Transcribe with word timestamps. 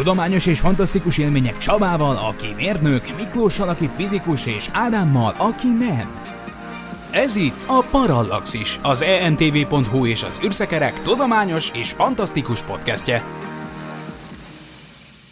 Tudományos 0.00 0.46
és 0.46 0.60
fantasztikus 0.60 1.18
élmények 1.18 1.58
Csabával, 1.58 2.16
aki 2.16 2.46
mérnök, 2.56 3.16
Miklóssal, 3.16 3.68
aki 3.68 3.90
fizikus, 3.96 4.44
és 4.44 4.68
Ádámmal, 4.72 5.34
aki 5.36 5.66
nem. 5.66 6.20
Ez 7.12 7.36
itt 7.36 7.64
a 7.66 7.84
Parallaxis, 7.90 8.78
az 8.82 9.02
entv.hu 9.02 10.06
és 10.06 10.22
az 10.22 10.40
űrszekerek 10.44 11.02
tudományos 11.02 11.70
és 11.74 11.90
fantasztikus 11.90 12.62
podcastje. 12.62 13.24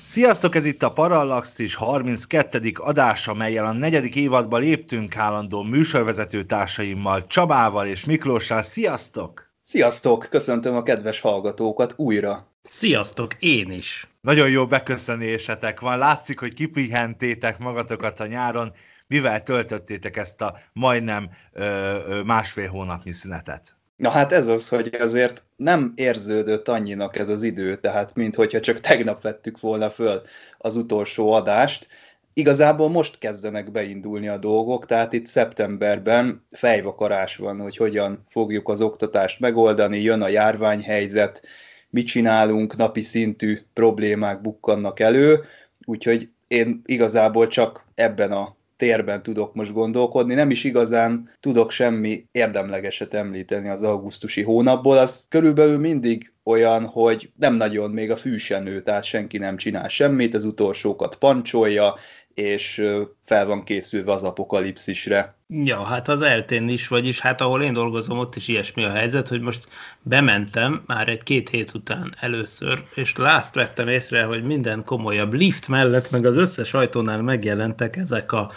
Sziasztok, 0.04 0.54
ez 0.54 0.64
itt 0.64 0.82
a 0.82 0.92
Parallaxis 0.92 1.74
32. 1.74 2.72
adása, 2.74 3.34
melyel 3.34 3.64
a 3.64 3.72
negyedik 3.72 4.16
évadba 4.16 4.56
léptünk 4.56 5.16
állandó 5.16 5.62
műsorvezető 5.62 6.42
társaimmal, 6.42 7.26
Csabával 7.26 7.86
és 7.86 8.04
Miklóssal. 8.04 8.62
Sziasztok! 8.62 9.47
Sziasztok! 9.70 10.26
Köszöntöm 10.30 10.76
a 10.76 10.82
kedves 10.82 11.20
hallgatókat 11.20 11.94
újra. 11.96 12.52
Sziasztok, 12.62 13.34
én 13.38 13.70
is! 13.70 14.08
Nagyon 14.20 14.50
jó 14.50 14.66
beköszönésetek 14.66 15.80
van, 15.80 15.98
látszik, 15.98 16.38
hogy 16.38 16.54
kipihentétek 16.54 17.58
magatokat 17.58 18.20
a 18.20 18.26
nyáron, 18.26 18.72
mivel 19.06 19.42
töltöttétek 19.42 20.16
ezt 20.16 20.40
a 20.40 20.56
majdnem 20.72 21.30
ö, 21.52 21.62
ö, 22.08 22.22
másfél 22.22 22.68
hónapnyi 22.68 23.12
szünetet? 23.12 23.76
Na 23.96 24.10
hát 24.10 24.32
ez 24.32 24.48
az, 24.48 24.68
hogy 24.68 24.96
azért 25.00 25.42
nem 25.56 25.92
érződött 25.96 26.68
annyinak 26.68 27.18
ez 27.18 27.28
az 27.28 27.42
idő, 27.42 27.76
tehát 27.76 28.14
mint 28.14 28.34
hogyha 28.34 28.60
csak 28.60 28.80
tegnap 28.80 29.22
vettük 29.22 29.60
volna 29.60 29.90
föl 29.90 30.22
az 30.58 30.76
utolsó 30.76 31.32
adást. 31.32 31.88
Igazából 32.32 32.88
most 32.88 33.18
kezdenek 33.18 33.70
beindulni 33.70 34.28
a 34.28 34.38
dolgok, 34.38 34.86
tehát 34.86 35.12
itt 35.12 35.26
szeptemberben 35.26 36.46
fejvakarás 36.50 37.36
van, 37.36 37.60
hogy 37.60 37.76
hogyan 37.76 38.24
fogjuk 38.28 38.68
az 38.68 38.80
oktatást 38.80 39.40
megoldani, 39.40 40.00
jön 40.00 40.22
a 40.22 40.28
járványhelyzet, 40.28 41.42
mit 41.90 42.06
csinálunk, 42.06 42.76
napi 42.76 43.02
szintű 43.02 43.60
problémák 43.72 44.40
bukkannak 44.40 45.00
elő, 45.00 45.44
úgyhogy 45.84 46.30
én 46.48 46.82
igazából 46.84 47.46
csak 47.46 47.84
ebben 47.94 48.32
a 48.32 48.56
térben 48.78 49.22
tudok 49.22 49.54
most 49.54 49.72
gondolkodni, 49.72 50.34
nem 50.34 50.50
is 50.50 50.64
igazán 50.64 51.30
tudok 51.40 51.70
semmi 51.70 52.26
érdemlegeset 52.32 53.14
említeni 53.14 53.68
az 53.68 53.82
augusztusi 53.82 54.42
hónapból, 54.42 54.98
az 54.98 55.26
körülbelül 55.28 55.78
mindig 55.78 56.32
olyan, 56.44 56.84
hogy 56.84 57.30
nem 57.36 57.54
nagyon 57.54 57.90
még 57.90 58.10
a 58.10 58.16
fűsenő, 58.16 58.82
tehát 58.82 59.04
senki 59.04 59.38
nem 59.38 59.56
csinál 59.56 59.88
semmit, 59.88 60.34
az 60.34 60.44
utolsókat 60.44 61.14
pancsolja, 61.14 61.94
és 62.38 62.82
fel 63.24 63.46
van 63.46 63.64
készülve 63.64 64.12
az 64.12 64.22
apokalipszisre. 64.22 65.34
Ja, 65.48 65.82
hát 65.82 66.08
az 66.08 66.22
eltén 66.22 66.68
is, 66.68 66.88
vagyis 66.88 67.20
hát 67.20 67.40
ahol 67.40 67.62
én 67.62 67.72
dolgozom, 67.72 68.18
ott 68.18 68.36
is 68.36 68.48
ilyesmi 68.48 68.84
a 68.84 68.90
helyzet, 68.90 69.28
hogy 69.28 69.40
most 69.40 69.68
bementem 70.02 70.82
már 70.86 71.08
egy-két 71.08 71.48
hét 71.48 71.74
után 71.74 72.14
először, 72.20 72.84
és 72.94 73.16
lást 73.16 73.54
vettem 73.54 73.88
észre, 73.88 74.22
hogy 74.22 74.44
minden 74.44 74.84
komolyabb 74.84 75.32
lift 75.32 75.68
mellett, 75.68 76.10
meg 76.10 76.24
az 76.24 76.36
összes 76.36 76.74
ajtónál 76.74 77.22
megjelentek 77.22 77.96
ezek 77.96 78.32
a 78.32 78.52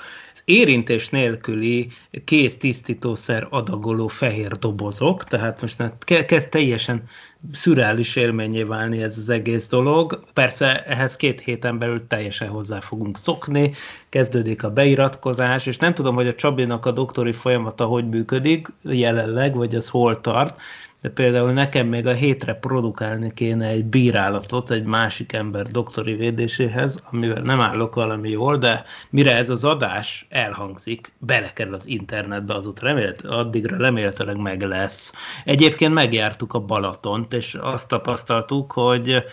érintés 0.46 1.10
nélküli 1.10 1.92
kész 2.24 2.58
tisztítószer 2.58 3.48
adagoló 3.50 4.08
fehér 4.08 4.52
dobozok, 4.52 5.24
tehát 5.24 5.62
most 5.62 5.94
kezd 6.26 6.50
teljesen 6.50 7.04
szürális 7.52 8.16
élményé 8.16 8.64
válni 8.64 9.02
ez 9.02 9.18
az 9.18 9.30
egész 9.30 9.68
dolog. 9.68 10.24
Persze 10.34 10.86
ehhez 10.86 11.16
két 11.16 11.42
héten 11.42 11.78
belül 11.78 12.08
teljesen 12.08 12.48
hozzá 12.48 12.80
fogunk 12.80 13.18
szokni, 13.18 13.72
kezdődik 14.10 14.64
a 14.64 14.72
beiratkozás, 14.72 15.66
és 15.66 15.78
nem 15.78 15.94
tudom, 15.94 16.16
hogy 16.16 16.28
a 16.28 16.36
Csabinak 16.36 16.86
a 16.86 16.92
doktori 16.92 17.34
folyamata 17.34 17.86
hogy 17.86 18.10
működik 18.10 18.68
jelenleg, 18.82 19.56
vagy 19.56 19.76
az 19.76 19.90
hol 19.90 20.22
tart, 20.22 20.62
de 21.02 21.10
például 21.10 21.52
nekem 21.52 21.88
még 21.88 22.08
a 22.08 22.14
hétre 22.14 22.54
produkálni 22.54 23.34
kéne 23.34 23.68
egy 23.68 23.86
bírálatot 23.86 24.72
egy 24.72 24.84
másik 24.84 25.34
ember 25.34 25.66
doktori 25.66 26.14
védéséhez, 26.14 27.04
amivel 27.12 27.42
nem 27.42 27.60
állok 27.60 27.96
valami 27.96 28.30
jól, 28.30 28.58
de 28.58 28.84
mire 29.10 29.36
ez 29.36 29.50
az 29.50 29.64
adás 29.64 30.26
elhangzik, 30.30 31.12
belekerül 31.18 31.74
az 31.74 31.88
internetbe, 31.88 32.54
az 32.54 32.68
ott 32.68 32.80
remélt, 32.80 33.22
addigra 33.22 33.78
remélhetőleg 33.78 34.38
meg 34.38 34.62
lesz. 34.62 35.14
Egyébként 35.46 35.94
megjártuk 35.94 36.54
a 36.54 36.60
Balatont, 36.60 37.34
és 37.34 37.56
azt 37.56 37.88
tapasztaltuk, 37.88 38.72
hogy 38.72 39.24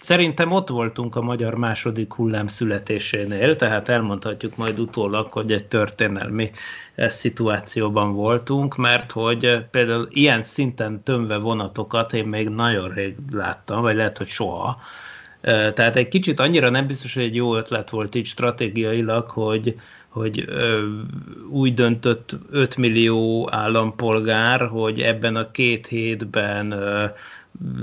Szerintem 0.00 0.52
ott 0.52 0.68
voltunk 0.68 1.16
a 1.16 1.22
magyar 1.22 1.54
második 1.54 2.12
hullám 2.12 2.46
születésénél, 2.46 3.56
tehát 3.56 3.88
elmondhatjuk 3.88 4.56
majd 4.56 4.78
utólag, 4.78 5.32
hogy 5.32 5.52
egy 5.52 5.66
történelmi 5.66 6.50
eh, 6.94 7.10
szituációban 7.10 8.12
voltunk, 8.12 8.76
mert 8.76 9.12
hogy 9.12 9.44
eh, 9.44 9.60
például 9.70 10.08
ilyen 10.10 10.42
szinten 10.42 11.02
tömve 11.02 11.36
vonatokat 11.36 12.12
én 12.12 12.26
még 12.26 12.48
nagyon 12.48 12.88
rég 12.88 13.14
láttam, 13.32 13.82
vagy 13.82 13.96
lehet, 13.96 14.18
hogy 14.18 14.26
soha. 14.26 14.80
Eh, 15.40 15.72
tehát 15.72 15.96
egy 15.96 16.08
kicsit 16.08 16.40
annyira 16.40 16.68
nem 16.68 16.86
biztos, 16.86 17.14
hogy 17.14 17.22
egy 17.22 17.34
jó 17.34 17.56
ötlet 17.56 17.90
volt 17.90 18.14
így 18.14 18.26
stratégiailag, 18.26 19.30
hogy, 19.30 19.74
hogy 20.08 20.44
ö, 20.46 20.88
úgy 21.50 21.74
döntött 21.74 22.36
5 22.50 22.76
millió 22.76 23.48
állampolgár, 23.52 24.66
hogy 24.66 25.00
ebben 25.00 25.36
a 25.36 25.50
két 25.50 25.86
hétben 25.86 26.70
ö, 26.70 27.04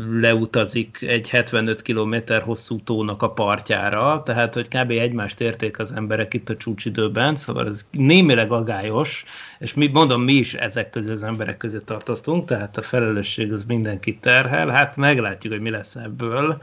leutazik 0.10 1.02
egy 1.02 1.30
75 1.30 1.82
km 1.82 2.16
hosszú 2.44 2.80
tónak 2.84 3.22
a 3.22 3.32
partjára, 3.32 4.24
tehát 4.24 4.54
hogy 4.54 4.68
kb. 4.68 4.92
egymást 4.92 5.42
érték 5.42 5.80
az 5.80 5.92
emberek 5.92 6.34
itt 6.34 6.50
a 6.50 6.58
csúcsidőben, 6.58 7.36
szóval 7.36 7.68
ez 7.68 7.86
némileg 7.92 8.52
agályos, 8.52 9.26
és 9.60 9.74
mi, 9.74 9.88
mondom, 9.88 10.22
mi 10.22 10.34
is 10.34 10.54
ezek 10.54 10.90
közül 10.90 11.12
az 11.12 11.24
emberek 11.24 11.58
közé 11.58 11.78
tartoztunk, 11.86 12.46
tehát 12.46 12.78
a 12.78 12.82
felelősség 12.82 13.54
az 13.54 13.66
mindenkit 13.66 14.20
terhel, 14.20 14.68
hát 14.68 14.98
meglátjuk, 14.98 15.54
hogy 15.54 15.62
mi 15.62 15.70
lesz 15.70 15.96
ebből. 15.96 16.62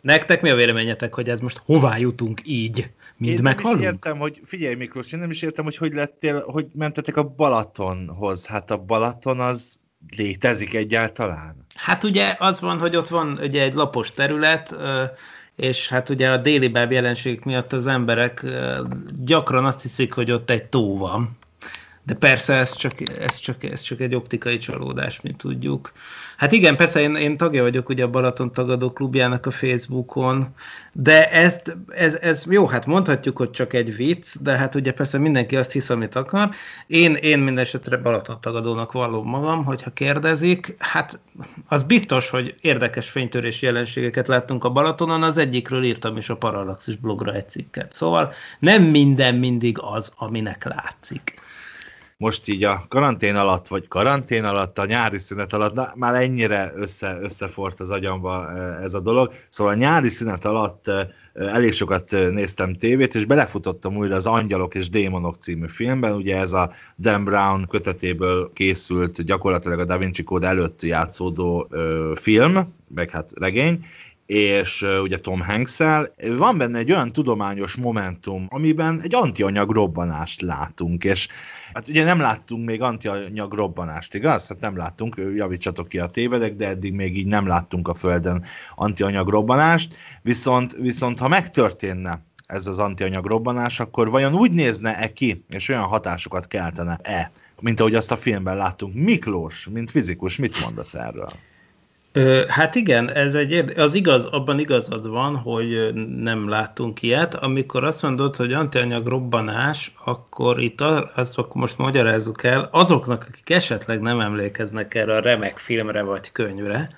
Nektek 0.00 0.42
mi 0.42 0.50
a 0.50 0.54
véleményetek, 0.54 1.14
hogy 1.14 1.28
ez 1.28 1.40
most 1.40 1.60
hová 1.64 1.98
jutunk 1.98 2.40
így? 2.44 2.90
Mind 3.16 3.34
én 3.34 3.42
meghalunk? 3.42 3.80
nem 3.82 3.88
is 3.88 3.94
értem, 3.94 4.18
hogy 4.18 4.40
figyelj 4.44 4.74
Miklós, 4.74 5.12
én 5.12 5.18
nem 5.18 5.30
is 5.30 5.42
értem, 5.42 5.64
hogy 5.64 5.76
hogy 5.76 5.92
lettél, 5.92 6.40
hogy 6.40 6.66
mentetek 6.74 7.16
a 7.16 7.22
Balatonhoz. 7.22 8.46
Hát 8.46 8.70
a 8.70 8.76
Balaton 8.76 9.40
az 9.40 9.80
létezik 10.16 10.74
egyáltalán? 10.74 11.66
Hát 11.78 12.04
ugye 12.04 12.36
az 12.38 12.60
van, 12.60 12.78
hogy 12.78 12.96
ott 12.96 13.08
van 13.08 13.38
ugye 13.42 13.62
egy 13.62 13.74
lapos 13.74 14.10
terület, 14.10 14.76
és 15.56 15.88
hát 15.88 16.08
ugye 16.08 16.30
a 16.30 16.36
déli 16.36 16.68
báb 16.68 16.92
jelenségek 16.92 17.44
miatt 17.44 17.72
az 17.72 17.86
emberek 17.86 18.44
gyakran 19.24 19.64
azt 19.64 19.82
hiszik, 19.82 20.12
hogy 20.12 20.30
ott 20.30 20.50
egy 20.50 20.64
tó 20.64 20.96
van. 20.98 21.37
De 22.08 22.14
persze 22.14 22.54
ez 22.54 22.76
csak, 22.76 23.18
ez 23.18 23.36
csak, 23.38 23.64
ez 23.64 23.80
csak 23.80 24.00
egy 24.00 24.14
optikai 24.14 24.58
csalódás, 24.58 25.20
mint 25.20 25.36
tudjuk. 25.36 25.92
Hát 26.36 26.52
igen, 26.52 26.76
persze 26.76 27.00
én, 27.00 27.14
én 27.14 27.36
tagja 27.36 27.62
vagyok 27.62 27.88
ugye 27.88 28.04
a 28.04 28.10
Balaton 28.10 28.52
Tagadó 28.52 28.92
Klubjának 28.92 29.46
a 29.46 29.50
Facebookon, 29.50 30.46
de 30.92 31.30
ezt, 31.30 31.76
ez, 31.88 32.14
ez 32.14 32.44
jó, 32.48 32.66
hát 32.66 32.86
mondhatjuk, 32.86 33.36
hogy 33.36 33.50
csak 33.50 33.72
egy 33.72 33.96
vicc, 33.96 34.34
de 34.40 34.56
hát 34.56 34.74
ugye 34.74 34.92
persze 34.92 35.18
mindenki 35.18 35.56
azt 35.56 35.72
hisz, 35.72 35.90
amit 35.90 36.14
akar. 36.14 36.48
Én, 36.86 37.14
én 37.14 37.38
minden 37.38 37.64
esetre 37.64 37.96
Balaton 37.96 38.40
Tagadónak 38.40 38.92
vallom 38.92 39.28
magam, 39.28 39.64
hogyha 39.64 39.92
kérdezik. 39.92 40.76
Hát 40.78 41.20
az 41.66 41.82
biztos, 41.82 42.30
hogy 42.30 42.54
érdekes 42.60 43.10
fénytörés 43.10 43.62
jelenségeket 43.62 44.28
láttunk 44.28 44.64
a 44.64 44.70
Balatonon, 44.70 45.22
az 45.22 45.36
egyikről 45.36 45.84
írtam 45.84 46.16
is 46.16 46.30
a 46.30 46.36
Parallaxis 46.36 46.96
blogra 46.96 47.34
egy 47.34 47.48
cikket. 47.48 47.92
Szóval 47.92 48.32
nem 48.58 48.82
minden 48.82 49.34
mindig 49.34 49.78
az, 49.80 50.12
aminek 50.16 50.64
látszik 50.64 51.46
most 52.18 52.48
így 52.48 52.64
a 52.64 52.82
karantén 52.88 53.36
alatt, 53.36 53.68
vagy 53.68 53.88
karantén 53.88 54.44
alatt, 54.44 54.78
a 54.78 54.86
nyári 54.86 55.18
szünet 55.18 55.52
alatt, 55.52 55.74
na, 55.74 55.92
már 55.94 56.22
ennyire 56.22 56.72
össze, 56.76 57.18
összefort 57.20 57.80
az 57.80 57.90
agyamba 57.90 58.50
ez 58.82 58.94
a 58.94 59.00
dolog. 59.00 59.32
Szóval 59.48 59.72
a 59.72 59.76
nyári 59.76 60.08
szünet 60.08 60.44
alatt 60.44 60.90
elég 61.32 61.72
sokat 61.72 62.10
néztem 62.10 62.74
tévét, 62.74 63.14
és 63.14 63.24
belefutottam 63.24 63.96
újra 63.96 64.14
az 64.14 64.26
Angyalok 64.26 64.74
és 64.74 64.88
Démonok 64.88 65.34
című 65.34 65.66
filmben, 65.68 66.14
ugye 66.14 66.36
ez 66.36 66.52
a 66.52 66.70
Dan 66.96 67.24
Brown 67.24 67.66
kötetéből 67.68 68.50
készült, 68.52 69.22
gyakorlatilag 69.22 69.78
a 69.78 69.84
Da 69.84 69.98
Vinci 69.98 70.22
Code 70.22 70.46
előtt 70.46 70.82
játszódó 70.82 71.66
ö, 71.70 72.12
film, 72.14 72.74
meg 72.94 73.10
hát 73.10 73.30
regény, 73.34 73.84
és 74.28 74.86
ugye 75.02 75.18
Tom 75.18 75.40
hanks 75.40 75.80
-el. 75.80 76.14
Van 76.36 76.58
benne 76.58 76.78
egy 76.78 76.92
olyan 76.92 77.12
tudományos 77.12 77.76
momentum, 77.76 78.46
amiben 78.48 79.00
egy 79.02 79.14
antianyag 79.14 79.70
robbanást 79.70 80.40
látunk, 80.40 81.04
és 81.04 81.28
hát 81.72 81.88
ugye 81.88 82.04
nem 82.04 82.20
láttunk 82.20 82.66
még 82.66 82.82
antianyag 82.82 83.52
robbanást, 83.52 84.14
igaz? 84.14 84.48
Hát 84.48 84.60
nem 84.60 84.76
láttunk, 84.76 85.20
javítsatok 85.34 85.88
ki 85.88 85.98
a 85.98 86.06
tévedek, 86.06 86.54
de 86.54 86.68
eddig 86.68 86.92
még 86.92 87.16
így 87.16 87.26
nem 87.26 87.46
láttunk 87.46 87.88
a 87.88 87.94
Földön 87.94 88.44
antianyag 88.74 89.28
robbanást, 89.28 89.96
viszont, 90.22 90.72
viszont 90.72 91.18
ha 91.18 91.28
megtörténne 91.28 92.26
ez 92.46 92.66
az 92.66 92.78
antianyag 92.78 93.26
robbanás, 93.26 93.80
akkor 93.80 94.10
vajon 94.10 94.34
úgy 94.34 94.52
nézne-e 94.52 95.12
ki, 95.12 95.44
és 95.48 95.68
olyan 95.68 95.82
hatásokat 95.82 96.46
keltene-e, 96.46 97.30
mint 97.60 97.80
ahogy 97.80 97.94
azt 97.94 98.10
a 98.10 98.16
filmben 98.16 98.56
láttunk. 98.56 98.94
Miklós, 98.94 99.68
mint 99.68 99.90
fizikus, 99.90 100.36
mit 100.36 100.60
mondasz 100.64 100.94
erről? 100.94 101.28
Hát 102.48 102.74
igen, 102.74 103.10
ez 103.10 103.34
egy 103.34 103.72
az 103.76 103.94
igaz, 103.94 104.24
abban 104.24 104.58
igazad 104.58 105.08
van, 105.08 105.36
hogy 105.36 105.92
nem 106.20 106.48
láttunk 106.48 107.02
ilyet. 107.02 107.34
Amikor 107.34 107.84
azt 107.84 108.02
mondod, 108.02 108.36
hogy 108.36 108.52
antianyag 108.52 109.06
robbanás, 109.06 109.94
akkor 110.04 110.60
itt 110.62 110.80
azt 111.14 111.38
akkor 111.38 111.56
most 111.60 111.78
magyarázzuk 111.78 112.44
el 112.44 112.68
azoknak, 112.72 113.26
akik 113.28 113.50
esetleg 113.50 114.00
nem 114.00 114.20
emlékeznek 114.20 114.94
erre 114.94 115.16
a 115.16 115.20
remek 115.20 115.58
filmre 115.58 116.02
vagy 116.02 116.32
könyvre, 116.32 116.88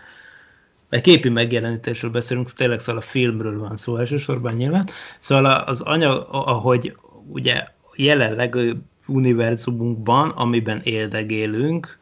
egy 0.90 1.00
képi 1.00 1.28
megjelenítésről 1.28 2.10
beszélünk, 2.10 2.52
tényleg 2.52 2.80
szóval 2.80 3.00
a 3.00 3.04
filmről 3.04 3.58
van 3.58 3.76
szó 3.76 3.96
elsősorban 3.96 4.54
nyilván. 4.54 4.88
Szóval 5.18 5.44
az 5.44 5.80
anyag, 5.80 6.26
ahogy 6.30 6.96
ugye 7.32 7.64
jelenleg 7.96 8.56
univerzumunkban, 9.06 10.30
amiben 10.30 10.80
éldegélünk, 10.82 11.98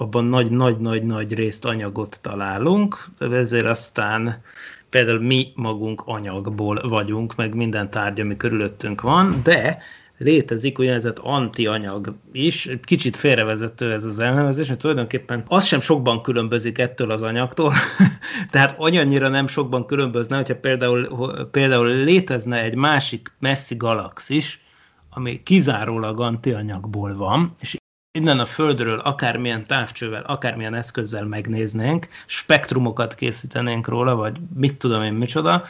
abban 0.00 0.24
nagy-nagy-nagy-nagy 0.24 1.34
részt 1.34 1.64
anyagot 1.64 2.18
találunk, 2.22 3.04
ezért 3.18 3.66
aztán 3.66 4.42
például 4.90 5.20
mi 5.20 5.52
magunk 5.54 6.02
anyagból 6.04 6.88
vagyunk, 6.88 7.36
meg 7.36 7.54
minden 7.54 7.90
tárgy, 7.90 8.20
ami 8.20 8.36
körülöttünk 8.36 9.00
van, 9.00 9.40
de 9.42 9.82
létezik 10.18 10.78
úgynevezett 10.78 11.18
antianyag 11.18 12.14
is, 12.32 12.68
kicsit 12.84 13.16
félrevezető 13.16 13.92
ez 13.92 14.04
az 14.04 14.18
elnevezés, 14.18 14.68
mert 14.68 14.80
tulajdonképpen 14.80 15.44
az 15.48 15.64
sem 15.64 15.80
sokban 15.80 16.22
különbözik 16.22 16.78
ettől 16.78 17.10
az 17.10 17.22
anyagtól, 17.22 17.72
tehát 18.50 18.74
annyira 18.78 19.28
nem 19.28 19.46
sokban 19.46 19.86
különbözne, 19.86 20.36
hogyha 20.36 20.56
például, 20.56 21.30
például 21.50 21.86
létezne 21.86 22.62
egy 22.62 22.74
másik 22.74 23.32
messzi 23.38 23.76
galaxis, 23.76 24.64
ami 25.10 25.42
kizárólag 25.42 26.20
antianyagból 26.20 27.16
van, 27.16 27.54
és 27.60 27.79
innen 28.12 28.38
a 28.38 28.44
Földről 28.44 28.98
akármilyen 28.98 29.66
távcsővel, 29.66 30.22
akármilyen 30.22 30.74
eszközzel 30.74 31.24
megnéznénk, 31.24 32.08
spektrumokat 32.26 33.14
készítenénk 33.14 33.88
róla, 33.88 34.14
vagy 34.14 34.36
mit 34.54 34.76
tudom 34.76 35.02
én 35.02 35.12
micsoda, 35.12 35.64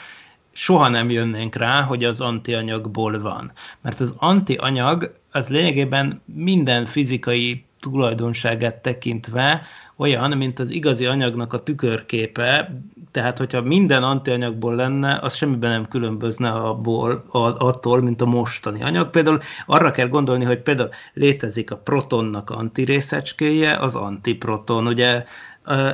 soha 0.52 0.88
nem 0.88 1.10
jönnénk 1.10 1.54
rá, 1.54 1.82
hogy 1.82 2.04
az 2.04 2.20
antianyagból 2.20 3.20
van. 3.20 3.52
Mert 3.80 4.00
az 4.00 4.14
antianyag 4.18 5.12
az 5.30 5.48
lényegében 5.48 6.22
minden 6.24 6.86
fizikai 6.86 7.64
tulajdonságát 7.80 8.76
tekintve 8.76 9.62
olyan, 10.00 10.36
mint 10.36 10.58
az 10.58 10.70
igazi 10.70 11.06
anyagnak 11.06 11.52
a 11.52 11.62
tükörképe, 11.62 12.74
tehát 13.10 13.38
hogyha 13.38 13.62
minden 13.62 14.02
antianyagból 14.02 14.74
lenne, 14.74 15.18
az 15.22 15.34
semmiben 15.34 15.70
nem 15.70 15.88
különbözne 15.88 16.50
abból, 16.50 17.24
attól, 17.58 18.00
mint 18.00 18.20
a 18.20 18.26
mostani 18.26 18.82
anyag. 18.82 19.10
Például 19.10 19.40
arra 19.66 19.90
kell 19.90 20.08
gondolni, 20.08 20.44
hogy 20.44 20.58
például 20.58 20.90
létezik 21.14 21.70
a 21.70 21.76
protonnak 21.76 22.50
antirészecskéje, 22.50 23.76
az 23.76 23.94
antiproton, 23.94 24.86
ugye 24.86 25.24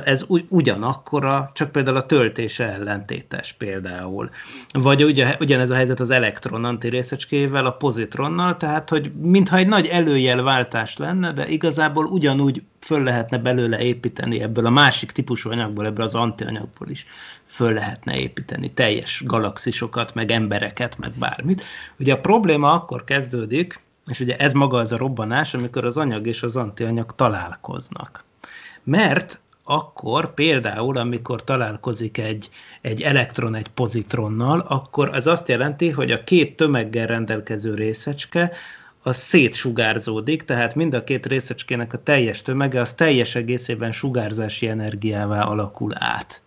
ez 0.03 0.25
ugyanakkora, 0.49 1.51
csak 1.53 1.71
például 1.71 1.97
a 1.97 2.05
töltése 2.05 2.73
ellentétes 2.73 3.53
például. 3.53 4.29
Vagy 4.71 5.03
ugye, 5.03 5.35
ugyanez 5.39 5.69
a 5.69 5.75
helyzet 5.75 5.99
az 5.99 6.09
elektron 6.09 6.65
antirészecskével, 6.65 7.65
a 7.65 7.71
pozitronnal, 7.71 8.57
tehát 8.57 8.89
hogy 8.89 9.11
mintha 9.21 9.57
egy 9.57 9.67
nagy 9.67 9.87
előjelváltás 9.87 10.97
lenne, 10.97 11.31
de 11.31 11.47
igazából 11.47 12.05
ugyanúgy 12.05 12.61
föl 12.79 13.03
lehetne 13.03 13.37
belőle 13.37 13.79
építeni 13.79 14.41
ebből 14.41 14.65
a 14.65 14.69
másik 14.69 15.11
típusú 15.11 15.49
anyagból, 15.49 15.85
ebből 15.85 16.05
az 16.05 16.15
antianyagból 16.15 16.89
is 16.89 17.05
föl 17.43 17.73
lehetne 17.73 18.19
építeni 18.19 18.73
teljes 18.73 19.23
galaxisokat, 19.25 20.13
meg 20.13 20.31
embereket, 20.31 20.97
meg 20.97 21.11
bármit. 21.11 21.63
Ugye 21.99 22.13
a 22.13 22.21
probléma 22.21 22.73
akkor 22.73 23.03
kezdődik, 23.03 23.85
és 24.05 24.19
ugye 24.19 24.37
ez 24.37 24.53
maga 24.53 24.77
az 24.77 24.91
a 24.91 24.97
robbanás, 24.97 25.53
amikor 25.53 25.85
az 25.85 25.97
anyag 25.97 26.27
és 26.27 26.43
az 26.43 26.55
antianyag 26.55 27.15
találkoznak. 27.15 28.23
Mert 28.83 29.41
akkor 29.69 30.33
például, 30.33 30.97
amikor 30.97 31.43
találkozik 31.43 32.17
egy, 32.17 32.49
egy 32.81 33.01
elektron 33.01 33.55
egy 33.55 33.67
pozitronnal, 33.67 34.59
akkor 34.59 35.15
ez 35.15 35.27
azt 35.27 35.47
jelenti, 35.47 35.89
hogy 35.89 36.11
a 36.11 36.23
két 36.23 36.55
tömeggel 36.55 37.07
rendelkező 37.07 37.73
részecske 37.73 38.51
az 39.03 39.17
szétsugárzódik, 39.17 40.43
tehát 40.43 40.75
mind 40.75 40.93
a 40.93 41.03
két 41.03 41.25
részecskének 41.25 41.93
a 41.93 42.03
teljes 42.03 42.41
tömege 42.41 42.81
az 42.81 42.93
teljes 42.93 43.35
egészében 43.35 43.91
sugárzási 43.91 44.67
energiává 44.67 45.41
alakul 45.41 45.93
át. 45.95 46.41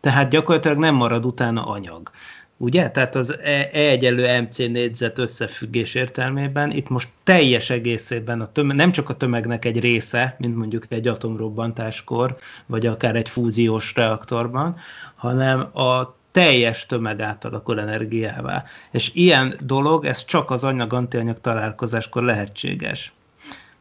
Tehát 0.00 0.30
gyakorlatilag 0.30 0.78
nem 0.78 0.94
marad 0.94 1.24
utána 1.24 1.66
anyag. 1.66 2.10
Ugye? 2.60 2.90
Tehát 2.90 3.14
az 3.14 3.38
E, 3.38 3.50
e 3.50 3.68
egyenlő 3.72 4.40
MC 4.40 4.56
négyzet 4.56 5.18
összefüggés 5.18 5.94
értelmében 5.94 6.70
itt 6.70 6.88
most 6.88 7.08
teljes 7.24 7.70
egészében 7.70 8.40
a 8.40 8.46
tömeg, 8.46 8.76
nem 8.76 8.92
csak 8.92 9.08
a 9.08 9.14
tömegnek 9.14 9.64
egy 9.64 9.80
része, 9.80 10.36
mint 10.38 10.56
mondjuk 10.56 10.84
egy 10.88 11.08
atomrobbantáskor, 11.08 12.36
vagy 12.66 12.86
akár 12.86 13.16
egy 13.16 13.28
fúziós 13.28 13.94
reaktorban, 13.94 14.76
hanem 15.14 15.60
a 15.60 16.16
teljes 16.30 16.86
tömeg 16.86 17.20
átalakul 17.20 17.80
energiává. 17.80 18.64
És 18.90 19.10
ilyen 19.14 19.56
dolog, 19.60 20.04
ez 20.04 20.24
csak 20.24 20.50
az 20.50 20.64
anyag-antianyag 20.64 21.40
találkozáskor 21.40 22.22
lehetséges. 22.22 23.12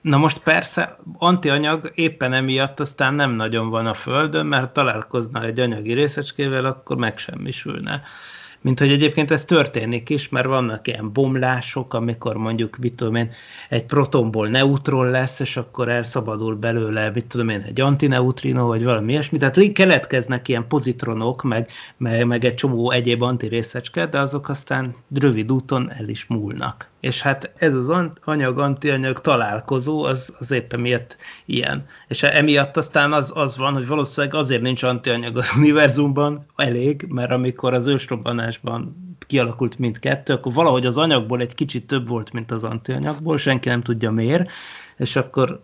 Na 0.01 0.17
most 0.17 0.39
persze 0.39 0.97
antianyag 1.17 1.91
éppen 1.95 2.33
emiatt 2.33 2.79
aztán 2.79 3.13
nem 3.13 3.31
nagyon 3.31 3.69
van 3.69 3.85
a 3.85 3.93
Földön, 3.93 4.45
mert 4.45 4.73
találkozna 4.73 5.43
egy 5.43 5.59
anyagi 5.59 5.93
részecskével, 5.93 6.65
akkor 6.65 6.97
megsemmisülne 6.97 8.03
mint 8.61 8.79
hogy 8.79 8.91
egyébként 8.91 9.31
ez 9.31 9.45
történik 9.45 10.09
is, 10.09 10.29
mert 10.29 10.47
vannak 10.47 10.87
ilyen 10.87 11.13
bomlások, 11.13 11.93
amikor 11.93 12.35
mondjuk, 12.35 12.77
mit 12.77 12.93
tudom 12.93 13.15
én, 13.15 13.31
egy 13.69 13.85
protonból 13.85 14.47
neutron 14.47 15.09
lesz, 15.09 15.39
és 15.39 15.57
akkor 15.57 15.89
elszabadul 15.89 16.55
belőle, 16.55 17.09
mit 17.09 17.25
tudom 17.25 17.49
én, 17.49 17.61
egy 17.61 17.81
antineutrino, 17.81 18.65
vagy 18.65 18.83
valami 18.83 19.11
ilyesmi, 19.11 19.37
tehát 19.37 19.71
keletkeznek 19.73 20.47
ilyen 20.47 20.67
pozitronok, 20.67 21.43
meg, 21.43 21.69
meg, 21.97 22.25
meg 22.25 22.45
egy 22.45 22.55
csomó 22.55 22.91
egyéb 22.91 23.21
antirészecske, 23.21 24.05
de 24.05 24.19
azok 24.19 24.49
aztán 24.49 24.95
rövid 25.15 25.51
úton 25.51 25.91
el 25.91 26.07
is 26.07 26.25
múlnak. 26.25 26.89
És 26.99 27.21
hát 27.21 27.51
ez 27.55 27.73
az 27.75 28.09
anyag-antianyag 28.23 29.21
találkozó, 29.21 30.03
az, 30.03 30.33
az 30.39 30.51
éppen 30.51 30.79
miatt 30.79 31.17
ilyen. 31.45 31.85
És 32.07 32.23
emiatt 32.23 32.77
aztán 32.77 33.13
az, 33.13 33.31
az 33.35 33.57
van, 33.57 33.73
hogy 33.73 33.87
valószínűleg 33.87 34.35
azért 34.35 34.61
nincs 34.61 34.83
antianyag 34.83 35.37
az 35.37 35.51
univerzumban 35.57 36.45
elég, 36.55 37.05
mert 37.09 37.31
amikor 37.31 37.73
az 37.73 37.85
ősrobbanásban 37.85 39.05
kialakult 39.27 39.79
mindkettő, 39.79 40.33
akkor 40.33 40.53
valahogy 40.53 40.85
az 40.85 40.97
anyagból 40.97 41.41
egy 41.41 41.55
kicsit 41.55 41.87
több 41.87 42.07
volt, 42.07 42.33
mint 42.33 42.51
az 42.51 42.63
antianyagból, 42.63 43.37
senki 43.37 43.69
nem 43.69 43.81
tudja 43.81 44.11
miért, 44.11 44.49
és 44.97 45.15
akkor 45.15 45.63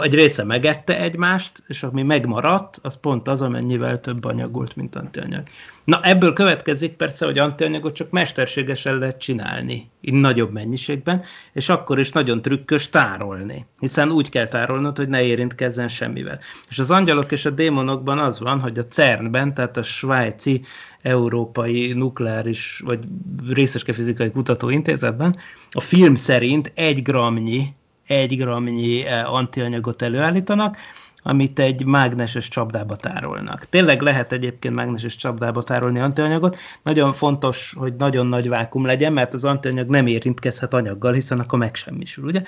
egy 0.00 0.14
része 0.14 0.44
megette 0.44 1.00
egymást, 1.00 1.62
és 1.66 1.82
ami 1.82 2.02
megmaradt, 2.02 2.78
az 2.82 3.00
pont 3.00 3.28
az, 3.28 3.42
amennyivel 3.42 4.00
több 4.00 4.24
anyag 4.24 4.52
volt, 4.52 4.76
mint 4.76 4.96
antianyag. 4.96 5.42
Na 5.84 6.00
ebből 6.02 6.32
következik 6.32 6.92
persze, 6.92 7.24
hogy 7.24 7.38
antianyagot 7.38 7.94
csak 7.94 8.10
mesterségesen 8.10 8.98
lehet 8.98 9.18
csinálni, 9.20 9.90
így 10.00 10.14
nagyobb 10.14 10.52
mennyiségben, 10.52 11.22
és 11.52 11.68
akkor 11.68 11.98
is 11.98 12.12
nagyon 12.12 12.42
trükkös 12.42 12.88
tárolni, 12.88 13.66
hiszen 13.80 14.10
úgy 14.10 14.28
kell 14.28 14.48
tárolnod, 14.48 14.96
hogy 14.96 15.08
ne 15.08 15.22
érintkezzen 15.22 15.88
semmivel. 15.88 16.38
És 16.68 16.78
az 16.78 16.90
angyalok 16.90 17.32
és 17.32 17.44
a 17.44 17.50
démonokban 17.50 18.18
az 18.18 18.40
van, 18.40 18.60
hogy 18.60 18.78
a 18.78 18.86
CERN-ben, 18.86 19.54
tehát 19.54 19.76
a 19.76 19.82
svájci 19.82 20.62
európai 21.02 21.92
nukleáris 21.92 22.82
vagy 22.84 23.00
részeske 23.48 23.92
fizikai 23.92 24.30
kutatóintézetben 24.30 25.34
a 25.70 25.80
film 25.80 26.14
szerint 26.14 26.72
egy 26.74 27.02
gramnyi 27.02 27.76
egy 28.08 28.36
gramnyi 28.36 29.04
eh, 29.04 29.34
antianyagot 29.34 30.02
előállítanak, 30.02 30.76
amit 31.22 31.58
egy 31.58 31.84
mágneses 31.84 32.48
csapdába 32.48 32.96
tárolnak. 32.96 33.66
Tényleg 33.68 34.00
lehet 34.00 34.32
egyébként 34.32 34.74
mágneses 34.74 35.16
csapdába 35.16 35.62
tárolni 35.62 35.98
antianyagot. 35.98 36.56
Nagyon 36.82 37.12
fontos, 37.12 37.74
hogy 37.76 37.94
nagyon 37.96 38.26
nagy 38.26 38.48
vákum 38.48 38.86
legyen, 38.86 39.12
mert 39.12 39.34
az 39.34 39.44
antianyag 39.44 39.88
nem 39.88 40.06
érintkezhet 40.06 40.74
anyaggal, 40.74 41.12
hiszen 41.12 41.40
akkor 41.40 41.58
megsemmisül, 41.58 42.24
ugye? 42.24 42.42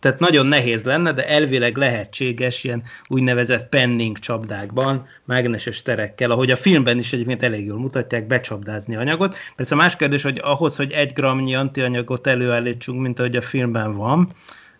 Tehát 0.00 0.18
nagyon 0.18 0.46
nehéz 0.46 0.82
lenne, 0.82 1.12
de 1.12 1.28
elvileg 1.28 1.76
lehetséges 1.76 2.64
ilyen 2.64 2.82
úgynevezett 3.08 3.68
penning 3.68 4.18
csapdákban, 4.18 5.06
mágneses 5.24 5.82
terekkel, 5.82 6.30
ahogy 6.30 6.50
a 6.50 6.56
filmben 6.56 6.98
is 6.98 7.12
egyébként 7.12 7.42
elég 7.42 7.66
jól 7.66 7.78
mutatják, 7.78 8.26
becsapdázni 8.26 8.96
anyagot. 8.96 9.36
Persze 9.56 9.74
más 9.74 9.96
kérdés, 9.96 10.22
hogy 10.22 10.40
ahhoz, 10.42 10.76
hogy 10.76 10.92
egy 10.92 11.12
gramnyi 11.12 11.54
antianyagot 11.54 12.26
előállítsunk, 12.26 13.00
mint 13.00 13.18
ahogy 13.18 13.36
a 13.36 13.42
filmben 13.42 13.96
van, 13.96 14.28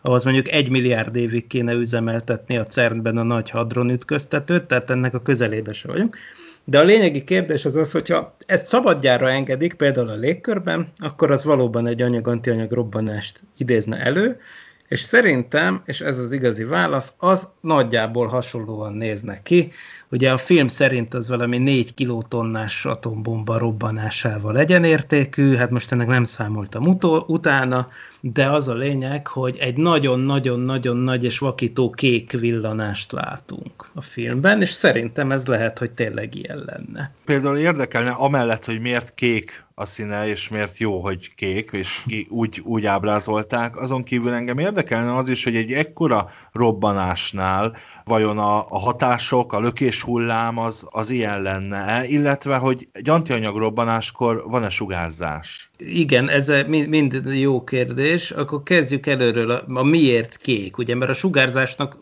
ahhoz 0.06 0.25
mondjuk 0.25 0.50
egy 0.50 0.70
milliárd 0.70 1.16
évig 1.16 1.46
kéne 1.46 1.73
üzemeltetni 1.73 2.56
a 2.56 2.66
CERN-ben 2.66 3.16
a 3.16 3.23
nagy 3.23 3.50
hadron 3.50 3.90
ütköztetőt, 3.90 4.64
tehát 4.64 4.90
ennek 4.90 5.14
a 5.14 5.23
közelébe 5.23 5.73
se 5.73 5.88
vagyunk. 5.88 6.16
De 6.64 6.78
a 6.78 6.84
lényegi 6.84 7.25
kérdés 7.25 7.64
az 7.64 7.76
az, 7.76 7.92
hogyha 7.92 8.37
ezt 8.46 8.66
szabadjára 8.66 9.30
engedik, 9.30 9.75
például 9.75 10.08
a 10.08 10.14
légkörben, 10.14 10.88
akkor 10.99 11.30
az 11.30 11.44
valóban 11.44 11.87
egy 11.87 12.02
anyag-antianyag 12.02 12.73
robbanást 12.73 13.42
idézne 13.56 13.99
elő, 13.99 14.40
és 14.88 15.00
szerintem, 15.00 15.82
és 15.84 16.00
ez 16.00 16.18
az 16.18 16.32
igazi 16.32 16.64
válasz, 16.64 17.12
az 17.16 17.49
nagyjából 17.61 18.26
hasonlóan 18.26 18.92
néznek 18.92 19.42
ki. 19.42 19.73
Ugye 20.11 20.32
a 20.32 20.37
film 20.37 20.68
szerint 20.68 21.14
az 21.14 21.28
valami 21.28 21.58
4 21.58 21.94
kilotonnás 21.94 22.84
atombomba 22.84 23.58
robbanásával 23.58 24.58
egyenértékű, 24.58 25.54
hát 25.54 25.70
most 25.70 25.92
ennek 25.92 26.06
nem 26.06 26.25
számoltam 26.25 26.87
utó, 26.87 27.25
utána, 27.26 27.87
de 28.33 28.50
az 28.50 28.69
a 28.69 28.75
lényeg, 28.75 29.26
hogy 29.26 29.57
egy 29.57 29.76
nagyon-nagyon-nagyon 29.76 30.97
nagy 30.97 31.25
és 31.25 31.38
vakító 31.38 31.90
kék 31.90 32.33
villanást 32.33 33.12
látunk 33.12 33.90
a 33.95 34.02
filmben, 34.02 34.61
és 34.61 34.71
szerintem 34.71 35.33
ez 35.33 35.47
lehet, 35.47 35.78
hogy 35.78 35.90
tényleg 35.90 36.35
ilyen 36.35 36.64
lenne. 36.66 37.11
Például 37.25 37.57
érdekelne, 37.57 38.11
amellett, 38.11 38.64
hogy 38.64 38.81
miért 38.81 39.14
kék 39.14 39.64
a 39.75 39.85
színe, 39.85 40.28
és 40.28 40.49
miért 40.49 40.78
jó, 40.78 41.00
hogy 41.00 41.35
kék, 41.35 41.71
és 41.73 42.07
úgy, 42.28 42.61
úgy 42.64 42.87
ábrázolták. 42.87 43.76
Azon 43.76 44.02
kívül 44.02 44.33
engem 44.33 44.59
érdekelne 44.59 45.14
az 45.14 45.28
is, 45.28 45.45
hogy 45.45 45.57
egy 45.57 45.73
ekkora 45.73 46.31
robbanásnál 46.52 47.76
vajon 48.04 48.38
a, 48.38 48.66
a 48.69 48.78
hatások, 48.78 49.52
a 49.52 49.61
lökés 49.61 50.02
hullám 50.02 50.59
az, 50.59 50.87
az 50.90 51.11
ilyen 51.11 51.43
lenne 51.43 52.07
illetve, 52.07 52.57
hogy 52.57 52.88
egy 52.93 53.09
antianyag 53.09 53.57
robbanáskor 53.57 54.45
van-e 54.47 54.69
sugárzás? 54.69 55.71
Igen, 55.86 56.28
ez 56.28 56.52
mind, 56.66 57.22
jó 57.34 57.64
kérdés. 57.64 58.30
Akkor 58.30 58.62
kezdjük 58.62 59.06
előről 59.06 59.50
a, 59.50 59.64
a 59.66 59.82
miért 59.82 60.36
kék, 60.36 60.78
ugye, 60.78 60.94
mert 60.94 61.10
a 61.10 61.14
sugárzásnak 61.14 61.96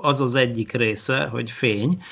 az 0.00 0.20
az 0.20 0.34
egyik 0.34 0.72
része, 0.72 1.24
hogy 1.24 1.50
fény, 1.50 2.02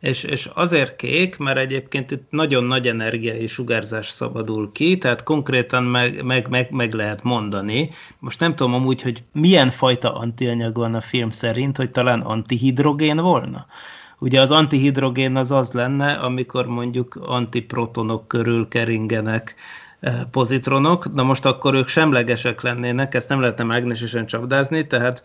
és, 0.00 0.22
és 0.22 0.50
azért 0.54 0.96
kék, 0.96 1.36
mert 1.36 1.58
egyébként 1.58 2.10
itt 2.10 2.26
nagyon 2.30 2.64
nagy 2.64 2.88
energiai 2.88 3.46
sugárzás 3.46 4.08
szabadul 4.08 4.72
ki, 4.72 4.98
tehát 4.98 5.22
konkrétan 5.22 5.84
meg, 5.84 6.22
meg, 6.24 6.48
meg, 6.48 6.70
meg 6.70 6.92
lehet 6.92 7.22
mondani. 7.22 7.90
Most 8.18 8.40
nem 8.40 8.54
tudom 8.54 8.74
amúgy, 8.74 9.02
hogy 9.02 9.22
milyen 9.32 9.70
fajta 9.70 10.14
antianyag 10.14 10.76
van 10.76 10.94
a 10.94 11.00
film 11.00 11.30
szerint, 11.30 11.76
hogy 11.76 11.90
talán 11.90 12.20
antihidrogén 12.20 13.16
volna. 13.16 13.66
Ugye 14.18 14.40
az 14.40 14.50
antihidrogén 14.50 15.36
az 15.36 15.50
az 15.50 15.72
lenne, 15.72 16.12
amikor 16.12 16.66
mondjuk 16.66 17.18
antiprotonok 17.22 18.28
körül 18.28 18.68
keringenek 18.68 19.54
pozitronok, 20.30 21.14
na 21.14 21.22
most 21.22 21.46
akkor 21.46 21.74
ők 21.74 21.88
semlegesek 21.88 22.62
lennének, 22.62 23.14
ezt 23.14 23.28
nem 23.28 23.40
lehetne 23.40 23.64
mágnesesen 23.64 24.26
csapdázni, 24.26 24.86
tehát 24.86 25.22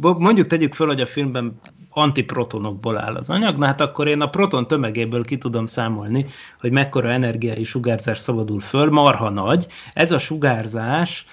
mondjuk 0.00 0.46
tegyük 0.46 0.74
föl, 0.74 0.86
hogy 0.86 1.00
a 1.00 1.06
filmben 1.06 1.60
antiprotonokból 1.90 2.98
áll 2.98 3.14
az 3.14 3.30
anyag, 3.30 3.56
na 3.56 3.66
hát 3.66 3.80
akkor 3.80 4.06
én 4.08 4.20
a 4.20 4.30
proton 4.30 4.66
tömegéből 4.66 5.24
ki 5.24 5.38
tudom 5.38 5.66
számolni, 5.66 6.26
hogy 6.60 6.70
mekkora 6.70 7.08
energiai 7.08 7.64
sugárzás 7.64 8.18
szabadul 8.18 8.60
föl, 8.60 8.90
marha 8.90 9.30
nagy. 9.30 9.66
Ez 9.94 10.10
a 10.10 10.18
sugárzás 10.18 11.26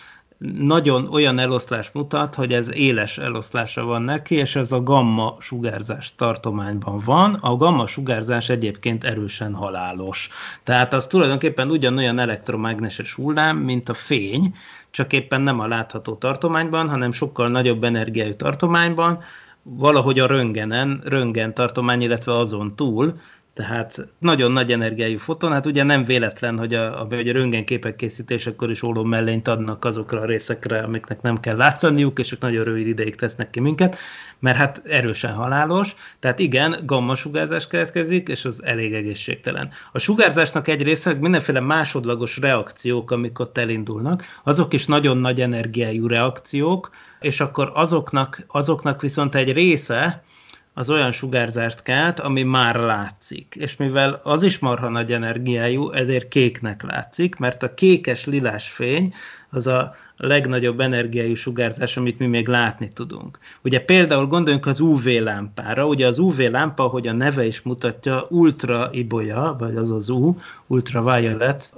nagyon 0.52 1.08
olyan 1.12 1.40
eloszlás 1.40 1.92
mutat, 1.92 2.36
hogy 2.36 2.54
ez 2.54 2.76
éles 2.76 3.18
eloszlása 3.18 3.84
van 3.84 4.02
neki, 4.02 4.36
és 4.36 4.56
ez 4.56 4.72
a 4.72 4.84
gamma 4.84 5.36
sugárzás 5.40 6.16
tartományban 6.16 7.02
van. 7.06 7.34
A 7.34 7.56
gamma 7.56 7.88
sugárzás 7.88 8.50
egyébként 8.50 9.04
erősen 9.04 9.54
halálos. 9.54 10.30
Tehát 10.64 10.94
az 10.94 11.08
tulajdonképpen 11.08 11.70
ugyanolyan 11.70 12.20
elektromágneses 12.20 13.14
hullám, 13.14 13.58
mint 13.58 13.90
a 13.90 13.94
fény, 13.94 14.56
csak 14.92 15.14
éppen 15.14 15.42
nem 15.42 15.60
a 15.60 15.68
látható 15.68 16.16
tartományban, 16.16 16.90
hanem 16.90 17.12
sokkal 17.12 17.48
nagyobb 17.48 17.84
energiájú 17.84 18.36
tartományban, 18.36 19.24
valahogy 19.64 20.20
a 20.20 20.28
röngenen, 20.28 21.02
röngen 21.06 21.54
tartomány, 21.54 22.02
illetve 22.02 22.38
azon 22.38 22.76
túl, 22.76 23.14
tehát 23.54 24.08
nagyon 24.20 24.52
nagy 24.52 24.72
energiájú 24.72 25.18
foton, 25.18 25.52
hát 25.52 25.66
ugye 25.66 25.84
nem 25.84 26.06
véletlen, 26.06 26.58
hogy 26.58 26.74
a, 26.74 27.02
a, 27.02 27.08
a 27.10 27.32
röntgenképek 27.32 27.96
készítésekor 27.96 28.70
is 28.70 28.84
ólom 28.84 29.10
mellényt 29.10 29.48
adnak 29.48 29.86
azokra 29.86 30.20
a 30.20 30.26
részekre, 30.26 30.80
amiknek 30.80 31.22
nem 31.22 31.40
kell 31.40 31.56
látszaniuk, 31.56 32.20
és 32.20 32.32
ők 32.32 32.42
nagyon 32.42 32.64
rövid 32.64 32.88
ideig 32.88 33.16
tesznek 33.16 33.50
ki 33.50 33.60
minket, 33.60 33.98
mert 34.40 34.58
hát 34.58 34.82
erősen 34.86 35.34
halálos, 35.34 35.96
tehát 36.20 36.40
igen, 36.40 36.76
gamma 36.86 37.16
sugárzás 37.16 37.68
keletkezik, 37.68 38.28
és 38.28 38.46
az 38.46 38.64
elég 38.64 38.94
egészségtelen. 38.94 39.70
A 39.92 40.00
sugárzásnak 40.00 40.68
egy 40.68 40.84
része 40.84 41.14
mindenféle 41.14 41.60
másodlagos 41.60 42.38
reakciók, 42.38 43.12
amik 43.12 43.40
ott 43.40 43.58
elindulnak, 43.58 44.24
azok 44.44 44.74
is 44.74 44.86
nagyon 44.86 45.18
nagy 45.18 45.42
energiájú 45.42 46.08
reakciók, 46.08 46.90
és 47.20 47.40
akkor 47.40 47.72
azoknak, 47.74 48.46
azoknak 48.48 49.02
viszont 49.02 49.36
egy 49.36 49.54
része, 49.54 50.24
az 50.74 50.90
olyan 50.90 51.12
sugárzást 51.12 51.82
kelt, 51.82 52.20
ami 52.20 52.44
már 52.44 52.76
látszik. 52.76 53.56
És 53.60 53.78
mivel 53.78 54.20
az 54.24 54.44
is 54.44 54.60
marha 54.60 54.90
nagy 54.90 55.12
energiájú, 55.12 55.92
ezért 55.92 56.28
kéknek 56.28 56.84
látszik, 56.84 57.36
mert 57.36 57.64
a 57.64 57.74
kékes 57.74 58.26
lilás 58.26 58.70
fény 58.70 59.14
az 59.50 59.68
a 59.68 59.96
legnagyobb 60.18 60.80
energiájú 60.80 61.34
sugárzás, 61.34 61.98
amit 61.98 62.20
mi 62.20 62.26
még 62.26 62.48
látni 62.48 62.90
tudunk. 62.94 63.38
Ugye 63.64 63.80
például 63.80 64.28
gondoljunk 64.28 64.66
az 64.66 64.80
UV 64.80 65.06
lámpára, 65.06 65.88
ugye 65.88 66.08
az 66.08 66.18
UV 66.18 66.38
lámpa, 66.38 66.84
ahogy 66.84 67.08
a 67.08 67.14
neve 67.14 67.46
is 67.46 67.62
mutatja, 67.62 68.26
ultra 68.30 68.90
ibolya, 68.92 69.56
vagy 69.60 69.76
az 69.76 69.92
az 69.92 70.10
U, 70.10 70.34
ultraviolet 70.68 71.74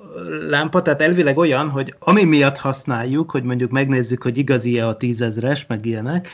lámpa, 0.49 0.81
tehát 0.81 1.01
elvileg 1.01 1.37
olyan, 1.37 1.69
hogy 1.69 1.93
ami 1.99 2.23
miatt 2.23 2.57
használjuk, 2.57 3.31
hogy 3.31 3.43
mondjuk 3.43 3.71
megnézzük, 3.71 4.23
hogy 4.23 4.37
igazi-e 4.37 4.87
a 4.87 4.97
tízezres, 4.97 5.65
meg 5.65 5.85
ilyenek, 5.85 6.29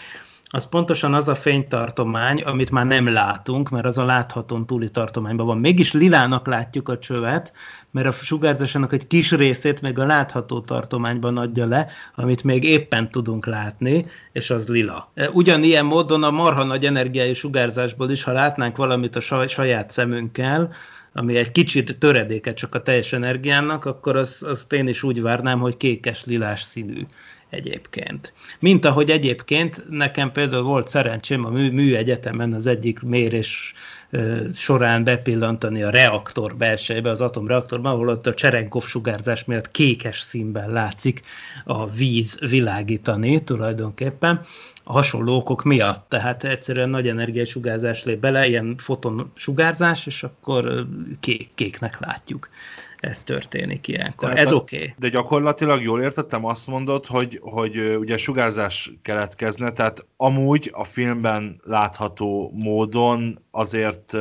az 0.53 0.70
pontosan 0.70 1.13
az 1.13 1.27
a 1.27 1.36
fénytartomány, 1.36 2.41
amit 2.41 2.72
már 2.72 2.86
nem 2.86 3.13
látunk, 3.13 3.70
mert 3.70 3.86
az 3.86 3.98
a 3.98 4.05
láthatón 4.05 4.65
túli 4.65 4.89
tartományban 4.89 5.46
van. 5.46 5.58
Mégis 5.58 5.93
lilának 5.93 6.48
látjuk 6.48 6.89
a 6.89 6.98
csövet, 6.98 7.53
mert 7.91 8.08
a 8.08 8.12
sugárzásának 8.12 8.93
egy 8.93 9.08
kis 9.08 9.31
részét 9.31 9.81
meg 9.81 10.00
a 10.00 10.05
látható 10.05 10.62
tartományban 10.62 11.38
adja 11.38 11.65
le, 11.65 11.88
amit 12.15 12.43
még 12.43 12.63
éppen 12.63 13.12
tudunk 13.12 13.46
látni, 13.46 14.05
és 14.31 14.50
az 14.50 14.67
lila. 14.67 15.12
E, 15.13 15.29
ugyanilyen 15.29 15.86
módon 15.86 16.24
a 16.24 16.31
marha 16.31 16.63
nagy 16.63 16.86
energiai 16.86 17.34
sugárzásból 17.34 18.10
is, 18.10 18.24
ha 18.24 18.31
látnánk 18.31 18.77
valamit 18.77 19.15
a 19.15 19.48
saját 19.48 19.91
szemünkkel, 19.91 20.74
ami 21.13 21.36
egy 21.36 21.51
kicsit 21.51 21.98
töredéke 21.98 22.53
csak 22.53 22.75
a 22.75 22.81
teljes 22.81 23.13
energiának, 23.13 23.86
akkor 23.86 24.15
azt, 24.15 24.43
azt 24.43 24.74
én 24.74 24.88
is 24.88 25.03
úgy 25.03 25.22
várnám, 25.22 25.60
hogy 25.60 25.77
kékes-lilás 25.77 26.62
színű 26.62 27.05
egyébként. 27.51 28.34
Mint 28.60 28.86
ahogy 28.86 29.10
egyébként 29.10 29.89
nekem 29.89 30.31
például 30.31 30.63
volt 30.63 30.88
szerencsém 30.88 31.46
a 31.46 31.50
mű, 31.50 31.72
műegyetemen 31.72 32.53
az 32.53 32.67
egyik 32.67 33.01
mérés 33.01 33.74
során 34.55 35.03
bepillantani 35.03 35.84
a 35.84 35.89
reaktor 35.89 36.55
belsejébe, 36.55 37.10
az 37.10 37.22
atomreaktorban, 37.22 37.93
ahol 37.93 38.08
ott 38.08 38.27
a 38.27 38.34
Cserenkov 38.34 38.84
sugárzás 38.84 39.46
miatt 39.46 39.72
kékes 39.72 40.20
színben 40.20 40.72
látszik 40.72 41.22
a 41.65 41.89
víz 41.89 42.39
világítani 42.50 43.43
tulajdonképpen 43.43 44.41
hasonló 44.84 45.36
okok 45.36 45.63
miatt. 45.63 46.10
Tehát 46.10 46.43
egyszerűen 46.43 46.89
nagy 46.89 47.08
energiasugárzás 47.08 48.03
lép 48.03 48.20
bele, 48.20 48.48
ilyen 48.48 48.75
foton 48.77 49.31
sugárzás, 49.36 50.05
és 50.05 50.24
akkor 50.24 50.86
kék, 51.20 51.50
kéknek 51.55 52.00
látjuk 52.00 52.50
ez 53.01 53.24
történik 53.24 53.88
ilyenkor. 53.88 54.29
Tehát, 54.29 54.46
ez 54.46 54.53
oké. 54.53 54.75
Okay. 54.75 54.93
De 54.98 55.10
gyakorlatilag 55.10 55.81
jól 55.81 56.01
értettem, 56.01 56.46
azt 56.46 56.67
mondod, 56.67 57.05
hogy, 57.05 57.39
hogy 57.41 57.98
ugye 58.00 58.17
sugárzás 58.17 58.91
keletkezne, 59.01 59.72
tehát 59.72 60.05
amúgy 60.17 60.70
a 60.74 60.84
filmben 60.84 61.62
látható 61.63 62.51
módon 62.53 63.39
azért 63.51 64.17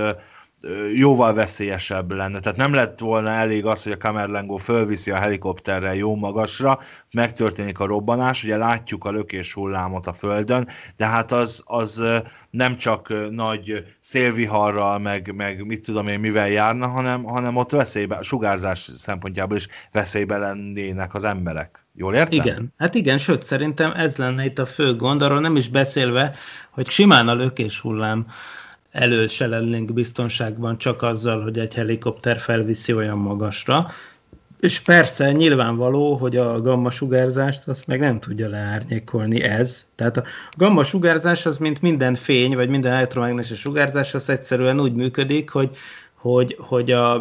jóval 0.94 1.34
veszélyesebb 1.34 2.12
lenne. 2.12 2.40
Tehát 2.40 2.58
nem 2.58 2.74
lett 2.74 2.98
volna 2.98 3.30
elég 3.30 3.66
az, 3.66 3.82
hogy 3.82 3.92
a 3.92 3.96
Kamerlengo 3.96 4.56
fölviszi 4.56 5.10
a 5.10 5.16
helikopterrel 5.16 5.94
jó 5.94 6.16
magasra, 6.16 6.78
megtörténik 7.10 7.78
a 7.78 7.86
robbanás, 7.86 8.44
ugye 8.44 8.56
látjuk 8.56 9.04
a 9.04 9.10
lökés 9.10 9.54
hullámot 9.54 10.06
a 10.06 10.12
földön, 10.12 10.68
de 10.96 11.06
hát 11.06 11.32
az, 11.32 11.62
az 11.66 12.02
nem 12.50 12.76
csak 12.76 13.30
nagy 13.30 13.84
szélviharral, 14.00 14.98
meg, 14.98 15.34
meg 15.34 15.66
mit 15.66 15.82
tudom 15.82 16.08
én 16.08 16.20
mivel 16.20 16.48
járna, 16.48 16.86
hanem, 16.86 17.22
hanem 17.22 17.56
ott 17.56 17.70
veszélybe, 17.70 18.22
sugárzás 18.22 18.78
szempontjából 18.78 19.56
is 19.56 19.68
veszélybe 19.92 20.38
lennének 20.38 21.14
az 21.14 21.24
emberek. 21.24 21.84
Jól 21.94 22.14
értem? 22.14 22.38
Igen, 22.38 22.72
hát 22.78 22.94
igen, 22.94 23.18
sőt, 23.18 23.42
szerintem 23.42 23.92
ez 23.92 24.16
lenne 24.16 24.44
itt 24.44 24.58
a 24.58 24.66
fő 24.66 24.96
gond, 24.96 25.22
arról 25.22 25.40
nem 25.40 25.56
is 25.56 25.68
beszélve, 25.68 26.34
hogy 26.70 26.90
simán 26.90 27.28
a 27.28 27.34
lökés 27.34 27.80
hullám 27.80 28.26
elő 28.90 29.26
se 29.26 29.46
lennénk 29.46 29.92
biztonságban 29.92 30.78
csak 30.78 31.02
azzal, 31.02 31.42
hogy 31.42 31.58
egy 31.58 31.74
helikopter 31.74 32.38
felviszi 32.38 32.94
olyan 32.94 33.18
magasra. 33.18 33.86
És 34.60 34.80
persze 34.80 35.32
nyilvánvaló, 35.32 36.14
hogy 36.16 36.36
a 36.36 36.60
gamma 36.60 36.90
sugárzást 36.90 37.68
azt 37.68 37.86
meg 37.86 38.00
nem 38.00 38.20
tudja 38.20 38.48
leárnyékolni 38.48 39.42
ez. 39.42 39.86
Tehát 39.94 40.16
a 40.16 40.24
gamma 40.56 40.84
sugárzás 40.84 41.46
az, 41.46 41.58
mint 41.58 41.82
minden 41.82 42.14
fény, 42.14 42.54
vagy 42.54 42.68
minden 42.68 42.92
elektromágneses 42.92 43.58
sugárzás, 43.58 44.14
az 44.14 44.28
egyszerűen 44.28 44.80
úgy 44.80 44.94
működik, 44.94 45.50
hogy 45.50 45.76
hogy, 46.20 46.56
hogy 46.58 46.90
a, 46.90 47.20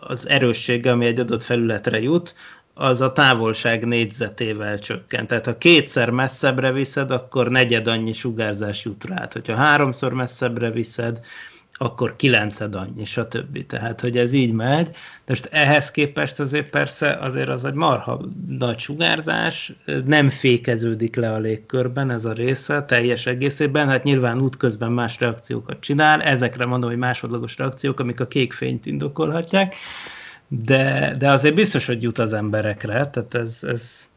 az 0.00 0.28
erőssége, 0.28 0.90
ami 0.90 1.06
egy 1.06 1.20
adott 1.20 1.42
felületre 1.42 2.00
jut, 2.00 2.34
az 2.80 3.00
a 3.00 3.12
távolság 3.12 3.86
négyzetével 3.86 4.78
csökkent. 4.78 5.28
Tehát 5.28 5.46
ha 5.46 5.58
kétszer 5.58 6.10
messzebbre 6.10 6.72
viszed, 6.72 7.10
akkor 7.10 7.48
negyed 7.48 7.86
annyi 7.86 8.12
sugárzás 8.12 8.84
jut 8.84 9.04
rá. 9.04 9.28
Hogyha 9.32 9.54
háromszor 9.54 10.12
messzebbre 10.12 10.70
viszed, 10.70 11.20
akkor 11.72 12.16
kilenced 12.16 12.74
annyi, 12.74 13.04
stb. 13.04 13.66
Tehát, 13.66 14.00
hogy 14.00 14.18
ez 14.18 14.32
így 14.32 14.52
megy. 14.52 14.86
De 14.86 14.92
most 15.26 15.48
ehhez 15.50 15.90
képest 15.90 16.40
azért 16.40 16.70
persze 16.70 17.18
azért 17.20 17.48
az 17.48 17.64
egy 17.64 17.74
marha 17.74 18.20
nagy 18.48 18.78
sugárzás, 18.78 19.72
nem 20.06 20.28
fékeződik 20.28 21.16
le 21.16 21.32
a 21.32 21.38
légkörben 21.38 22.10
ez 22.10 22.24
a 22.24 22.32
része 22.32 22.82
teljes 22.82 23.26
egészében, 23.26 23.88
hát 23.88 24.04
nyilván 24.04 24.40
útközben 24.40 24.92
más 24.92 25.20
reakciókat 25.20 25.80
csinál, 25.80 26.22
ezekre 26.22 26.66
mondom, 26.66 26.90
hogy 26.90 26.98
másodlagos 26.98 27.58
reakciók, 27.58 28.00
amik 28.00 28.20
a 28.20 28.26
kék 28.26 28.52
fényt 28.52 28.86
indokolhatják, 28.86 29.74
de, 30.52 31.14
de 31.18 31.30
azért 31.30 31.54
biztos, 31.54 31.86
hogy 31.86 32.02
jut 32.02 32.18
az 32.18 32.32
emberekre, 32.32 33.10
tehát 33.10 33.34
ez, 33.34 33.58
ez 33.62 34.08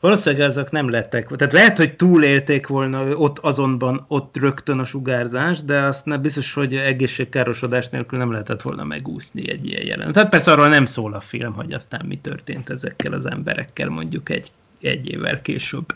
valószínűleg 0.00 0.48
ezek 0.48 0.70
nem 0.70 0.90
lettek, 0.90 1.28
tehát 1.36 1.52
lehet, 1.52 1.76
hogy 1.76 1.96
túlélték 1.96 2.66
volna 2.66 3.16
ott 3.16 3.38
azonban, 3.38 4.04
ott 4.08 4.36
rögtön 4.36 4.78
a 4.78 4.84
sugárzás, 4.84 5.62
de 5.62 5.78
azt 5.78 6.04
nem 6.04 6.22
biztos, 6.22 6.52
hogy 6.52 6.76
egészségkárosodás 6.76 7.88
nélkül 7.88 8.18
nem 8.18 8.30
lehetett 8.30 8.62
volna 8.62 8.84
megúszni 8.84 9.50
egy 9.50 9.66
ilyen 9.66 9.86
jelen. 9.86 10.12
Tehát 10.12 10.28
persze 10.28 10.52
arról 10.52 10.68
nem 10.68 10.86
szól 10.86 11.14
a 11.14 11.20
film, 11.20 11.52
hogy 11.52 11.72
aztán 11.72 12.04
mi 12.06 12.16
történt 12.16 12.70
ezekkel 12.70 13.12
az 13.12 13.26
emberekkel 13.26 13.88
mondjuk 13.88 14.28
egy, 14.28 14.52
egy 14.84 15.10
évvel 15.10 15.42
később. 15.42 15.94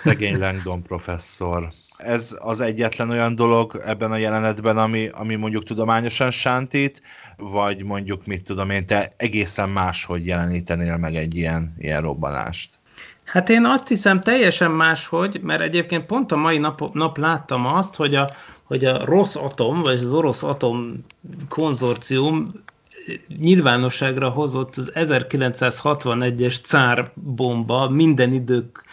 Szegény 0.00 0.38
Langdon 0.38 0.82
professzor. 0.82 1.68
Ez 1.96 2.36
az 2.38 2.60
egyetlen 2.60 3.10
olyan 3.10 3.34
dolog 3.34 3.82
ebben 3.84 4.12
a 4.12 4.16
jelenetben, 4.16 4.78
ami, 4.78 5.08
ami 5.12 5.34
mondjuk 5.34 5.62
tudományosan 5.62 6.30
sántít, 6.30 7.02
vagy 7.36 7.84
mondjuk, 7.84 8.26
mit 8.26 8.42
tudom 8.42 8.70
én, 8.70 8.86
te 8.86 9.12
egészen 9.16 9.68
máshogy 9.68 10.26
jelenítenél 10.26 10.96
meg 10.96 11.16
egy 11.16 11.34
ilyen, 11.34 11.74
ilyen 11.78 12.00
robbanást? 12.00 12.78
Hát 13.24 13.48
én 13.48 13.64
azt 13.64 13.88
hiszem 13.88 14.20
teljesen 14.20 14.70
máshogy, 14.70 15.40
mert 15.42 15.60
egyébként 15.60 16.06
pont 16.06 16.32
a 16.32 16.36
mai 16.36 16.58
nap, 16.58 16.92
nap 16.92 17.18
láttam 17.18 17.66
azt, 17.66 17.94
hogy 17.94 18.14
a, 18.14 18.30
hogy 18.64 18.84
a 18.84 19.04
rossz 19.04 19.36
atom, 19.36 19.80
vagy 19.82 19.98
az 19.98 20.12
orosz 20.12 20.42
atom 20.42 21.04
konzorcium 21.48 22.62
nyilvánosságra 23.38 24.28
hozott 24.28 24.76
az 24.76 24.90
1961-es 24.94 26.62
cár 26.62 27.12
bomba 27.14 27.88
minden 27.88 28.32
idők 28.32 28.84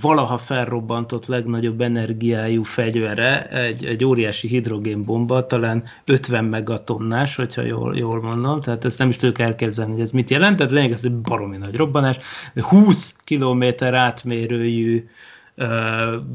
valaha 0.00 0.38
felrobbantott 0.38 1.26
legnagyobb 1.26 1.80
energiájú 1.80 2.62
fegyvere, 2.62 3.48
egy, 3.48 3.84
egy 3.84 4.04
óriási 4.04 4.48
hidrogénbomba, 4.48 5.46
talán 5.46 5.84
50 6.04 6.44
megatonnás, 6.44 7.36
hogyha 7.36 7.62
jól, 7.62 7.96
jól 7.96 8.22
mondom, 8.22 8.60
tehát 8.60 8.84
ezt 8.84 8.98
nem 8.98 9.08
is 9.08 9.16
tudok 9.16 9.38
elképzelni, 9.38 9.92
hogy 9.92 10.00
ez 10.00 10.10
mit 10.10 10.30
jelent, 10.30 10.56
tehát 10.56 10.72
lényeg 10.72 10.92
az, 10.92 11.00
hogy 11.00 11.14
baromi 11.14 11.56
nagy 11.56 11.76
robbanás, 11.76 12.18
20 12.54 13.14
kilométer 13.24 13.94
átmérőjű 13.94 15.08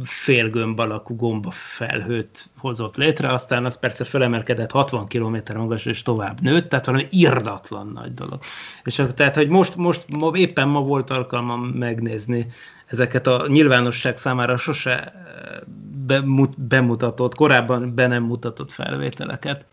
félgömb 0.04 0.80
alakú 0.80 1.16
gomba 1.16 1.52
felhőt 1.52 2.50
hozott 2.58 2.96
létre, 2.96 3.34
aztán 3.34 3.66
az 3.66 3.80
persze 3.80 4.04
felemelkedett 4.04 4.72
60 4.72 5.08
km 5.08 5.38
magas, 5.56 5.86
és 5.86 6.02
tovább 6.02 6.42
nőtt, 6.42 6.70
tehát 6.70 6.86
valami 6.86 7.06
irdatlan 7.10 7.88
nagy 7.88 8.12
dolog. 8.12 8.40
És 8.84 9.04
tehát, 9.16 9.36
hogy 9.36 9.48
most, 9.48 9.76
most 9.76 10.06
ma, 10.08 10.32
éppen 10.36 10.68
ma 10.68 10.82
volt 10.82 11.10
alkalmam 11.10 11.62
megnézni 11.62 12.48
ezeket 12.86 13.28
a 13.28 13.46
nyilvánosság 13.48 14.18
számára 14.18 14.58
sose 14.58 15.14
bemutatott, 16.58 17.36
korábban 17.36 17.96
be 17.96 18.08
nem 18.08 18.24
mutatott 18.24 18.72
felvételeket. 18.72 19.66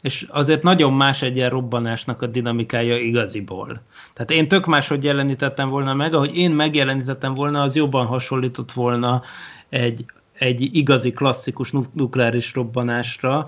És 0.00 0.26
azért 0.30 0.62
nagyon 0.62 0.92
más 0.92 1.22
egy 1.22 1.36
ilyen 1.36 1.50
robbanásnak 1.50 2.22
a 2.22 2.26
dinamikája 2.26 2.98
igaziból. 2.98 3.82
Tehát 4.12 4.30
én 4.30 4.48
tök 4.48 4.66
máshogy 4.66 5.04
jelenítettem 5.04 5.68
volna 5.68 5.94
meg, 5.94 6.14
ahogy 6.14 6.36
én 6.36 6.50
megjelenítettem 6.50 7.34
volna, 7.34 7.62
az 7.62 7.76
jobban 7.76 8.06
hasonlított 8.06 8.72
volna 8.72 9.22
egy, 9.68 10.04
egy 10.32 10.76
igazi 10.76 11.10
klasszikus 11.10 11.72
nukleáris 11.92 12.54
robbanásra, 12.54 13.46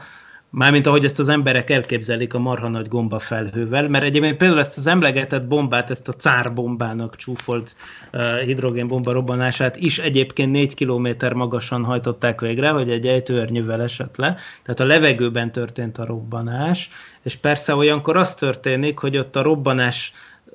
Mármint 0.52 0.86
ahogy 0.86 1.04
ezt 1.04 1.18
az 1.18 1.28
emberek 1.28 1.70
elképzelik 1.70 2.34
a 2.34 2.38
marha 2.38 2.68
nagy 2.68 2.88
gomba 2.88 3.18
felhővel, 3.18 3.88
mert 3.88 4.04
egyébként 4.04 4.36
például 4.36 4.60
ezt 4.60 4.76
az 4.76 4.86
emlegetett 4.86 5.46
bombát, 5.46 5.90
ezt 5.90 6.08
a 6.08 6.12
cár 6.12 6.54
bombának 6.54 7.16
csúfolt 7.16 7.76
uh, 8.12 8.38
hidrogénbomba 8.38 9.12
robbanását 9.12 9.76
is 9.76 9.98
egyébként 9.98 10.50
4 10.50 10.74
kilométer 10.74 11.32
magasan 11.32 11.84
hajtották 11.84 12.40
végre, 12.40 12.70
hogy 12.70 12.90
egy 12.90 13.06
ejtőernyővel 13.06 13.82
esett 13.82 14.16
le, 14.16 14.36
tehát 14.62 14.80
a 14.80 14.84
levegőben 14.84 15.52
történt 15.52 15.98
a 15.98 16.06
robbanás, 16.06 16.90
és 17.22 17.36
persze 17.36 17.74
olyankor 17.74 18.16
az 18.16 18.34
történik, 18.34 18.98
hogy 18.98 19.16
ott 19.16 19.36
a 19.36 19.42
robbanás 19.42 20.12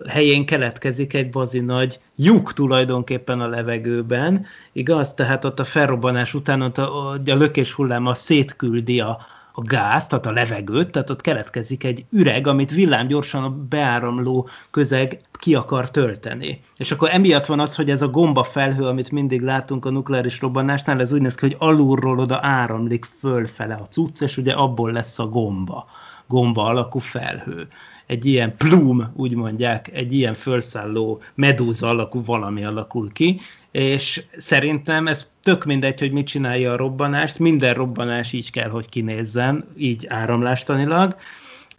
helyén 0.08 0.45
keletkezik 0.45 1.13
egy 1.13 1.29
bazi 1.29 1.60
nagy 1.60 1.99
lyuk 2.15 2.53
tulajdonképpen 2.53 3.41
a 3.41 3.47
levegőben, 3.47 4.45
igaz? 4.71 5.13
Tehát 5.13 5.45
ott 5.45 5.60
a 5.60 5.63
felrobbanás 5.63 6.34
után 6.34 6.62
ott 6.62 6.77
a, 6.77 7.10
a 7.10 7.19
lökés 7.23 7.73
hullám 7.73 8.13
szétküldi 8.13 8.99
a, 8.99 9.25
a 9.57 9.61
gáz, 9.61 10.07
tehát 10.07 10.25
a 10.25 10.31
levegőt, 10.31 10.91
tehát 10.91 11.09
ott 11.09 11.21
keletkezik 11.21 11.83
egy 11.83 12.05
üreg, 12.11 12.47
amit 12.47 12.71
villámgyorsan 12.71 13.43
a 13.43 13.49
beáramló 13.49 14.47
közeg 14.71 15.21
ki 15.31 15.55
akar 15.55 15.91
tölteni. 15.91 16.59
És 16.77 16.91
akkor 16.91 17.09
emiatt 17.11 17.45
van 17.45 17.59
az, 17.59 17.75
hogy 17.75 17.89
ez 17.89 18.01
a 18.01 18.07
gomba 18.07 18.43
felhő, 18.43 18.83
amit 18.83 19.11
mindig 19.11 19.41
látunk 19.41 19.85
a 19.85 19.89
nukleáris 19.89 20.41
robbanásnál, 20.41 21.01
ez 21.01 21.11
úgy 21.11 21.21
néz 21.21 21.35
ki, 21.35 21.45
hogy 21.45 21.55
alulról 21.59 22.19
oda 22.19 22.39
áramlik 22.41 23.05
fölfele 23.05 23.73
a 23.73 23.87
cucc, 23.87 24.21
és 24.21 24.37
ugye 24.37 24.53
abból 24.53 24.91
lesz 24.91 25.19
a 25.19 25.27
gomba, 25.27 25.85
gomba 26.27 26.63
alakú 26.63 26.99
felhő 26.99 27.67
egy 28.05 28.25
ilyen 28.25 28.57
plum, 28.57 29.11
úgy 29.15 29.35
mondják, 29.35 29.93
egy 29.93 30.13
ilyen 30.13 30.33
felszálló 30.33 31.21
medúza 31.35 31.87
alakú 31.87 32.23
valami 32.25 32.65
alakul 32.65 33.11
ki, 33.11 33.39
és 33.75 34.23
szerintem 34.38 35.07
ez 35.07 35.31
tök 35.43 35.65
mindegy, 35.65 35.99
hogy 35.99 36.11
mit 36.11 36.27
csinálja 36.27 36.71
a 36.71 36.75
robbanást, 36.75 37.39
minden 37.39 37.73
robbanás 37.73 38.33
így 38.33 38.51
kell, 38.51 38.69
hogy 38.69 38.89
kinézzen, 38.89 39.67
így 39.77 40.05
áramlástanilag, 40.07 41.15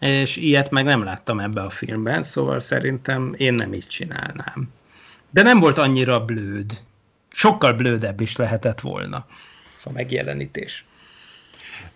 és 0.01 0.37
ilyet 0.37 0.71
meg 0.71 0.85
nem 0.85 1.05
láttam 1.05 1.41
ebbe 1.41 1.61
a 1.61 1.71
filmben, 1.71 2.23
szóval 2.23 2.61
szerintem 2.61 3.35
én 3.39 3.55
nem 3.55 3.73
így 3.73 3.87
csinálnám. 3.87 4.69
De 5.31 5.43
nem 5.43 5.61
volt 5.61 5.79
annyira 5.79 6.25
blőd. 6.25 6.81
Sokkal 7.31 7.73
blődebb 7.73 8.21
is 8.21 8.37
lehetett 8.37 8.81
volna 8.81 9.27
a 9.85 9.93
megjelenítés. 9.93 10.87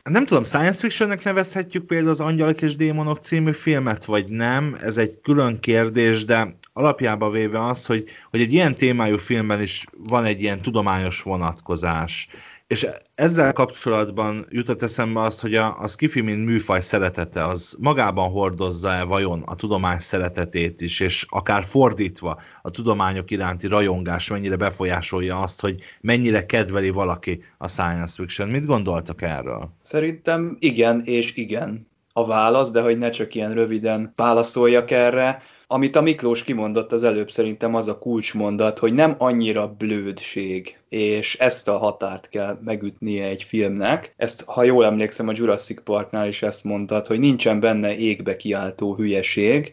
Nem 0.02 0.26
tudom, 0.26 0.44
science 0.44 0.78
fictionnek 0.78 1.24
nevezhetjük 1.24 1.86
például 1.86 2.10
az 2.10 2.20
Angyalok 2.20 2.62
és 2.62 2.76
Démonok 2.76 3.18
című 3.18 3.52
filmet, 3.52 4.04
vagy 4.04 4.26
nem, 4.28 4.76
ez 4.80 4.96
egy 4.96 5.18
külön 5.22 5.60
kérdés, 5.60 6.24
de 6.24 6.58
alapjába 6.72 7.30
véve 7.30 7.64
az, 7.64 7.86
hogy, 7.86 8.04
hogy 8.30 8.40
egy 8.40 8.52
ilyen 8.52 8.76
témájú 8.76 9.16
filmben 9.16 9.60
is 9.60 9.84
van 9.96 10.24
egy 10.24 10.42
ilyen 10.42 10.62
tudományos 10.62 11.22
vonatkozás. 11.22 12.28
És 12.70 12.86
ezzel 13.14 13.52
kapcsolatban 13.52 14.46
jutott 14.48 14.82
eszembe 14.82 15.20
az, 15.20 15.40
hogy 15.40 15.54
a, 15.54 15.80
a 15.80 15.88
skifi, 15.88 16.20
mint 16.20 16.44
műfaj 16.44 16.80
szeretete, 16.80 17.44
az 17.44 17.76
magában 17.80 18.30
hordozza-e 18.30 19.02
vajon 19.02 19.42
a 19.42 19.54
tudomány 19.54 19.98
szeretetét 19.98 20.80
is, 20.80 21.00
és 21.00 21.26
akár 21.28 21.64
fordítva 21.64 22.40
a 22.62 22.70
tudományok 22.70 23.30
iránti 23.30 23.66
rajongás 23.66 24.28
mennyire 24.28 24.56
befolyásolja 24.56 25.38
azt, 25.38 25.60
hogy 25.60 25.78
mennyire 26.00 26.46
kedveli 26.46 26.90
valaki 26.90 27.42
a 27.58 27.68
science 27.68 28.14
fiction. 28.14 28.48
Mit 28.48 28.66
gondoltak 28.66 29.22
erről? 29.22 29.70
Szerintem 29.82 30.56
igen 30.60 31.00
és 31.04 31.36
igen 31.36 31.88
a 32.12 32.26
válasz, 32.26 32.70
de 32.70 32.80
hogy 32.80 32.98
ne 32.98 33.10
csak 33.10 33.34
ilyen 33.34 33.54
röviden 33.54 34.12
válaszoljak 34.16 34.90
erre. 34.90 35.42
Amit 35.72 35.96
a 35.96 36.00
Miklós 36.00 36.44
kimondott 36.44 36.92
az 36.92 37.04
előbb 37.04 37.30
szerintem 37.30 37.74
az 37.74 37.88
a 37.88 37.98
kulcsmondat, 37.98 38.78
hogy 38.78 38.92
nem 38.92 39.14
annyira 39.18 39.74
blődség, 39.78 40.78
és 40.88 41.34
ezt 41.38 41.68
a 41.68 41.78
határt 41.78 42.28
kell 42.28 42.58
megütnie 42.64 43.26
egy 43.26 43.42
filmnek. 43.42 44.14
Ezt, 44.16 44.44
ha 44.44 44.62
jól 44.62 44.84
emlékszem, 44.84 45.28
a 45.28 45.32
Jurassic 45.34 45.82
Parknál 45.82 46.28
is 46.28 46.42
ezt 46.42 46.64
mondtad, 46.64 47.06
hogy 47.06 47.18
nincsen 47.18 47.60
benne 47.60 47.96
égbe 47.96 48.36
kiáltó 48.36 48.94
hülyeség, 48.94 49.72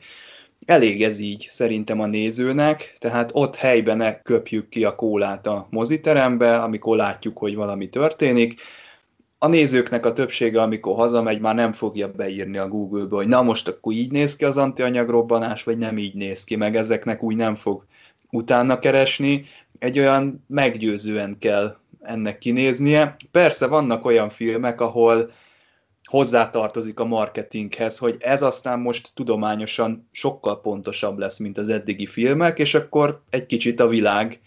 Elég 0.65 1.03
ez 1.03 1.19
így 1.19 1.47
szerintem 1.49 1.99
a 1.99 2.05
nézőnek, 2.05 2.93
tehát 2.99 3.31
ott 3.33 3.55
helyben 3.55 3.97
ne 3.97 4.21
köpjük 4.21 4.69
ki 4.69 4.83
a 4.83 4.95
kólát 4.95 5.47
a 5.47 5.67
moziterembe, 5.69 6.62
amikor 6.62 6.97
látjuk, 6.97 7.38
hogy 7.38 7.55
valami 7.55 7.89
történik, 7.89 8.62
a 9.39 9.47
nézőknek 9.47 10.06
a 10.06 10.13
többsége, 10.13 10.62
amikor 10.62 10.95
hazamegy, 10.95 11.39
már 11.39 11.56
nem 11.56 11.73
fogja 11.73 12.12
beírni 12.12 12.58
a 12.58 12.67
Google-be, 12.67 13.15
hogy 13.15 13.28
na 13.28 13.41
most 13.41 13.67
akkor 13.67 13.93
így 13.93 14.12
néz 14.12 14.36
ki 14.36 14.45
az 14.45 14.58
antianyagrobbanás, 14.58 15.63
vagy 15.63 15.78
nem 15.78 15.97
így 15.97 16.15
néz 16.15 16.43
ki, 16.43 16.56
meg 16.56 16.76
ezeknek 16.76 17.23
úgy 17.23 17.36
nem 17.36 17.56
fog 17.56 17.86
utána 18.32 18.80
keresni. 18.80 19.45
Egy 19.80 20.00
olyan 20.00 20.45
meggyőzően 20.47 21.38
kell 21.39 21.78
ennek 22.02 22.38
kinéznie. 22.38 23.15
Persze 23.32 23.67
vannak 23.67 24.06
olyan 24.06 24.30
filmek, 24.30 24.82
ahol 24.82 25.32
hozzátartozik 26.04 27.00
a 27.00 27.06
marketinghez, 27.06 27.97
hogy 27.97 28.17
ez 28.19 28.41
aztán 28.41 28.80
most 28.80 29.12
tudományosan 29.13 30.08
sokkal 30.12 30.62
pontosabb 30.62 31.17
lesz, 31.17 31.39
mint 31.39 31.58
az 31.58 31.69
eddigi 31.69 32.06
filmek, 32.06 32.60
és 32.60 32.73
akkor 32.73 33.21
egy 33.30 33.45
kicsit 33.45 33.80
a 33.80 33.88
világ 33.88 34.41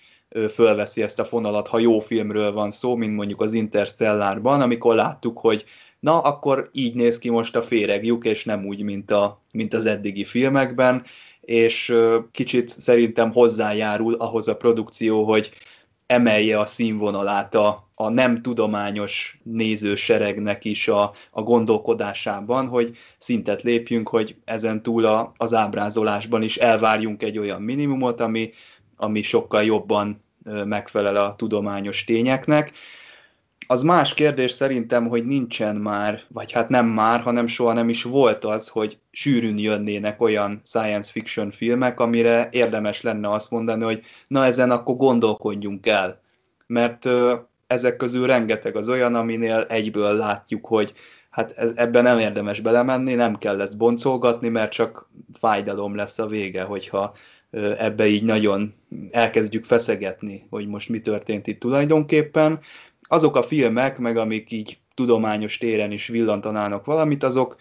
fölveszi 0.51 1.03
ezt 1.03 1.19
a 1.19 1.25
fonalat, 1.25 1.69
ha 1.69 1.79
jó 1.79 1.99
filmről 1.99 2.53
van 2.53 2.71
szó, 2.71 2.97
mint 2.97 3.17
mondjuk 3.17 3.41
az 3.41 3.53
Interstellárban, 3.53 4.61
amikor 4.61 4.95
láttuk, 4.95 5.39
hogy 5.39 5.65
na, 6.01 6.21
akkor 6.21 6.71
így 6.73 6.95
néz 6.95 7.19
ki 7.19 7.31
most 7.31 7.57
a 7.57 7.63
féregjuk, 7.63 8.25
és 8.25 8.45
nem 8.45 8.67
úgy, 8.67 8.83
mint, 8.83 9.11
a, 9.11 9.41
mint 9.53 9.75
az 9.75 9.87
eddigi 9.87 10.25
filmekben, 10.25 11.03
és 11.41 11.95
kicsit 12.33 12.69
szerintem 12.69 13.33
hozzájárul 13.33 14.15
ahhoz 14.15 14.49
a 14.49 14.57
produkció, 14.57 15.25
hogy 15.25 15.51
emelje 16.07 16.59
a 16.59 16.67
színvonalát 16.67 17.55
a, 17.55 17.89
a 17.95 18.09
nem 18.09 18.43
tudományos 18.43 19.41
nézőseregnek 19.43 20.65
is 20.65 20.89
a, 20.89 21.13
a 21.31 21.43
gondolkodásában, 21.43 22.69
hogy 22.69 22.97
szintet 23.19 23.63
lépjünk, 23.63 24.09
hogy 24.09 24.37
ezen 24.45 24.83
túl 24.83 25.05
a, 25.05 25.33
az 25.37 25.55
ábrázolásban 25.55 26.43
is 26.43 26.57
elvárjunk 26.57 27.23
egy 27.23 27.39
olyan 27.39 27.63
minimumot, 27.63 28.21
ami, 28.21 28.51
ami 29.01 29.23
sokkal 29.23 29.63
jobban 29.63 30.23
megfelel 30.65 31.17
a 31.17 31.35
tudományos 31.35 32.05
tényeknek. 32.05 32.73
Az 33.67 33.83
más 33.83 34.15
kérdés 34.15 34.51
szerintem, 34.51 35.09
hogy 35.09 35.27
nincsen 35.27 35.77
már, 35.77 36.21
vagy 36.29 36.53
hát 36.53 36.69
nem 36.69 36.87
már, 36.87 37.21
hanem 37.21 37.47
soha 37.47 37.73
nem 37.73 37.89
is 37.89 38.03
volt 38.03 38.45
az, 38.45 38.69
hogy 38.69 38.99
sűrűn 39.11 39.59
jönnének 39.59 40.21
olyan 40.21 40.61
science 40.65 41.13
fiction 41.13 41.51
filmek, 41.51 42.01
amire 42.01 42.49
érdemes 42.53 43.03
lenne 43.03 43.31
azt 43.31 43.51
mondani, 43.51 43.85
hogy 43.85 44.03
na 44.29 44.45
ezen 44.45 44.71
akkor 44.71 44.97
gondolkodjunk 44.97 45.87
el. 45.87 46.21
Mert 46.67 47.09
ezek 47.67 47.97
közül 47.97 48.27
rengeteg 48.27 48.77
az 48.77 48.89
olyan, 48.89 49.15
aminél 49.15 49.65
egyből 49.69 50.17
látjuk, 50.17 50.67
hogy 50.67 50.93
hát 51.31 51.53
ez, 51.57 51.73
ebben 51.77 52.03
nem 52.03 52.19
érdemes 52.19 52.61
belemenni, 52.61 53.15
nem 53.15 53.39
kell 53.39 53.61
ezt 53.61 53.77
boncolgatni, 53.77 54.49
mert 54.49 54.73
csak 54.73 55.11
fájdalom 55.39 55.97
lesz 55.97 56.19
a 56.19 56.27
vége, 56.27 56.63
hogyha 56.63 57.15
ebbe 57.79 58.07
így 58.07 58.23
nagyon 58.23 58.75
elkezdjük 59.11 59.65
feszegetni, 59.65 60.47
hogy 60.51 60.67
most 60.67 60.89
mi 60.89 61.01
történt 61.01 61.47
itt 61.47 61.61
tulajdonképpen. 61.61 62.59
Azok 63.03 63.37
a 63.37 63.43
filmek, 63.43 63.99
meg 63.99 64.17
amik 64.17 64.51
így 64.51 64.79
tudományos 64.95 65.59
téren 65.59 65.93
is 65.93 66.07
villantanának 66.07 66.85
valamit, 66.85 67.23
azok, 67.23 67.57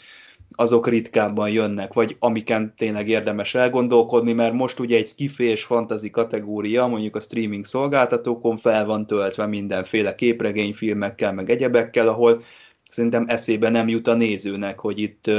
azok 0.56 0.88
ritkábban 0.88 1.49
jönnek, 1.49 1.93
vagy 1.93 2.15
amiken 2.19 2.73
tényleg 2.78 3.10
érdemes 3.10 3.56
elgondolkodni, 3.56 4.34
mert 4.34 4.54
most 4.54 4.80
ugye 4.80 4.97
egy 4.97 5.08
skifi 5.08 5.43
és 5.43 5.63
fantasy 5.63 6.10
kategória, 6.10 6.88
mondjuk 6.88 7.15
a 7.15 7.19
streaming 7.19 7.65
szolgáltatókon 7.65 8.58
fel 8.58 8.86
van 8.86 9.08
töltve 9.08 9.45
mindenféle 9.45 10.15
képregényfilmekkel, 10.15 11.34
meg 11.34 11.49
egyebekkel, 11.49 12.08
ahol 12.08 12.41
szerintem 12.89 13.25
eszébe 13.28 13.69
nem 13.69 13.88
jut 13.88 14.08
a 14.08 14.13
nézőnek, 14.13 14.80
hogy 14.80 14.99
itt 14.99 15.32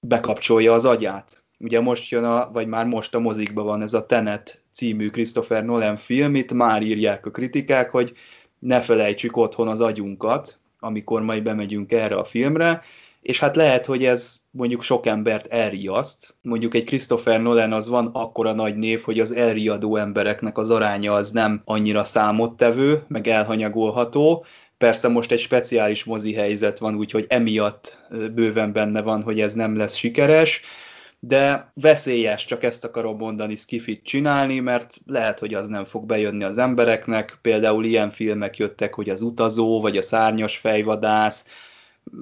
bekapcsolja 0.00 0.72
az 0.72 0.84
agyát. 0.84 1.44
Ugye 1.58 1.80
most 1.80 2.10
jön, 2.10 2.24
a, 2.24 2.50
vagy 2.52 2.66
már 2.66 2.86
most 2.86 3.14
a 3.14 3.18
mozikban 3.18 3.64
van 3.64 3.82
ez 3.82 3.94
a 3.94 4.06
Tenet 4.06 4.62
című 4.72 5.10
Christopher 5.10 5.64
Nolan 5.64 5.96
film, 5.96 6.34
itt 6.34 6.52
már 6.52 6.82
írják 6.82 7.26
a 7.26 7.30
kritikák, 7.30 7.90
hogy 7.90 8.12
ne 8.58 8.80
felejtsük 8.80 9.36
otthon 9.36 9.68
az 9.68 9.80
agyunkat, 9.80 10.58
amikor 10.80 11.22
majd 11.22 11.42
bemegyünk 11.42 11.92
erre 11.92 12.16
a 12.16 12.24
filmre, 12.24 12.82
és 13.22 13.40
hát 13.40 13.56
lehet, 13.56 13.86
hogy 13.86 14.04
ez 14.04 14.40
mondjuk 14.50 14.82
sok 14.82 15.06
embert 15.06 15.46
elriaszt. 15.46 16.34
Mondjuk 16.42 16.74
egy 16.74 16.84
Christopher 16.84 17.42
Nolan 17.42 17.72
az 17.72 17.88
van 17.88 18.10
akkora 18.12 18.52
nagy 18.52 18.76
név, 18.76 19.02
hogy 19.02 19.20
az 19.20 19.32
elriadó 19.32 19.96
embereknek 19.96 20.58
az 20.58 20.70
aránya 20.70 21.12
az 21.12 21.30
nem 21.30 21.62
annyira 21.64 22.04
számottevő, 22.04 23.04
meg 23.08 23.26
elhanyagolható. 23.26 24.44
Persze 24.78 25.08
most 25.08 25.32
egy 25.32 25.38
speciális 25.38 26.04
mozi 26.04 26.34
helyzet 26.34 26.78
van, 26.78 26.94
úgyhogy 26.94 27.24
emiatt 27.28 28.06
bőven 28.34 28.72
benne 28.72 29.02
van, 29.02 29.22
hogy 29.22 29.40
ez 29.40 29.54
nem 29.54 29.76
lesz 29.76 29.94
sikeres 29.94 30.62
de 31.20 31.70
veszélyes, 31.74 32.44
csak 32.44 32.62
ezt 32.62 32.84
akarom 32.84 33.16
mondani, 33.16 33.54
skifit 33.54 34.04
csinálni, 34.04 34.60
mert 34.60 34.96
lehet, 35.06 35.38
hogy 35.38 35.54
az 35.54 35.68
nem 35.68 35.84
fog 35.84 36.06
bejönni 36.06 36.44
az 36.44 36.58
embereknek. 36.58 37.38
Például 37.42 37.84
ilyen 37.84 38.10
filmek 38.10 38.56
jöttek, 38.56 38.94
hogy 38.94 39.08
az 39.08 39.20
utazó, 39.20 39.80
vagy 39.80 39.96
a 39.96 40.02
szárnyas 40.02 40.56
fejvadász. 40.56 41.46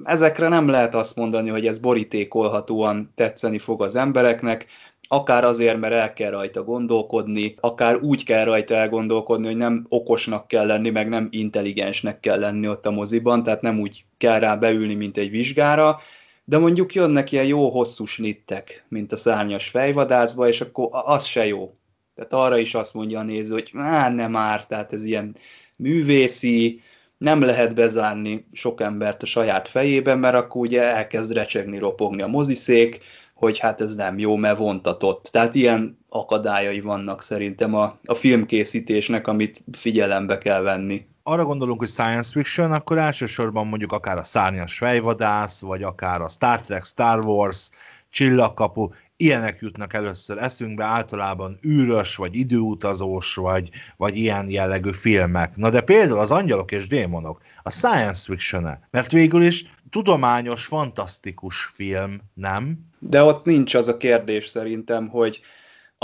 Ezekre 0.03 0.47
nem 0.47 0.67
lehet 0.67 0.95
azt 0.95 1.15
mondani, 1.15 1.49
hogy 1.49 1.67
ez 1.67 1.79
borítékolhatóan 1.79 3.11
tetszeni 3.15 3.57
fog 3.57 3.81
az 3.81 3.95
embereknek, 3.95 4.65
akár 5.07 5.43
azért, 5.43 5.79
mert 5.79 5.93
el 5.93 6.13
kell 6.13 6.31
rajta 6.31 6.63
gondolkodni, 6.63 7.55
akár 7.59 7.95
úgy 7.95 8.23
kell 8.23 8.43
rajta 8.43 8.75
elgondolkodni, 8.75 9.45
hogy 9.45 9.55
nem 9.55 9.85
okosnak 9.89 10.47
kell 10.47 10.65
lenni, 10.65 10.89
meg 10.89 11.09
nem 11.09 11.27
intelligensnek 11.31 12.19
kell 12.19 12.39
lenni 12.39 12.67
ott 12.67 12.85
a 12.85 12.91
moziban, 12.91 13.43
tehát 13.43 13.61
nem 13.61 13.79
úgy 13.79 14.05
kell 14.17 14.39
rá 14.39 14.55
beülni, 14.55 14.93
mint 14.93 15.17
egy 15.17 15.29
vizsgára, 15.29 15.99
de 16.45 16.57
mondjuk 16.57 16.93
jönnek 16.93 17.31
ilyen 17.31 17.45
jó 17.45 17.69
hosszú 17.69 18.05
snittek, 18.05 18.85
mint 18.87 19.11
a 19.11 19.15
szárnyas 19.15 19.69
fejvadászba, 19.69 20.47
és 20.47 20.61
akkor 20.61 20.89
az 20.91 21.25
se 21.25 21.45
jó. 21.45 21.73
Tehát 22.15 22.33
arra 22.33 22.57
is 22.57 22.75
azt 22.75 22.93
mondja 22.93 23.19
a 23.19 23.23
néző, 23.23 23.53
hogy 23.53 23.71
hát 23.73 24.15
nem 24.15 24.31
már, 24.31 24.65
tehát 24.65 24.93
ez 24.93 25.05
ilyen 25.05 25.35
művészi, 25.77 26.81
nem 27.17 27.41
lehet 27.41 27.75
bezárni 27.75 28.47
sok 28.51 28.81
embert 28.81 29.23
a 29.23 29.25
saját 29.25 29.67
fejében, 29.67 30.19
mert 30.19 30.35
akkor 30.35 30.61
ugye 30.61 30.81
elkezd 30.81 31.33
recsegni, 31.33 31.77
ropogni 31.77 32.21
a 32.21 32.27
moziszék, 32.27 32.99
hogy 33.33 33.57
hát 33.57 33.81
ez 33.81 33.95
nem 33.95 34.19
jó, 34.19 34.35
mert 34.35 34.57
vontatott. 34.57 35.23
Tehát 35.31 35.55
ilyen 35.55 35.97
akadályai 36.09 36.79
vannak 36.79 37.21
szerintem 37.21 37.75
a, 37.75 37.99
a 38.05 38.13
filmkészítésnek, 38.13 39.27
amit 39.27 39.63
figyelembe 39.71 40.37
kell 40.37 40.61
venni 40.61 41.07
arra 41.27 41.45
gondolunk, 41.45 41.79
hogy 41.79 41.87
science 41.87 42.31
fiction, 42.31 42.71
akkor 42.71 42.97
elsősorban 42.97 43.67
mondjuk 43.67 43.91
akár 43.91 44.17
a 44.17 44.23
szárnyas 44.23 44.77
fejvadász, 44.77 45.59
vagy 45.59 45.83
akár 45.83 46.21
a 46.21 46.27
Star 46.27 46.61
Trek, 46.61 46.83
Star 46.83 47.25
Wars, 47.25 47.69
csillagkapu, 48.09 48.89
ilyenek 49.17 49.57
jutnak 49.59 49.93
először 49.93 50.37
eszünkbe, 50.37 50.83
általában 50.83 51.59
űrös, 51.65 52.15
vagy 52.15 52.35
időutazós, 52.35 53.35
vagy, 53.35 53.69
vagy 53.97 54.17
ilyen 54.17 54.49
jellegű 54.49 54.91
filmek. 54.91 55.55
Na 55.55 55.69
de 55.69 55.81
például 55.81 56.19
az 56.19 56.31
angyalok 56.31 56.71
és 56.71 56.87
démonok, 56.87 57.41
a 57.63 57.71
science 57.71 58.23
fiction 58.23 58.67
-e, 58.67 58.87
mert 58.91 59.11
végül 59.11 59.41
is 59.41 59.65
tudományos, 59.89 60.65
fantasztikus 60.65 61.63
film, 61.63 62.21
nem? 62.33 62.77
De 62.99 63.23
ott 63.23 63.45
nincs 63.45 63.75
az 63.75 63.87
a 63.87 63.97
kérdés 63.97 64.47
szerintem, 64.47 65.07
hogy 65.07 65.41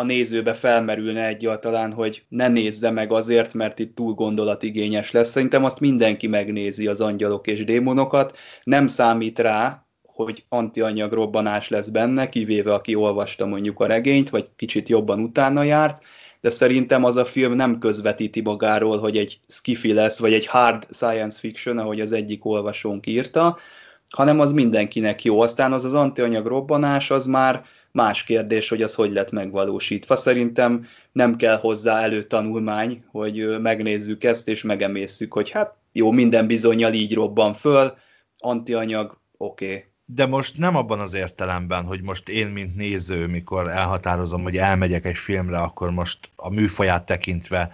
a 0.02 0.04
nézőbe 0.04 0.54
felmerülne 0.54 1.28
egyáltalán, 1.28 1.94
hogy 1.94 2.24
ne 2.30 2.48
nézze 2.48 2.90
meg 2.90 3.12
azért, 3.12 3.54
mert 3.54 3.80
itt 3.80 3.96
túl 3.96 4.14
gondolatigényes 4.14 5.12
lesz. 5.12 5.30
Szerintem 5.30 5.64
azt 5.64 5.80
mindenki 5.80 6.28
megnézi 6.28 6.88
az 6.88 7.02
angyalok 7.02 7.48
és 7.48 7.64
démonokat, 7.66 8.38
nem 8.64 8.88
számít 8.88 9.40
rá, 9.40 9.86
hogy 10.02 10.46
antianyag 10.50 11.12
robbanás 11.12 11.70
lesz 11.70 11.88
benne, 11.88 12.30
kivéve 12.30 12.74
aki 12.74 12.96
olvasta 12.96 13.46
mondjuk 13.46 13.80
a 13.80 13.86
regényt, 13.86 14.30
vagy 14.30 14.50
kicsit 14.56 14.90
jobban 14.90 15.20
utána 15.20 15.64
járt, 15.64 16.02
de 16.42 16.50
szerintem 16.50 17.04
az 17.04 17.16
a 17.16 17.26
film 17.26 17.54
nem 17.54 17.80
közvetíti 17.80 18.42
magáról, 18.42 19.00
hogy 19.00 19.18
egy 19.18 19.40
skifi 19.48 19.94
lesz, 19.94 20.20
vagy 20.20 20.34
egy 20.34 20.46
hard 20.46 20.88
science 20.92 21.40
fiction, 21.40 21.78
ahogy 21.78 22.00
az 22.00 22.12
egyik 22.12 22.46
olvasónk 22.46 23.08
írta, 23.08 23.58
hanem 24.12 24.40
az 24.40 24.54
mindenkinek 24.54 25.24
jó. 25.24 25.42
Aztán 25.42 25.74
az 25.74 25.86
az 25.86 25.94
antianyag 25.94 26.46
robbanás, 26.46 27.12
az 27.12 27.26
már 27.26 27.64
Más 27.92 28.24
kérdés, 28.24 28.70
hogy 28.70 28.82
az 28.82 28.96
hogy 28.96 29.12
lett 29.12 29.32
megvalósítva. 29.32 30.16
Szerintem 30.16 30.86
nem 31.12 31.36
kell 31.36 31.58
hozzá 31.58 32.02
előtanulmány, 32.02 33.04
hogy 33.12 33.60
megnézzük 33.62 34.24
ezt, 34.24 34.48
és 34.48 34.64
megemészszük, 34.64 35.34
hogy 35.34 35.50
hát 35.50 35.76
jó, 35.92 36.12
minden 36.12 36.48
bizonyal 36.48 36.94
így 36.94 37.14
robban 37.14 37.54
föl, 37.54 37.94
antianyag, 38.38 39.18
oké. 39.38 39.66
Okay. 39.66 39.86
De 40.06 40.26
most 40.26 40.58
nem 40.58 40.76
abban 40.76 41.00
az 41.00 41.14
értelemben, 41.14 41.86
hogy 41.86 42.02
most 42.02 42.30
én, 42.30 42.48
mint 42.48 42.76
néző, 42.76 43.28
mikor 43.28 43.70
elhatározom, 43.70 44.44
hogy 44.44 44.58
elmegyek 44.58 45.06
egy 45.06 45.18
filmre, 45.18 45.58
akkor 45.58 45.92
most 45.92 46.32
a 46.36 46.50
műfaját 46.50 47.06
tekintve 47.06 47.70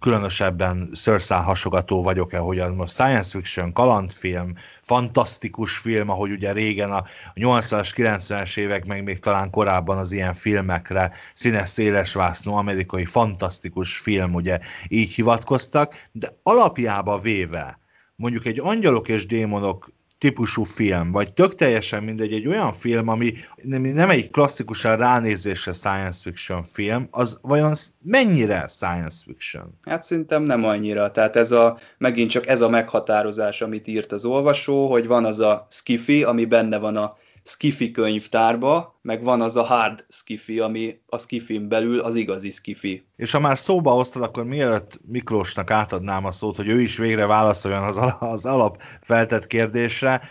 különösebben 0.00 0.90
szőrszál 0.92 1.42
hasogató 1.42 2.02
vagyok-e, 2.02 2.38
hogy 2.38 2.74
most 2.74 2.92
science 2.92 3.30
fiction, 3.30 3.72
kalandfilm, 3.72 4.54
fantasztikus 4.82 5.78
film, 5.78 6.08
ahogy 6.08 6.30
ugye 6.30 6.52
régen 6.52 6.92
a 6.92 7.02
80-as, 7.34 7.90
90-es 7.96 8.56
évek, 8.56 8.86
meg 8.86 9.02
még 9.02 9.18
talán 9.18 9.50
korábban 9.50 9.98
az 9.98 10.12
ilyen 10.12 10.34
filmekre 10.34 11.12
színes 11.34 11.68
szélesvásznú 11.68 12.54
amerikai 12.54 13.04
fantasztikus 13.04 13.98
film, 13.98 14.34
ugye 14.34 14.58
így 14.88 15.12
hivatkoztak, 15.12 16.08
de 16.12 16.38
alapjába 16.42 17.18
véve 17.18 17.78
mondjuk 18.16 18.46
egy 18.46 18.60
angyalok 18.60 19.08
és 19.08 19.26
démonok 19.26 19.88
típusú 20.18 20.62
film, 20.62 21.12
vagy 21.12 21.32
tök 21.32 21.54
teljesen 21.54 22.02
mindegy, 22.02 22.32
egy 22.32 22.46
olyan 22.46 22.72
film, 22.72 23.08
ami 23.08 23.32
nem 23.62 24.10
egy 24.10 24.30
klasszikusan 24.30 24.96
ránézésre 24.96 25.72
science 25.72 26.18
fiction 26.22 26.62
film, 26.64 27.08
az 27.10 27.38
vajon 27.42 27.72
mennyire 28.02 28.66
science 28.68 29.16
fiction? 29.26 29.78
Hát 29.82 30.02
szerintem 30.02 30.42
nem 30.42 30.64
annyira. 30.64 31.10
Tehát 31.10 31.36
ez 31.36 31.52
a, 31.52 31.78
megint 31.98 32.30
csak 32.30 32.46
ez 32.46 32.60
a 32.60 32.68
meghatározás, 32.68 33.62
amit 33.62 33.86
írt 33.86 34.12
az 34.12 34.24
olvasó, 34.24 34.90
hogy 34.90 35.06
van 35.06 35.24
az 35.24 35.38
a 35.38 35.66
skifi, 35.70 36.24
ami 36.24 36.44
benne 36.44 36.78
van 36.78 36.96
a 36.96 37.16
skifi 37.46 37.90
könyvtárba, 37.90 38.98
meg 39.02 39.22
van 39.22 39.40
az 39.40 39.56
a 39.56 39.62
hard 39.62 40.04
skifi, 40.08 40.58
ami 40.58 41.00
a 41.06 41.18
skifin 41.18 41.68
belül 41.68 42.00
az 42.00 42.14
igazi 42.14 42.50
skifi. 42.50 43.06
És 43.16 43.32
ha 43.32 43.40
már 43.40 43.58
szóba 43.58 43.90
hoztad, 43.90 44.22
akkor 44.22 44.44
mielőtt 44.44 45.00
Miklósnak 45.04 45.70
átadnám 45.70 46.24
a 46.24 46.30
szót, 46.30 46.56
hogy 46.56 46.68
ő 46.68 46.80
is 46.80 46.96
végre 46.96 47.26
válaszoljon 47.26 47.82
az, 47.82 48.00
az 48.18 48.46
alap 48.46 48.82
feltett 49.00 49.46
kérdésre, 49.46 50.22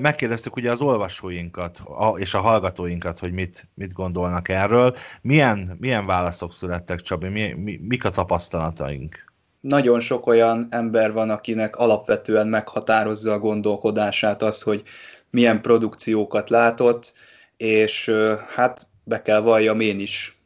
megkérdeztük 0.00 0.56
ugye 0.56 0.70
az 0.70 0.80
olvasóinkat 0.80 1.82
és 2.16 2.34
a 2.34 2.40
hallgatóinkat, 2.40 3.18
hogy 3.18 3.32
mit, 3.32 3.68
mit 3.74 3.92
gondolnak 3.92 4.48
erről. 4.48 4.94
Milyen, 5.22 5.76
milyen 5.80 6.06
válaszok 6.06 6.52
születtek, 6.52 7.00
Csabi? 7.00 7.28
Mi, 7.28 7.52
mi, 7.52 7.80
mik 7.82 8.04
a 8.04 8.10
tapasztalataink? 8.10 9.32
Nagyon 9.60 10.00
sok 10.00 10.26
olyan 10.26 10.66
ember 10.70 11.12
van, 11.12 11.30
akinek 11.30 11.76
alapvetően 11.76 12.48
meghatározza 12.48 13.32
a 13.32 13.38
gondolkodását 13.38 14.42
az, 14.42 14.62
hogy 14.62 14.82
milyen 15.34 15.60
produkciókat 15.60 16.50
látott, 16.50 17.12
és 17.56 18.12
hát 18.54 18.86
be 19.04 19.22
kell 19.22 19.40
valljam, 19.40 19.80
én 19.80 20.00
is 20.00 20.38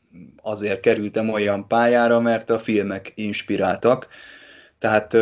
azért 0.43 0.81
kerültem 0.81 1.29
olyan 1.29 1.69
pályára, 1.69 2.21
mert 2.21 2.51
a 2.51 2.59
filmek 2.59 3.13
inspiráltak. 3.15 4.07
Tehát 4.79 5.17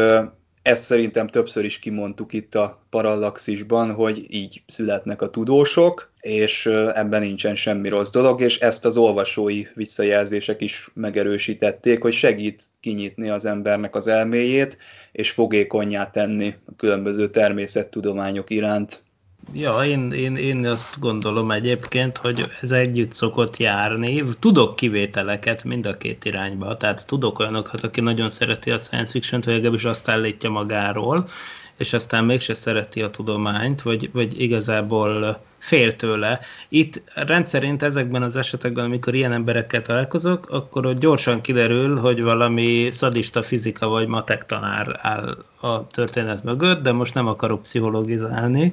ezt 0.62 0.82
szerintem 0.82 1.28
többször 1.28 1.64
is 1.64 1.78
kimondtuk 1.78 2.32
itt 2.32 2.54
a 2.54 2.86
parallaxisban, 2.90 3.92
hogy 3.92 4.24
így 4.28 4.62
születnek 4.66 5.22
a 5.22 5.30
tudósok, 5.30 6.12
és 6.20 6.66
ebben 6.94 7.22
nincsen 7.22 7.54
semmi 7.54 7.88
rossz 7.88 8.10
dolog, 8.10 8.40
és 8.40 8.60
ezt 8.60 8.84
az 8.84 8.96
olvasói 8.96 9.66
visszajelzések 9.74 10.60
is 10.60 10.88
megerősítették, 10.94 12.02
hogy 12.02 12.12
segít 12.12 12.62
kinyitni 12.80 13.28
az 13.28 13.44
embernek 13.44 13.94
az 13.94 14.06
elméjét, 14.06 14.78
és 15.12 15.30
fogékonyá 15.30 16.10
tenni 16.10 16.54
a 16.66 16.76
különböző 16.76 17.28
természettudományok 17.28 18.50
iránt. 18.50 19.04
Ja, 19.52 19.84
én, 19.84 20.12
én, 20.12 20.36
én 20.36 20.66
azt 20.66 21.00
gondolom 21.00 21.50
egyébként, 21.50 22.16
hogy 22.16 22.46
ez 22.60 22.72
együtt 22.72 23.12
szokott 23.12 23.56
járni. 23.56 24.24
Tudok 24.38 24.76
kivételeket 24.76 25.64
mind 25.64 25.86
a 25.86 25.96
két 25.96 26.24
irányba, 26.24 26.76
tehát 26.76 27.06
tudok 27.06 27.38
olyanokat, 27.38 27.82
aki 27.82 28.00
nagyon 28.00 28.30
szereti 28.30 28.70
a 28.70 28.78
science 28.78 29.10
fiction-t, 29.10 29.44
vagy 29.44 29.54
legalábbis 29.54 29.84
azt 29.84 30.08
állítja 30.08 30.50
magáról, 30.50 31.28
és 31.76 31.92
aztán 31.92 32.24
mégse 32.24 32.54
szereti 32.54 33.02
a 33.02 33.10
tudományt, 33.10 33.82
vagy, 33.82 34.10
vagy 34.12 34.40
igazából 34.40 35.40
fél 35.58 35.96
tőle. 35.96 36.40
Itt 36.68 37.02
rendszerint 37.14 37.82
ezekben 37.82 38.22
az 38.22 38.36
esetekben, 38.36 38.84
amikor 38.84 39.14
ilyen 39.14 39.32
emberekkel 39.32 39.82
találkozok, 39.82 40.48
akkor 40.50 40.86
ott 40.86 40.98
gyorsan 40.98 41.40
kiderül, 41.40 41.98
hogy 41.98 42.22
valami 42.22 42.88
szadista 42.90 43.42
fizika 43.42 43.88
vagy 43.88 44.06
matek 44.06 44.46
tanár 44.46 44.98
áll 45.02 45.36
a 45.60 45.86
történet 45.86 46.44
mögött, 46.44 46.82
de 46.82 46.92
most 46.92 47.14
nem 47.14 47.26
akarok 47.26 47.62
pszichologizálni. 47.62 48.72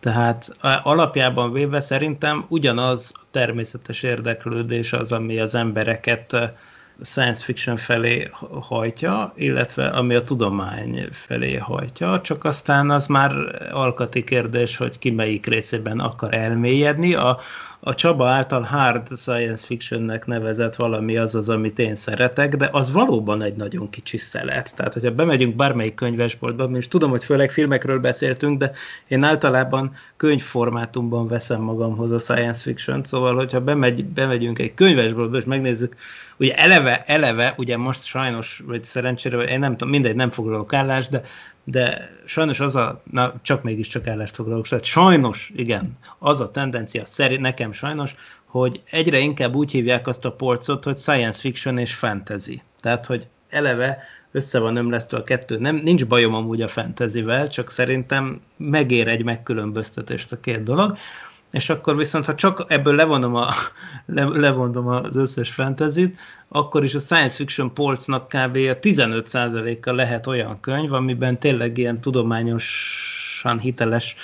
Tehát 0.00 0.56
alapjában 0.82 1.52
véve 1.52 1.80
szerintem 1.80 2.44
ugyanaz 2.48 3.12
a 3.14 3.20
természetes 3.30 4.02
érdeklődés 4.02 4.92
az, 4.92 5.12
ami 5.12 5.38
az 5.38 5.54
embereket 5.54 6.36
science 7.02 7.42
fiction 7.42 7.76
felé 7.76 8.30
hajtja, 8.60 9.32
illetve 9.36 9.86
ami 9.86 10.14
a 10.14 10.24
tudomány 10.24 11.08
felé 11.12 11.56
hajtja, 11.56 12.20
csak 12.20 12.44
aztán 12.44 12.90
az 12.90 13.06
már 13.06 13.32
alkati 13.72 14.24
kérdés, 14.24 14.76
hogy 14.76 14.98
ki 14.98 15.10
melyik 15.10 15.46
részében 15.46 15.98
akar 15.98 16.34
elmélyedni. 16.34 17.14
A, 17.14 17.38
a 17.88 17.94
Csaba 17.94 18.26
által 18.26 18.62
hard 18.62 19.06
science 19.16 19.66
fictionnek 19.66 20.26
nevezett 20.26 20.74
valami 20.74 21.16
az 21.16 21.34
az, 21.34 21.48
amit 21.48 21.78
én 21.78 21.96
szeretek, 21.96 22.56
de 22.56 22.68
az 22.72 22.92
valóban 22.92 23.42
egy 23.42 23.56
nagyon 23.56 23.90
kicsi 23.90 24.16
szelet. 24.16 24.76
Tehát, 24.76 24.92
hogyha 24.92 25.10
bemegyünk 25.10 25.56
bármelyik 25.56 25.94
könyvesboltba, 25.94 26.64
és 26.64 26.88
tudom, 26.88 27.10
hogy 27.10 27.24
főleg 27.24 27.50
filmekről 27.50 27.98
beszéltünk, 27.98 28.58
de 28.58 28.72
én 29.08 29.22
általában 29.22 29.94
könyvformátumban 30.16 31.28
veszem 31.28 31.60
magamhoz 31.60 32.10
a 32.10 32.18
science 32.18 32.60
fiction 32.60 33.04
szóval, 33.04 33.34
hogyha 33.34 33.60
bemegy, 33.60 34.04
bemegyünk 34.04 34.58
egy 34.58 34.74
könyvesboltba, 34.74 35.36
és 35.36 35.44
megnézzük, 35.44 35.94
ugye 36.36 36.54
eleve, 36.54 37.02
eleve, 37.06 37.54
ugye 37.56 37.76
most 37.76 38.04
sajnos, 38.04 38.62
vagy 38.66 38.84
szerencsére, 38.84 39.42
én 39.42 39.58
nem 39.58 39.72
tudom, 39.72 39.88
mindegy, 39.88 40.14
nem 40.14 40.30
foglalok 40.30 40.72
állást, 40.72 41.10
de 41.10 41.22
de 41.68 42.10
sajnos 42.24 42.60
az 42.60 42.76
a, 42.76 43.02
na 43.10 43.34
csak 43.42 43.62
mégiscsak 43.62 44.06
állást 44.06 44.34
foglalok, 44.34 44.68
tehát 44.68 44.84
sajnos, 44.84 45.52
igen, 45.56 45.98
az 46.18 46.40
a 46.40 46.50
tendencia, 46.50 47.06
szerint 47.06 47.40
nekem 47.40 47.72
sajnos, 47.72 48.14
hogy 48.44 48.82
egyre 48.90 49.18
inkább 49.18 49.54
úgy 49.54 49.70
hívják 49.70 50.06
azt 50.06 50.24
a 50.24 50.32
polcot, 50.32 50.84
hogy 50.84 50.98
science 50.98 51.40
fiction 51.40 51.78
és 51.78 51.94
fantasy. 51.94 52.62
Tehát, 52.80 53.06
hogy 53.06 53.26
eleve 53.48 53.98
össze 54.32 54.58
van 54.58 54.76
ömlesztve 54.76 55.18
a 55.18 55.24
kettő. 55.24 55.58
Nem, 55.58 55.76
nincs 55.76 56.06
bajom 56.06 56.34
amúgy 56.34 56.62
a 56.62 56.68
fantasyvel, 56.68 57.48
csak 57.48 57.70
szerintem 57.70 58.40
megér 58.56 59.08
egy 59.08 59.24
megkülönböztetést 59.24 60.32
a 60.32 60.40
két 60.40 60.62
dolog 60.62 60.96
és 61.50 61.68
akkor 61.68 61.96
viszont, 61.96 62.24
ha 62.24 62.34
csak 62.34 62.64
ebből 62.68 62.94
levonom, 62.94 63.34
a, 63.34 63.48
le, 64.06 64.24
levonom 64.24 64.86
az 64.86 65.16
összes 65.16 65.50
fantasy 65.50 66.14
akkor 66.48 66.84
is 66.84 66.94
a 66.94 66.98
science 66.98 67.34
fiction 67.34 67.74
polcnak 67.74 68.28
kb. 68.28 68.56
a 68.56 68.78
15%-a 68.78 69.92
lehet 69.92 70.26
olyan 70.26 70.60
könyv, 70.60 70.92
amiben 70.92 71.38
tényleg 71.38 71.78
ilyen 71.78 72.00
tudományosan 72.00 73.58
hiteles 73.60 74.16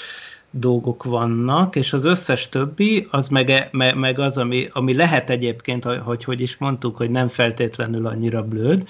dolgok 0.50 1.04
vannak, 1.04 1.76
és 1.76 1.92
az 1.92 2.04
összes 2.04 2.48
többi, 2.48 3.08
az 3.10 3.28
meg, 3.28 3.68
meg 3.94 4.18
az, 4.18 4.38
ami, 4.38 4.68
ami 4.72 4.94
lehet 4.94 5.30
egyébként, 5.30 5.84
hogy 5.84 6.24
hogy 6.24 6.40
is 6.40 6.56
mondtuk, 6.56 6.96
hogy 6.96 7.10
nem 7.10 7.28
feltétlenül 7.28 8.06
annyira 8.06 8.42
blöd, 8.42 8.88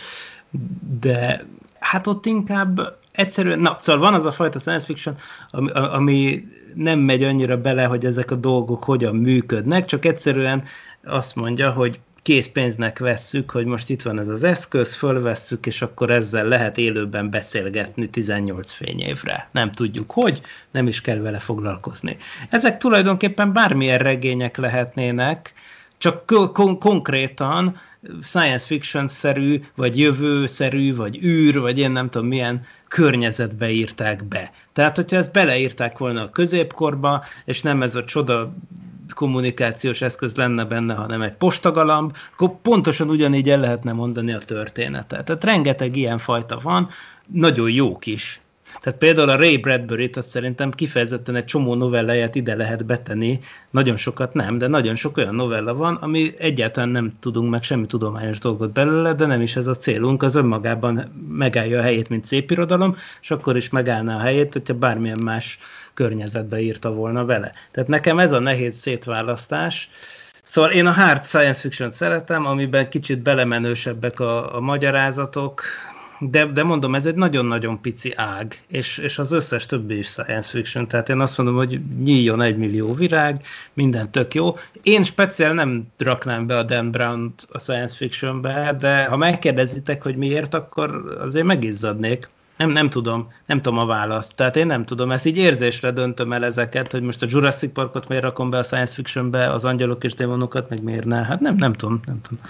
de 1.01 1.47
hát 1.79 2.07
ott 2.07 2.27
inkább 2.27 2.97
egyszerűen, 3.13 3.59
na, 3.59 3.77
szóval 3.79 4.03
van 4.03 4.15
az 4.15 4.25
a 4.25 4.33
fajta 4.33 4.59
science 4.59 4.85
fiction, 4.85 5.17
ami, 5.51 5.71
ami 5.71 6.45
nem 6.75 6.99
megy 6.99 7.23
annyira 7.23 7.61
bele, 7.61 7.85
hogy 7.85 8.05
ezek 8.05 8.31
a 8.31 8.35
dolgok 8.35 8.85
hogyan 8.85 9.17
működnek, 9.17 9.85
csak 9.85 10.05
egyszerűen 10.05 10.65
azt 11.05 11.37
mondja, 11.37 11.71
hogy 11.71 12.01
készpénznek 12.23 12.99
vesszük, 12.99 13.51
hogy 13.51 13.65
most 13.65 13.91
itt 13.91 14.03
van 14.03 14.19
ez 14.19 14.29
az 14.29 14.43
eszköz, 14.43 14.95
fölvesszük, 14.95 15.67
és 15.67 15.83
akkor 15.83 16.11
ezzel 16.11 16.47
lehet 16.47 16.79
élőben 16.79 17.31
beszélgetni 17.31 18.11
18 18.11 18.73
fényévre. 18.73 19.49
Nem 19.53 19.73
tudjuk 19.73 20.11
hogy, 20.11 20.41
nem 20.71 20.87
is 20.87 21.01
kell 21.01 21.19
vele 21.19 21.39
foglalkozni. 21.39 22.17
Ezek 22.51 22.79
tulajdonképpen 22.79 23.53
bármilyen 23.53 23.99
regények 23.99 24.57
lehetnének, 24.57 25.53
csak 25.99 26.27
kon- 26.53 26.79
konkrétan 26.79 27.77
science 28.23 28.67
fiction-szerű, 28.67 29.63
vagy 29.75 29.99
jövőszerű, 29.99 30.97
vagy 30.97 31.25
űr, 31.25 31.61
vagy 31.61 31.79
én 31.79 31.91
nem 31.91 32.11
tudom 32.11 32.29
milyen 32.29 32.65
környezetbe 32.89 33.71
írták 33.71 34.25
be. 34.25 34.53
Tehát, 34.73 34.97
hogyha 34.97 35.17
ezt 35.17 35.33
beleírták 35.33 35.99
volna 35.99 36.23
a 36.23 36.31
középkorba, 36.31 37.25
és 37.45 37.63
nem 37.63 37.83
ez 37.83 37.95
a 37.95 38.05
csoda 38.05 38.55
kommunikációs 39.15 40.03
eszköz 40.03 40.35
lenne 40.35 40.65
benne, 40.65 40.95
hanem 40.95 41.23
egy 41.23 41.33
postagalamb, 41.33 42.17
akkor 42.33 42.61
pontosan 42.63 43.09
ugyanígy 43.09 43.51
el 43.51 43.61
lehetne 43.61 43.93
mondani 43.93 44.33
a 44.33 44.39
történetet. 44.39 45.25
Tehát 45.25 45.45
rengeteg 45.45 45.97
ilyen 45.97 46.19
fajta 46.19 46.59
van, 46.63 46.89
nagyon 47.27 47.71
jók 47.71 48.07
is. 48.07 48.42
Tehát 48.81 48.99
például 48.99 49.29
a 49.29 49.37
Ray 49.37 49.57
Bradbury-t 49.57 50.17
azt 50.17 50.29
szerintem 50.29 50.71
kifejezetten 50.71 51.35
egy 51.35 51.45
csomó 51.45 51.75
novelláját 51.75 52.35
ide 52.35 52.55
lehet 52.55 52.87
betenni, 52.87 53.41
nagyon 53.71 53.97
sokat 53.97 54.35
nem, 54.35 54.59
de 54.59 54.67
nagyon 54.67 54.95
sok 54.95 55.17
olyan 55.17 55.35
novella 55.35 55.75
van, 55.75 55.95
ami 55.95 56.33
egyáltalán 56.39 56.89
nem 56.89 57.13
tudunk 57.21 57.51
meg 57.51 57.63
semmi 57.63 57.87
tudományos 57.87 58.39
dolgot 58.39 58.73
belőle, 58.73 59.13
de 59.13 59.27
nem 59.27 59.41
is 59.41 59.57
ez 59.57 59.67
a 59.67 59.77
célunk, 59.77 60.23
az 60.23 60.35
önmagában 60.35 61.25
megállja 61.29 61.79
a 61.79 61.83
helyét, 61.83 62.09
mint 62.09 62.25
szép 62.25 62.51
irodalom, 62.51 62.97
és 63.21 63.31
akkor 63.31 63.57
is 63.57 63.71
megállná 63.71 64.17
a 64.17 64.21
helyét, 64.21 64.53
hogyha 64.53 64.75
bármilyen 64.75 65.19
más 65.19 65.59
környezetbe 65.95 66.61
írta 66.61 66.93
volna 66.93 67.25
vele. 67.25 67.53
Tehát 67.71 67.89
nekem 67.89 68.19
ez 68.19 68.33
a 68.33 68.41
nehéz 68.41 68.75
szétválasztás, 68.75 69.89
Szóval 70.53 70.71
én 70.71 70.87
a 70.87 70.93
hard 70.93 71.23
science 71.23 71.61
fiction 71.61 71.93
szeretem, 71.93 72.47
amiben 72.47 72.89
kicsit 72.89 73.23
belemenősebbek 73.23 74.21
a, 74.21 74.57
a 74.57 74.61
magyarázatok, 74.61 75.63
de, 76.31 76.47
de 76.47 76.63
mondom, 76.63 76.95
ez 76.95 77.07
egy 77.07 77.15
nagyon-nagyon 77.15 77.81
pici 77.81 78.13
ág, 78.17 78.63
és, 78.69 78.99
és 78.99 79.19
az 79.19 79.33
összes 79.33 79.67
többi 79.67 79.99
is 79.99 80.07
science 80.07 80.49
fiction, 80.49 80.89
tehát 80.89 81.09
én 81.09 81.21
azt 81.21 81.39
mondom, 81.39 81.57
hogy 81.57 81.81
nyíljon 81.99 82.41
egy 82.41 82.57
millió 82.57 82.95
virág, 82.95 83.47
minden 83.73 84.11
tök 84.11 84.35
jó. 84.35 84.57
Én 84.83 85.03
speciál 85.03 85.53
nem 85.53 85.87
raknám 85.99 86.47
be 86.47 86.59
a 86.59 86.63
Dan 86.63 86.91
brown 86.91 87.35
a 87.49 87.59
science 87.59 87.97
fictionbe, 87.97 88.77
de 88.81 89.05
ha 89.05 89.17
megkérdezitek, 89.17 90.03
hogy 90.03 90.17
miért, 90.17 90.55
akkor 90.55 91.19
azért 91.21 91.47
megizzadnék. 91.47 92.29
Nem, 92.57 92.71
nem 92.71 92.89
tudom, 92.89 93.33
nem 93.47 93.61
tudom 93.61 93.79
a 93.79 93.87
választ. 93.87 94.37
Tehát 94.37 94.57
én 94.57 94.67
nem 94.67 94.85
tudom, 94.85 95.11
ezt 95.11 95.27
így 95.27 95.37
érzésre 95.37 95.91
döntöm 95.91 96.33
el 96.33 96.45
ezeket, 96.45 96.91
hogy 96.91 97.03
most 97.03 97.23
a 97.23 97.27
Jurassic 97.29 97.73
Parkot 97.73 98.09
miért 98.09 98.23
rakom 98.23 98.51
be 98.51 98.59
a 98.59 98.63
science 98.63 98.93
fictionbe, 98.93 99.53
az 99.53 99.65
angyalok 99.65 100.05
és 100.05 100.15
démonokat 100.15 100.69
meg 100.69 100.83
miért 100.83 101.05
ne. 101.05 101.25
Hát 101.25 101.41
nem, 101.41 101.55
nem 101.55 101.73
tudom, 101.73 102.01
nem 102.05 102.21
tudom. 102.23 102.45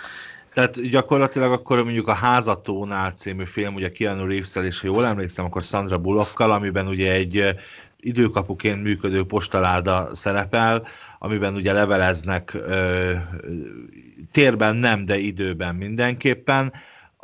Tehát 0.54 0.88
gyakorlatilag 0.88 1.52
akkor 1.52 1.82
mondjuk 1.82 2.08
a 2.08 2.12
Házatónál 2.12 3.10
című 3.10 3.44
film, 3.44 3.74
ugye 3.74 3.88
Keanu 3.88 4.26
reeves 4.26 4.56
és 4.62 4.80
ha 4.80 4.86
jól 4.86 5.06
emlékszem, 5.06 5.44
akkor 5.44 5.62
Sandra 5.62 5.98
Bullockkal, 5.98 6.50
amiben 6.50 6.86
ugye 6.86 7.12
egy 7.12 7.54
időkapuként 8.00 8.82
működő 8.82 9.24
postaláda 9.24 10.14
szerepel, 10.14 10.86
amiben 11.18 11.54
ugye 11.54 11.72
leveleznek 11.72 12.54
ö, 12.54 13.12
térben 14.32 14.76
nem, 14.76 15.04
de 15.04 15.18
időben 15.18 15.74
mindenképpen 15.74 16.72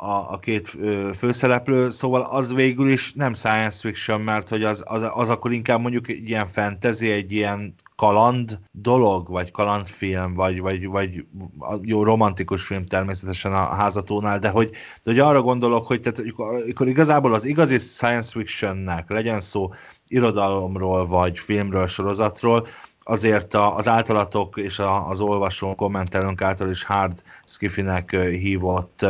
a, 0.01 0.33
a 0.33 0.39
két 0.39 0.77
főszereplő, 1.15 1.89
szóval 1.89 2.21
az 2.21 2.53
végül 2.53 2.89
is 2.89 3.13
nem 3.13 3.33
science 3.33 3.79
fiction, 3.79 4.21
mert 4.21 4.49
hogy 4.49 4.63
az, 4.63 4.83
az, 4.87 5.09
az 5.13 5.29
akkor 5.29 5.51
inkább 5.51 5.81
mondjuk 5.81 6.07
egy 6.07 6.29
ilyen 6.29 6.47
fantasy, 6.47 7.11
egy 7.11 7.31
ilyen 7.31 7.75
kaland 7.95 8.59
dolog, 8.71 9.29
vagy 9.29 9.51
kalandfilm, 9.51 10.33
vagy, 10.33 10.59
vagy, 10.59 10.87
vagy 10.87 11.25
jó 11.81 12.03
romantikus 12.03 12.63
film 12.63 12.85
természetesen 12.85 13.53
a 13.53 13.75
házatónál, 13.75 14.39
de 14.39 14.49
hogy, 14.49 14.69
de 14.69 15.11
hogy 15.11 15.19
arra 15.19 15.41
gondolok, 15.41 15.87
hogy 15.87 15.99
tehát, 15.99 16.23
akkor 16.69 16.87
igazából 16.87 17.33
az 17.33 17.45
igazi 17.45 17.77
science 17.77 18.31
fictionnek 18.31 19.09
legyen 19.09 19.41
szó 19.41 19.69
irodalomról, 20.07 21.07
vagy 21.07 21.39
filmről, 21.39 21.87
sorozatról, 21.87 22.67
azért 23.09 23.53
az 23.53 23.87
általatok 23.87 24.57
és 24.57 24.81
az 25.07 25.21
olvasó 25.21 25.75
kommentelőnk 25.75 26.41
által 26.41 26.69
is 26.69 26.83
hard 26.83 27.23
skifinek 27.45 28.11
hívott 28.11 29.05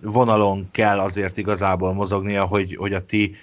vonalon 0.00 0.68
kell 0.70 0.98
azért 0.98 1.38
igazából 1.38 1.92
mozognia, 1.92 2.44
hogy, 2.44 2.76
hogy 2.76 2.92
a 2.92 3.00
ti 3.00 3.34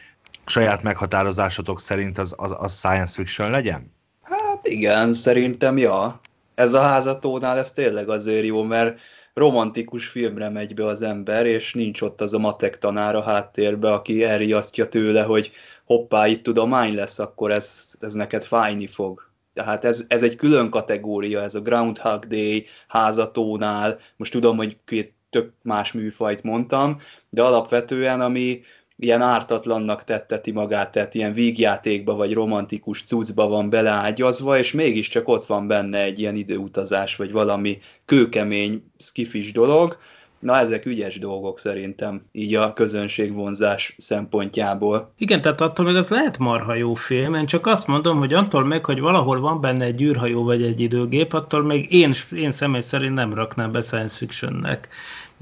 saját 0.45 0.83
meghatározásotok 0.83 1.79
szerint 1.79 2.17
az, 2.17 2.33
az, 2.37 2.55
az 2.57 2.77
science 2.77 3.13
fiction 3.13 3.49
legyen? 3.49 3.93
Hát 4.21 4.67
igen, 4.67 5.13
szerintem 5.13 5.77
ja. 5.77 6.19
Ez 6.55 6.73
a 6.73 6.81
házatónál 6.81 7.57
ez 7.57 7.71
tényleg 7.71 8.09
azért 8.09 8.45
jó, 8.45 8.63
mert 8.63 8.99
romantikus 9.33 10.07
filmre 10.07 10.49
megy 10.49 10.73
be 10.73 10.85
az 10.85 11.01
ember, 11.01 11.45
és 11.45 11.73
nincs 11.73 12.01
ott 12.01 12.21
az 12.21 12.33
a 12.33 12.39
matek 12.39 12.77
tanár 12.77 13.15
a 13.15 13.23
háttérbe, 13.23 13.93
aki 13.93 14.23
elriasztja 14.23 14.85
tőle, 14.85 15.23
hogy 15.23 15.51
hoppá, 15.85 16.27
itt 16.27 16.43
tudomány 16.43 16.95
lesz, 16.95 17.19
akkor 17.19 17.51
ez, 17.51 17.93
ez 17.99 18.13
neked 18.13 18.43
fájni 18.43 18.87
fog. 18.87 19.28
Tehát 19.59 19.85
ez, 19.85 20.05
ez 20.07 20.23
egy 20.23 20.35
külön 20.35 20.69
kategória, 20.69 21.41
ez 21.41 21.55
a 21.55 21.61
Groundhog 21.61 22.25
Day 22.25 22.65
házatónál, 22.87 23.99
most 24.17 24.31
tudom, 24.31 24.57
hogy 24.57 24.77
két 24.85 25.13
tök 25.29 25.51
más 25.61 25.91
műfajt 25.91 26.43
mondtam, 26.43 26.97
de 27.29 27.41
alapvetően 27.41 28.21
ami 28.21 28.61
ilyen 28.97 29.21
ártatlannak 29.21 30.03
tetteti 30.03 30.51
magát, 30.51 30.91
tehát 30.91 31.13
ilyen 31.13 31.33
vígjátékba 31.33 32.15
vagy 32.15 32.33
romantikus 32.33 33.03
cuccba 33.03 33.47
van 33.47 33.69
beleágyazva, 33.69 34.57
és 34.57 34.71
mégiscsak 34.71 35.27
ott 35.27 35.45
van 35.45 35.67
benne 35.67 36.01
egy 36.01 36.19
ilyen 36.19 36.35
időutazás, 36.35 37.15
vagy 37.15 37.31
valami 37.31 37.77
kőkemény, 38.05 38.83
skifis 38.97 39.51
dolog, 39.51 39.97
Na, 40.39 40.57
ezek 40.57 40.85
ügyes 40.85 41.19
dolgok 41.19 41.59
szerintem, 41.59 42.21
így 42.31 42.55
a 42.55 42.73
közönségvonzás 42.73 43.95
szempontjából. 43.97 45.11
Igen, 45.17 45.41
tehát 45.41 45.61
attól 45.61 45.85
még 45.85 45.95
az 45.95 46.07
lehet 46.07 46.37
marha 46.37 46.73
jó 46.73 46.93
film, 46.93 47.33
én 47.33 47.45
csak 47.45 47.65
azt 47.67 47.87
mondom, 47.87 48.17
hogy 48.17 48.33
attól 48.33 48.63
meg, 48.63 48.85
hogy 48.85 48.99
valahol 48.99 49.39
van 49.39 49.61
benne 49.61 49.85
egy 49.85 50.01
űrhajó 50.01 50.43
vagy 50.43 50.63
egy 50.63 50.79
időgép, 50.79 51.33
attól 51.33 51.63
még 51.63 51.93
én, 51.93 52.13
én 52.35 52.51
személy 52.51 52.81
szerint 52.81 53.13
nem 53.13 53.33
raknám 53.33 53.71
be 53.71 53.81
science 53.81 54.15
fictionnek. 54.15 54.87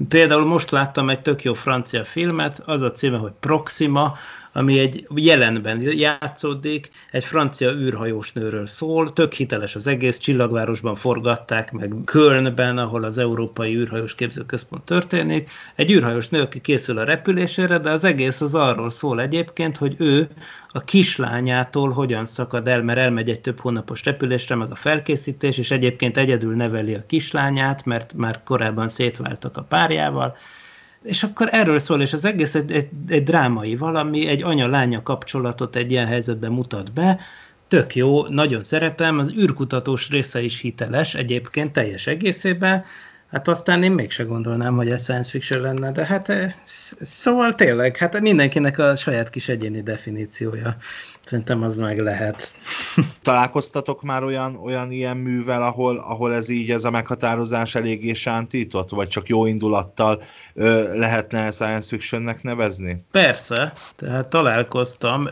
Például 0.08 0.44
most 0.44 0.70
láttam 0.70 1.10
egy 1.10 1.20
tök 1.20 1.42
jó 1.42 1.54
francia 1.54 2.04
filmet, 2.04 2.62
az 2.64 2.82
a 2.82 2.92
címe, 2.92 3.16
hogy 3.16 3.32
Proxima, 3.40 4.16
ami 4.52 4.78
egy 4.78 5.06
jelenben 5.14 5.80
játszódik, 5.80 6.90
egy 7.10 7.24
francia 7.24 7.72
űrhajós 7.72 8.32
nőről 8.32 8.66
szól, 8.66 9.12
tök 9.12 9.32
hiteles 9.32 9.74
az 9.74 9.86
egész, 9.86 10.18
Csillagvárosban 10.18 10.94
forgatták, 10.94 11.72
meg 11.72 11.94
Kölnben, 12.04 12.78
ahol 12.78 13.04
az 13.04 13.18
Európai 13.18 13.76
űrhajós 13.76 14.14
képzőközpont 14.14 14.82
történik. 14.82 15.50
Egy 15.74 15.92
űrhajós 15.92 16.28
nő, 16.28 16.40
aki 16.40 16.60
készül 16.60 16.98
a 16.98 17.04
repülésére, 17.04 17.78
de 17.78 17.90
az 17.90 18.04
egész 18.04 18.40
az 18.40 18.54
arról 18.54 18.90
szól 18.90 19.20
egyébként, 19.20 19.76
hogy 19.76 19.94
ő 19.98 20.28
a 20.68 20.84
kislányától 20.84 21.90
hogyan 21.90 22.26
szakad 22.26 22.68
el, 22.68 22.82
mert 22.82 22.98
elmegy 22.98 23.30
egy 23.30 23.40
több 23.40 23.60
hónapos 23.60 24.04
repülésre, 24.04 24.54
meg 24.54 24.70
a 24.70 24.74
felkészítés, 24.74 25.58
és 25.58 25.70
egyébként 25.70 26.16
egyedül 26.16 26.54
neveli 26.54 26.94
a 26.94 27.06
kislányát, 27.06 27.84
mert 27.84 28.14
már 28.14 28.42
korábban 28.44 28.88
szétváltak 28.88 29.56
a 29.56 29.62
párjával, 29.62 30.36
és 31.02 31.22
akkor 31.22 31.48
erről 31.50 31.78
szól, 31.78 32.00
és 32.00 32.12
az 32.12 32.24
egész 32.24 32.54
egy, 32.54 32.72
egy, 32.72 32.88
egy 33.08 33.22
drámai 33.22 33.76
valami, 33.76 34.26
egy 34.26 34.42
anya-lánya 34.42 35.02
kapcsolatot 35.02 35.76
egy 35.76 35.90
ilyen 35.90 36.06
helyzetben 36.06 36.52
mutat 36.52 36.92
be, 36.92 37.20
tök 37.68 37.94
jó, 37.94 38.26
nagyon 38.26 38.62
szeretem, 38.62 39.18
az 39.18 39.32
űrkutatós 39.32 40.08
része 40.10 40.40
is 40.40 40.60
hiteles 40.60 41.14
egyébként 41.14 41.72
teljes 41.72 42.06
egészében, 42.06 42.84
Hát 43.30 43.48
aztán 43.48 43.82
én 43.82 43.92
mégse 43.92 44.22
gondolnám, 44.22 44.74
hogy 44.74 44.90
ez 44.90 45.02
science 45.02 45.30
fiction 45.30 45.60
lenne, 45.60 45.92
de 45.92 46.06
hát 46.06 46.28
eh, 46.28 46.52
szóval 47.00 47.54
tényleg, 47.54 47.96
hát 47.96 48.20
mindenkinek 48.20 48.78
a 48.78 48.96
saját 48.96 49.30
kis 49.30 49.48
egyéni 49.48 49.80
definíciója. 49.80 50.76
Szerintem 51.28 51.62
az 51.62 51.76
meg 51.76 51.98
lehet. 51.98 52.50
Találkoztatok 53.22 54.02
már 54.02 54.22
olyan, 54.22 54.56
olyan 54.56 54.92
ilyen 54.92 55.16
művel, 55.16 55.62
ahol, 55.62 55.98
ahol 55.98 56.34
ez 56.34 56.48
így, 56.48 56.70
ez 56.70 56.84
a 56.84 56.90
meghatározás 56.90 57.74
eléggé 57.74 58.12
sántított, 58.12 58.88
vagy 58.88 59.08
csak 59.08 59.26
jó 59.26 59.46
indulattal 59.46 60.22
ö, 60.54 60.98
lehetne 60.98 61.50
science 61.50 61.88
fictionnek 61.88 62.42
nevezni? 62.42 63.04
Persze, 63.10 63.72
tehát 63.96 64.26
találkoztam, 64.26 65.28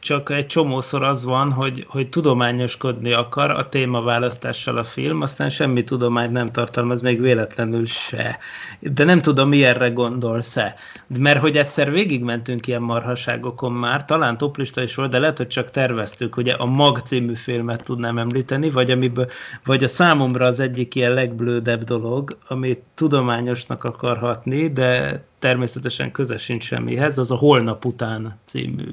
csak 0.00 0.30
egy 0.30 0.46
csomószor 0.46 1.02
az 1.02 1.24
van, 1.24 1.52
hogy, 1.52 1.86
hogy 1.88 2.08
tudományoskodni 2.08 3.12
akar 3.12 3.50
a 3.50 3.68
témaválasztással 3.68 4.76
a 4.76 4.84
film, 4.84 5.20
aztán 5.20 5.50
semmi 5.50 5.84
tudományt 5.84 6.32
nem 6.32 6.52
tartalmaz, 6.52 7.00
még 7.00 7.20
véletlenül 7.20 7.86
se. 7.86 8.38
De 8.80 9.04
nem 9.04 9.20
tudom, 9.20 9.48
mi 9.48 9.64
erre 9.64 9.88
gondolsz-e. 9.88 10.74
Mert 11.18 11.40
hogy 11.40 11.56
egyszer 11.56 11.90
végigmentünk 11.90 12.66
ilyen 12.66 12.82
marhaságokon 12.82 13.72
már, 13.72 14.04
talán 14.04 14.38
toplista 14.38 14.82
is 14.82 14.94
volt, 14.94 15.10
de 15.10 15.22
lehet, 15.24 15.38
hogy 15.38 15.48
csak 15.48 15.70
terveztük, 15.70 16.36
ugye 16.36 16.52
a 16.52 16.64
Mag 16.64 16.98
című 16.98 17.34
filmet 17.34 17.84
tudnám 17.84 18.18
említeni, 18.18 18.70
vagy, 18.70 18.90
amiből, 18.90 19.26
vagy 19.64 19.84
a 19.84 19.88
számomra 19.88 20.46
az 20.46 20.60
egyik 20.60 20.94
ilyen 20.94 21.12
legblődebb 21.12 21.84
dolog, 21.84 22.38
amit 22.48 22.82
tudományosnak 22.94 23.84
akar 23.84 24.18
hatni, 24.18 24.68
de 24.68 25.22
természetesen 25.38 26.12
köze 26.12 26.36
sincs 26.36 26.64
semmihez, 26.64 27.18
az 27.18 27.30
a 27.30 27.36
Holnap 27.36 27.84
után 27.84 28.38
című 28.44 28.86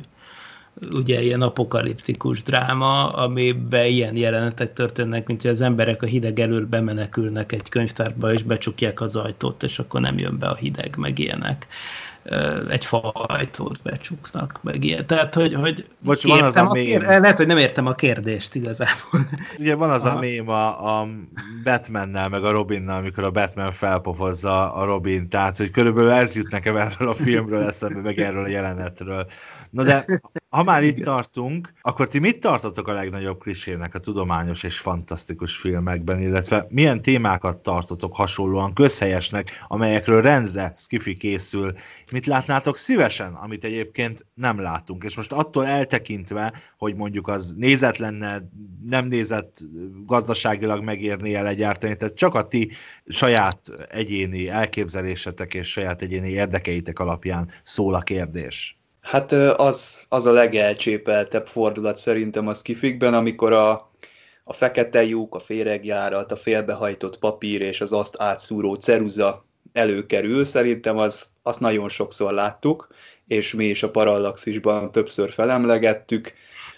ugye 0.91 1.21
ilyen 1.21 1.41
apokaliptikus 1.41 2.43
dráma, 2.43 3.09
amiben 3.09 3.85
ilyen 3.85 4.15
jelenetek 4.15 4.73
történnek, 4.73 5.27
mint 5.27 5.41
hogy 5.41 5.51
az 5.51 5.61
emberek 5.61 6.03
a 6.03 6.05
hideg 6.05 6.39
elől 6.39 6.65
bemenekülnek 6.65 7.51
egy 7.51 7.69
könyvtárba, 7.69 8.33
és 8.33 8.43
becsukják 8.43 9.01
az 9.01 9.15
ajtót, 9.15 9.63
és 9.63 9.79
akkor 9.79 10.01
nem 10.01 10.17
jön 10.17 10.37
be 10.37 10.47
a 10.47 10.55
hideg, 10.55 10.95
meg 10.97 11.19
ilyenek 11.19 11.67
egy 12.69 12.85
fajtót 12.85 13.81
becsuknak, 13.81 14.59
meg 14.63 14.83
ilyen. 14.83 15.05
Tehát, 15.05 15.33
hogy, 15.33 15.53
hogy 15.53 15.87
Bocs, 15.99 16.27
van 16.27 16.43
az 16.43 16.55
a, 16.55 16.69
a 16.69 16.71
kér... 16.71 17.01
Lehet, 17.01 17.37
hogy 17.37 17.47
nem 17.47 17.57
értem 17.57 17.85
a 17.85 17.93
kérdést 17.93 18.55
igazából. 18.55 19.29
Ugye 19.59 19.75
van 19.75 19.89
az 19.89 20.05
Aha. 20.05 20.17
a 20.17 20.19
mém 20.19 20.49
a, 20.49 20.99
a 20.99 21.07
Batmannel, 21.63 22.29
meg 22.29 22.43
a 22.43 22.51
Robinnal, 22.51 22.97
amikor 22.97 23.23
a 23.23 23.31
Batman 23.31 23.71
felpofozza 23.71 24.73
a 24.73 24.85
Robin, 24.85 25.29
tehát, 25.29 25.57
hogy 25.57 25.71
körülbelül 25.71 26.11
ez 26.11 26.35
jut 26.35 26.51
nekem 26.51 26.75
erről 26.75 27.09
a 27.09 27.13
filmről 27.13 27.63
eszembe, 27.63 28.01
meg 28.01 28.19
erről 28.19 28.43
a 28.43 28.47
jelenetről. 28.47 29.25
Na 29.69 29.83
de, 29.83 30.05
ha 30.51 30.63
már 30.63 30.83
itt 30.83 31.03
tartunk, 31.03 31.73
akkor 31.81 32.07
ti 32.07 32.19
mit 32.19 32.39
tartotok 32.39 32.87
a 32.87 32.93
legnagyobb 32.93 33.39
klisének 33.39 33.95
a 33.95 33.99
tudományos 33.99 34.63
és 34.63 34.79
fantasztikus 34.79 35.57
filmekben, 35.57 36.21
illetve 36.21 36.65
milyen 36.69 37.01
témákat 37.01 37.57
tartotok 37.57 38.15
hasonlóan 38.15 38.73
közhelyesnek, 38.73 39.65
amelyekről 39.67 40.21
rendre 40.21 40.73
skifi 40.75 41.17
készül, 41.17 41.73
mit 42.11 42.25
látnátok 42.25 42.77
szívesen, 42.77 43.33
amit 43.33 43.63
egyébként 43.63 44.25
nem 44.33 44.59
látunk. 44.59 45.03
És 45.03 45.15
most 45.15 45.31
attól 45.31 45.65
eltekintve, 45.65 46.53
hogy 46.77 46.95
mondjuk 46.95 47.27
az 47.27 47.53
nézet 47.57 47.97
lenne, 47.97 48.49
nem 48.85 49.05
nézett 49.05 49.57
gazdaságilag 50.05 50.83
megérni 50.83 51.35
el 51.35 51.47
egyáltalán, 51.47 51.97
tehát 51.97 52.15
csak 52.15 52.35
a 52.35 52.47
ti 52.47 52.69
saját 53.05 53.59
egyéni 53.89 54.49
elképzelésetek 54.49 55.53
és 55.53 55.71
saját 55.71 56.01
egyéni 56.01 56.29
érdekeitek 56.29 56.99
alapján 56.99 57.49
szól 57.63 57.93
a 57.93 58.01
kérdés. 58.01 58.80
Hát 59.01 59.31
az, 59.31 60.05
az 60.09 60.25
a 60.25 60.31
legelcsépeltebb 60.31 61.47
fordulat 61.47 61.97
szerintem 61.97 62.47
a 62.47 62.53
skifikben, 62.53 63.13
amikor 63.13 63.53
a, 63.53 63.91
a 64.43 64.53
fekete 64.53 65.03
lyuk, 65.03 65.35
a 65.35 65.39
féregjárat, 65.39 66.31
a 66.31 66.35
félbehajtott 66.35 67.19
papír 67.19 67.61
és 67.61 67.81
az 67.81 67.93
azt 67.93 68.21
átszúró 68.21 68.73
ceruza 68.73 69.45
előkerül. 69.73 70.43
Szerintem 70.43 70.97
az, 70.97 71.29
azt 71.43 71.59
nagyon 71.59 71.89
sokszor 71.89 72.33
láttuk, 72.33 72.87
és 73.27 73.53
mi 73.53 73.65
is 73.65 73.83
a 73.83 73.91
Parallaxisban 73.91 74.91
többször 74.91 75.31
felemlegettük, 75.31 76.33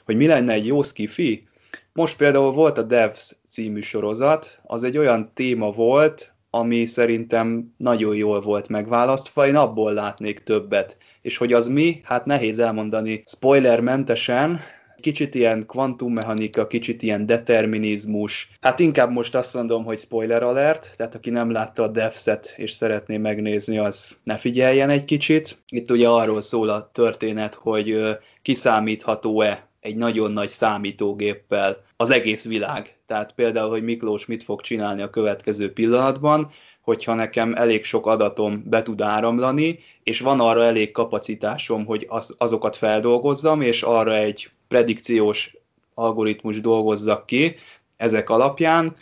hogy 0.06 0.16
mi 0.16 0.28
lenne 0.28 0.54
egy 0.54 0.66
jó 0.66 0.84
skifi. 0.84 1.48
Most 1.94 2.18
például 2.18 2.52
volt 2.52 2.78
a 2.78 2.84
Devs 2.84 3.36
című 3.50 3.82
sorozat, 3.82 4.60
az 4.64 4.84
egy 4.84 4.98
olyan 4.98 5.32
téma 5.34 5.72
volt, 5.72 6.33
ami 6.56 6.86
szerintem 6.86 7.74
nagyon 7.78 8.16
jól 8.16 8.42
volt 8.42 8.70
megválasztva, 8.70 9.48
én 9.48 9.56
abból 9.56 9.94
látnék 9.94 10.40
többet. 10.40 10.98
És 11.22 11.38
hogy 11.38 11.54
az 11.54 11.68
mi, 11.68 12.02
hát 12.04 12.26
nehéz 12.26 12.60
elmondani 12.60 13.24
spoilermentesen, 13.26 14.60
kicsit 15.00 15.36
ilyen 15.36 15.64
kvantummechanika, 15.68 16.68
kicsit 16.68 17.02
ilyen 17.02 17.26
determinizmus. 17.26 18.50
Hát 18.62 18.80
inkább 18.80 19.12
most 19.12 19.36
azt 19.36 19.54
mondom, 19.54 19.84
hogy 19.84 19.98
spoiler 19.98 20.44
alert, 20.44 20.94
tehát 20.96 21.16
aki 21.16 21.30
nem 21.30 21.52
látta 21.52 21.84
a 21.84 21.88
Devset 21.88 22.54
és 22.56 22.72
szeretné 22.72 23.18
megnézni, 23.18 23.78
az 23.78 24.18
ne 24.24 24.38
figyeljen 24.38 24.90
egy 24.90 25.06
kicsit. 25.06 25.58
Itt 25.68 25.92
ugye 25.92 26.08
arról 26.08 26.42
szól 26.42 26.70
a 26.70 26.90
történet, 26.94 27.54
hogy 27.54 28.18
kiszámítható-e 28.42 29.72
egy 29.84 29.96
nagyon 29.96 30.32
nagy 30.32 30.48
számítógéppel 30.48 31.82
az 31.98 32.10
egész 32.10 32.46
világ. 32.48 32.98
Tehát 33.06 33.34
például, 33.34 33.70
hogy 33.70 33.84
Miklós 33.84 34.26
mit 34.26 34.44
fog 34.44 34.62
csinálni 34.62 35.02
a 35.02 35.10
következő 35.10 35.74
pillanatban, 35.74 36.50
hogyha 36.82 37.14
nekem 37.14 37.54
elég 37.54 37.84
sok 37.84 38.08
adatom 38.08 38.64
be 38.66 38.82
tud 38.82 39.02
áramlani, 39.02 39.80
és 40.04 40.20
van 40.20 40.40
arra 40.40 40.64
elég 40.64 40.92
kapacitásom, 40.92 41.86
hogy 41.86 42.06
az, 42.10 42.36
azokat 42.38 42.76
feldolgozzam, 42.76 43.62
és 43.62 43.82
arra 43.82 44.16
egy 44.16 44.50
predikciós 44.68 45.58
algoritmus 45.94 46.62
dolgozzak 46.62 47.26
ki 47.26 47.56
ezek 47.98 48.30
alapján, 48.30 48.96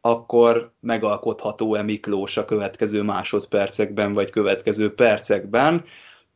akkor 0.00 0.70
megalkotható-e 0.80 1.82
Miklós 1.82 2.36
a 2.36 2.44
következő 2.44 3.02
másodpercekben, 3.02 4.14
vagy 4.14 4.30
következő 4.30 4.94
percekben. 4.94 5.84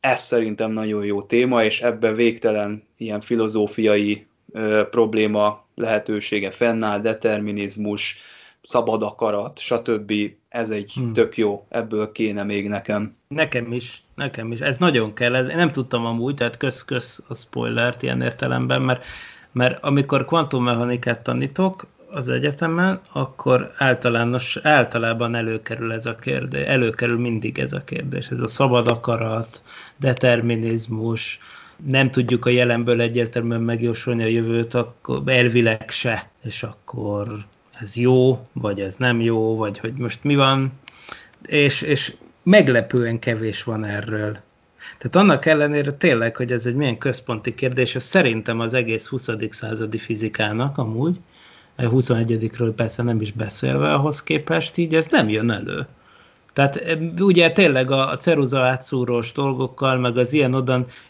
Ez 0.00 0.20
szerintem 0.20 0.70
nagyon 0.70 1.04
jó 1.04 1.22
téma, 1.22 1.64
és 1.64 1.80
ebben 1.80 2.14
végtelen 2.14 2.82
ilyen 2.96 3.20
filozófiai 3.20 4.26
ö, 4.52 4.82
probléma 4.90 5.64
lehetősége 5.74 6.50
fennáll, 6.50 6.98
determinizmus, 6.98 8.18
szabad 8.62 9.02
akarat, 9.02 9.58
stb. 9.58 10.12
Ez 10.48 10.70
egy 10.70 10.92
hmm. 10.92 11.12
tök 11.12 11.36
jó, 11.36 11.66
ebből 11.68 12.12
kéne 12.12 12.42
még 12.42 12.68
nekem. 12.68 13.16
Nekem 13.28 13.72
is, 13.72 14.02
nekem 14.14 14.52
is. 14.52 14.60
Ez 14.60 14.78
nagyon 14.78 15.14
kell. 15.14 15.34
Ez, 15.34 15.48
én 15.48 15.56
nem 15.56 15.72
tudtam 15.72 16.06
amúgy, 16.06 16.34
tehát 16.34 16.56
kösz-kösz 16.56 17.22
a 17.28 17.34
spoilert 17.34 18.02
ilyen 18.02 18.22
értelemben, 18.22 18.82
mert, 18.82 19.04
mert 19.52 19.84
amikor 19.84 20.24
kvantummechanikát 20.24 21.22
tanítok, 21.22 21.86
az 22.12 22.28
egyetemen, 22.28 23.00
akkor 23.12 23.72
általános, 23.76 24.58
általában 24.62 25.34
előkerül 25.34 25.92
ez 25.92 26.06
a 26.06 26.14
kérdés, 26.14 26.66
előkerül 26.66 27.18
mindig 27.18 27.58
ez 27.58 27.72
a 27.72 27.84
kérdés, 27.84 28.28
ez 28.28 28.40
a 28.40 28.48
szabad 28.48 28.88
akarat, 28.88 29.62
determinizmus, 29.96 31.40
nem 31.86 32.10
tudjuk 32.10 32.46
a 32.46 32.50
jelenből 32.50 33.00
egyértelműen 33.00 33.60
megjósolni 33.60 34.22
a 34.22 34.26
jövőt, 34.26 34.74
akkor 34.74 35.22
elvileg 35.26 35.90
se, 35.90 36.30
és 36.42 36.62
akkor 36.62 37.28
ez 37.80 37.96
jó, 37.96 38.46
vagy 38.52 38.80
ez 38.80 38.94
nem 38.96 39.20
jó, 39.20 39.56
vagy 39.56 39.78
hogy 39.78 39.92
most 39.98 40.24
mi 40.24 40.36
van, 40.36 40.72
és, 41.46 41.82
és 41.82 42.14
meglepően 42.42 43.18
kevés 43.18 43.62
van 43.62 43.84
erről. 43.84 44.38
Tehát 44.98 45.16
annak 45.16 45.46
ellenére 45.46 45.92
tényleg, 45.92 46.36
hogy 46.36 46.52
ez 46.52 46.66
egy 46.66 46.74
milyen 46.74 46.98
központi 46.98 47.54
kérdés, 47.54 47.94
ez 47.94 48.02
szerintem 48.02 48.60
az 48.60 48.74
egész 48.74 49.06
20. 49.06 49.28
századi 49.50 49.98
fizikának 49.98 50.78
amúgy, 50.78 51.18
21-ről 51.88 52.72
persze 52.76 53.02
nem 53.02 53.20
is 53.20 53.32
beszélve 53.32 53.92
ahhoz 53.92 54.22
képest, 54.22 54.76
így 54.76 54.94
ez 54.94 55.06
nem 55.10 55.28
jön 55.28 55.50
elő. 55.50 55.86
Tehát 56.52 56.98
ugye 57.18 57.50
tényleg 57.50 57.90
a, 57.90 58.16
ceruza 58.16 58.60
átszúrós 58.60 59.32
dolgokkal, 59.32 59.96
meg 59.96 60.16
az 60.16 60.36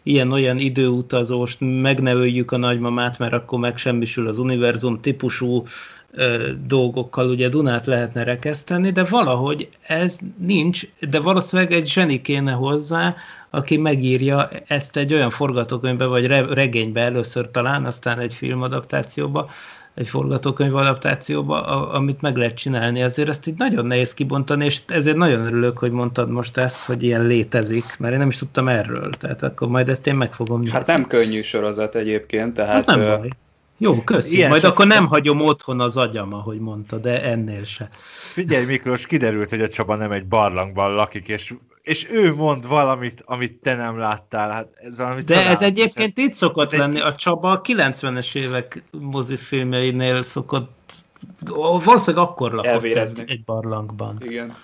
ilyen-olyan 0.02 0.58
időutazóst 0.58 1.56
megneöljük 1.60 2.52
a 2.52 2.56
nagymamát, 2.56 3.18
mert 3.18 3.32
akkor 3.32 3.58
megsemmisül 3.58 4.28
az 4.28 4.38
univerzum 4.38 5.00
típusú 5.00 5.64
ö, 6.12 6.48
dolgokkal, 6.66 7.28
ugye 7.28 7.48
Dunát 7.48 7.86
lehetne 7.86 8.24
rekeszteni, 8.24 8.90
de 8.90 9.04
valahogy 9.04 9.68
ez 9.86 10.18
nincs, 10.38 10.86
de 11.10 11.20
valószínűleg 11.20 11.72
egy 11.72 11.88
zseni 11.88 12.22
kéne 12.22 12.52
hozzá, 12.52 13.14
aki 13.50 13.76
megírja 13.76 14.48
ezt 14.66 14.96
egy 14.96 15.14
olyan 15.14 15.30
forgatókönyvbe, 15.30 16.04
vagy 16.04 16.26
regénybe 16.26 17.00
először 17.00 17.50
talán, 17.50 17.84
aztán 17.84 18.18
egy 18.18 18.34
filmadaptációba, 18.34 19.50
egy 19.94 20.08
forgatókönyv 20.08 20.74
adaptációba, 20.74 21.62
amit 21.92 22.20
meg 22.20 22.36
lehet 22.36 22.56
csinálni. 22.56 23.02
Azért 23.02 23.28
ezt 23.28 23.46
így 23.46 23.58
nagyon 23.58 23.86
nehéz 23.86 24.14
kibontani, 24.14 24.64
és 24.64 24.80
ezért 24.86 25.16
nagyon 25.16 25.46
örülök, 25.46 25.78
hogy 25.78 25.90
mondtad 25.90 26.30
most 26.30 26.56
ezt, 26.56 26.84
hogy 26.84 27.02
ilyen 27.02 27.26
létezik, 27.26 27.84
mert 27.98 28.12
én 28.12 28.18
nem 28.18 28.28
is 28.28 28.36
tudtam 28.36 28.68
erről, 28.68 29.10
tehát 29.10 29.42
akkor 29.42 29.68
majd 29.68 29.88
ezt 29.88 30.06
én 30.06 30.14
meg 30.14 30.32
fogom 30.32 30.60
nézni. 30.60 30.74
Hát 30.74 30.86
nem 30.86 31.06
könnyű 31.06 31.40
sorozat 31.40 31.94
egyébként, 31.94 32.54
tehát... 32.54 32.74
Az 32.74 32.84
nem 32.84 33.00
baj. 33.00 33.28
Jó, 33.82 34.02
köszönöm. 34.02 34.48
Majd 34.48 34.64
akkor 34.64 34.86
nem 34.86 35.02
ez... 35.02 35.08
hagyom 35.08 35.40
otthon 35.40 35.80
az 35.80 35.96
agyam, 35.96 36.34
ahogy 36.34 36.58
mondta, 36.58 36.96
de 36.96 37.22
ennél 37.22 37.64
se. 37.64 37.88
Figyelj 38.32 38.64
Miklós, 38.64 39.06
kiderült, 39.06 39.50
hogy 39.50 39.60
a 39.60 39.68
Csaba 39.68 39.96
nem 39.96 40.10
egy 40.10 40.26
barlangban 40.26 40.94
lakik, 40.94 41.28
és 41.28 41.54
és 41.82 42.10
ő 42.10 42.34
mond 42.34 42.68
valamit, 42.68 43.22
amit 43.26 43.54
te 43.54 43.74
nem 43.74 43.98
láttál. 43.98 44.50
Hát 44.50 44.70
ez 44.74 44.98
valami 44.98 45.22
De 45.22 45.46
ez 45.46 45.62
egyébként 45.62 46.18
itt 46.18 46.34
szokott 46.34 46.72
ez 46.72 46.78
lenni. 46.78 46.96
Egy... 46.96 47.02
A 47.02 47.14
Csaba 47.14 47.50
a 47.50 47.60
90-es 47.60 48.34
évek 48.34 48.82
mozifilmjeinél 48.90 50.22
szokott, 50.22 50.92
valószínűleg 51.84 52.26
akkor 52.26 52.52
lakott 52.52 52.82
egy, 52.82 53.22
egy 53.26 53.44
barlangban. 53.44 54.22
Igen. 54.24 54.56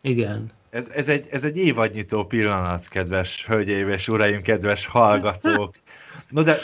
Igen. 0.00 0.50
Ez, 0.70 0.88
ez, 0.88 1.08
egy, 1.08 1.26
ez 1.30 1.44
egy 1.44 1.56
évadnyitó 1.56 2.24
pillanat, 2.24 2.88
kedves 2.88 3.46
hölgyeim 3.46 3.88
és 3.88 4.08
uraim, 4.08 4.42
kedves 4.42 4.86
hallgatók. 4.86 5.74
No 6.28 6.42
de 6.42 6.56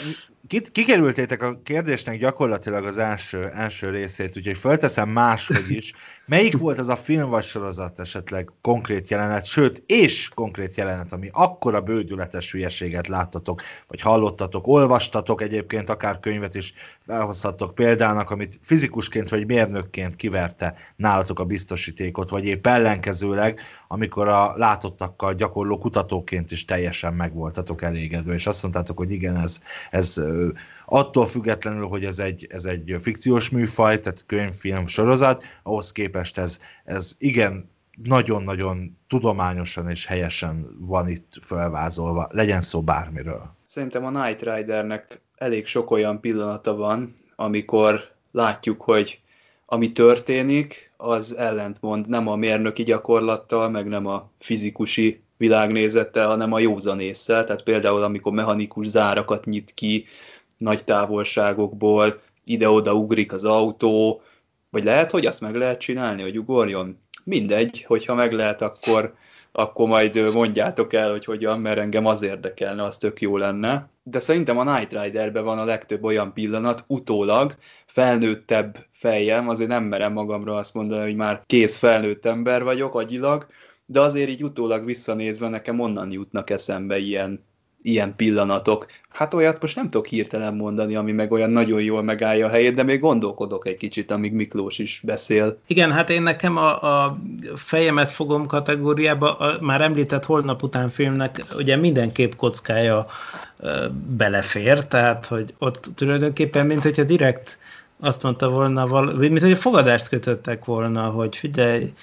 kikerültétek 0.71 1.41
a 1.41 1.59
kérdésnek 1.63 2.17
gyakorlatilag 2.17 2.85
az 2.85 2.97
első, 2.97 3.49
első 3.49 3.89
részét, 3.89 4.37
úgyhogy 4.37 4.57
fölteszem 4.57 5.09
máshogy 5.09 5.71
is. 5.71 5.93
Melyik 6.29 6.57
volt 6.57 6.79
az 6.79 6.87
a 6.87 6.95
film 6.95 7.29
vagy 7.29 7.43
sorozat 7.43 7.99
esetleg 7.99 8.51
konkrét 8.61 9.09
jelenet, 9.09 9.45
sőt, 9.45 9.83
és 9.85 10.29
konkrét 10.35 10.75
jelenet, 10.75 11.13
ami 11.13 11.29
akkora 11.31 11.81
bődületes 11.81 12.51
hülyeséget 12.51 13.07
láttatok, 13.07 13.61
vagy 13.87 14.01
hallottatok, 14.01 14.67
olvastatok 14.67 15.41
egyébként, 15.41 15.89
akár 15.89 16.19
könyvet 16.19 16.55
is 16.55 16.73
felhozhatok 16.99 17.75
példának, 17.75 18.31
amit 18.31 18.59
fizikusként 18.61 19.29
vagy 19.29 19.45
mérnökként 19.45 20.15
kiverte 20.15 20.73
nálatok 20.95 21.39
a 21.39 21.45
biztosítékot, 21.45 22.29
vagy 22.29 22.45
épp 22.45 22.67
ellenkezőleg, 22.67 23.59
amikor 23.87 24.27
a 24.27 24.53
látottakkal 24.55 25.33
gyakorló 25.33 25.77
kutatóként 25.77 26.51
is 26.51 26.65
teljesen 26.65 27.13
meg 27.13 27.33
voltatok 27.33 27.81
elégedve, 27.81 28.33
és 28.33 28.47
azt 28.47 28.61
mondtátok, 28.61 28.97
hogy 28.97 29.11
igen, 29.11 29.37
ez, 29.37 29.59
ez 29.91 30.21
attól 30.85 31.25
függetlenül, 31.25 31.87
hogy 31.87 32.03
ez 32.03 32.19
egy, 32.19 32.47
ez 32.49 32.65
egy 32.65 32.95
fikciós 32.99 33.49
műfaj, 33.49 33.99
tehát 33.99 34.23
könyvfilm 34.25 34.87
sorozat, 34.87 35.43
ahhoz 35.63 35.91
képest 35.91 36.17
ez, 36.37 36.59
ez 36.85 37.15
igen 37.17 37.69
nagyon-nagyon 38.03 38.97
tudományosan 39.07 39.89
és 39.89 40.05
helyesen 40.05 40.77
van 40.79 41.09
itt 41.09 41.33
felvázolva, 41.41 42.27
legyen 42.31 42.61
szó 42.61 42.81
bármiről. 42.81 43.55
Szerintem 43.63 44.05
a 44.05 44.09
Night 44.09 44.41
Ridernek 44.41 45.21
elég 45.35 45.65
sok 45.65 45.91
olyan 45.91 46.19
pillanata 46.19 46.75
van, 46.75 47.15
amikor 47.35 48.11
látjuk, 48.31 48.81
hogy 48.81 49.19
ami 49.65 49.91
történik, 49.91 50.91
az 50.97 51.37
ellentmond 51.37 52.09
nem 52.09 52.27
a 52.27 52.35
mérnöki 52.35 52.83
gyakorlattal, 52.83 53.69
meg 53.69 53.87
nem 53.87 54.05
a 54.05 54.29
fizikusi 54.39 55.21
világnézettel, 55.37 56.27
hanem 56.27 56.53
a 56.53 56.59
józanésszel. 56.59 57.43
Tehát 57.43 57.63
például, 57.63 58.01
amikor 58.01 58.31
mechanikus 58.31 58.87
zárakat 58.87 59.45
nyit 59.45 59.71
ki 59.73 60.05
nagy 60.57 60.83
távolságokból, 60.83 62.21
ide-oda 62.43 62.93
ugrik 62.93 63.33
az 63.33 63.43
autó, 63.43 64.21
vagy 64.69 64.83
lehet, 64.83 65.11
hogy 65.11 65.25
azt 65.25 65.41
meg 65.41 65.55
lehet 65.55 65.79
csinálni, 65.79 66.21
hogy 66.21 66.37
ugorjon? 66.37 66.97
Mindegy, 67.23 67.83
hogyha 67.87 68.13
meg 68.13 68.33
lehet, 68.33 68.61
akkor, 68.61 69.13
akkor 69.51 69.87
majd 69.87 70.33
mondjátok 70.33 70.93
el, 70.93 71.09
hogy 71.09 71.25
hogyan, 71.25 71.59
mert 71.59 71.79
engem 71.79 72.05
az 72.05 72.21
érdekelne, 72.21 72.83
az 72.83 72.97
tök 72.97 73.21
jó 73.21 73.37
lenne. 73.37 73.89
De 74.03 74.19
szerintem 74.19 74.57
a 74.57 74.77
Night 74.77 75.01
Riderben 75.01 75.43
van 75.43 75.59
a 75.59 75.63
legtöbb 75.63 76.03
olyan 76.03 76.33
pillanat, 76.33 76.83
utólag, 76.87 77.55
felnőttebb 77.85 78.77
fejem, 78.91 79.49
azért 79.49 79.69
nem 79.69 79.83
merem 79.83 80.13
magamra 80.13 80.55
azt 80.55 80.73
mondani, 80.73 81.01
hogy 81.01 81.15
már 81.15 81.43
kész 81.45 81.77
felnőtt 81.77 82.25
ember 82.25 82.63
vagyok 82.63 82.95
agyilag, 82.95 83.45
de 83.85 83.99
azért 83.99 84.29
így 84.29 84.43
utólag 84.43 84.85
visszanézve 84.85 85.49
nekem 85.49 85.79
onnan 85.79 86.11
jutnak 86.11 86.49
eszembe 86.49 86.97
ilyen, 86.97 87.47
ilyen 87.81 88.15
pillanatok. 88.15 88.85
Hát 89.09 89.33
olyat 89.33 89.61
most 89.61 89.75
nem 89.75 89.89
tudok 89.89 90.07
hirtelen 90.07 90.55
mondani, 90.55 90.95
ami 90.95 91.11
meg 91.11 91.31
olyan 91.31 91.49
nagyon 91.49 91.81
jól 91.81 92.03
megállja 92.03 92.45
a 92.45 92.49
helyét, 92.49 92.73
de 92.73 92.83
még 92.83 92.99
gondolkodok 92.99 93.67
egy 93.67 93.77
kicsit, 93.77 94.11
amíg 94.11 94.33
Miklós 94.33 94.79
is 94.79 95.01
beszél. 95.05 95.59
Igen, 95.67 95.91
hát 95.91 96.09
én 96.09 96.21
nekem 96.21 96.57
a, 96.57 97.03
a 97.03 97.17
fejemet 97.55 98.11
fogom 98.11 98.47
kategóriába, 98.47 99.37
a 99.37 99.57
már 99.61 99.81
említett 99.81 100.25
holnap 100.25 100.63
után 100.63 100.89
filmnek 100.89 101.45
ugye 101.55 101.75
minden 101.75 102.11
képkockája 102.11 103.05
belefér, 104.17 104.85
tehát 104.85 105.25
hogy 105.25 105.53
ott 105.57 105.89
tulajdonképpen, 105.95 106.65
mint 106.65 106.83
hogyha 106.83 107.03
direkt 107.03 107.59
azt 107.99 108.23
mondta 108.23 108.49
volna, 108.49 109.01
mint 109.17 109.41
hogy 109.41 109.51
a 109.51 109.55
fogadást 109.55 110.07
kötöttek 110.07 110.65
volna, 110.65 111.01
hogy 111.01 111.37
figyelj, 111.37 111.93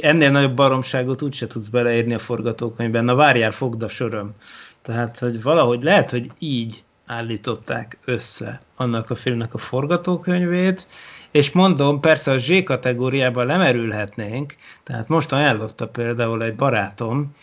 ennél 0.00 0.30
nagyobb 0.30 0.54
baromságot 0.54 1.22
úgyse 1.22 1.46
tudsz 1.46 1.66
beleírni 1.66 2.14
a 2.14 2.18
forgatókönyvben, 2.18 3.04
na 3.04 3.14
várjál, 3.14 3.50
fogd 3.50 3.82
a 3.82 3.88
söröm. 3.88 4.30
Tehát, 4.88 5.18
hogy 5.18 5.42
valahogy 5.42 5.82
lehet, 5.82 6.10
hogy 6.10 6.30
így 6.38 6.84
állították 7.06 7.98
össze 8.04 8.60
annak 8.76 9.10
a 9.10 9.14
filmnek 9.14 9.54
a 9.54 9.58
forgatókönyvét, 9.58 10.86
és 11.30 11.50
mondom, 11.50 12.00
persze 12.00 12.30
a 12.30 12.38
Z 12.38 12.62
kategóriában 12.64 13.46
lemerülhetnénk, 13.46 14.54
tehát 14.82 15.08
most 15.08 15.32
ajánlotta 15.32 15.88
például 15.88 16.42
egy 16.42 16.54
barátom, 16.54 17.34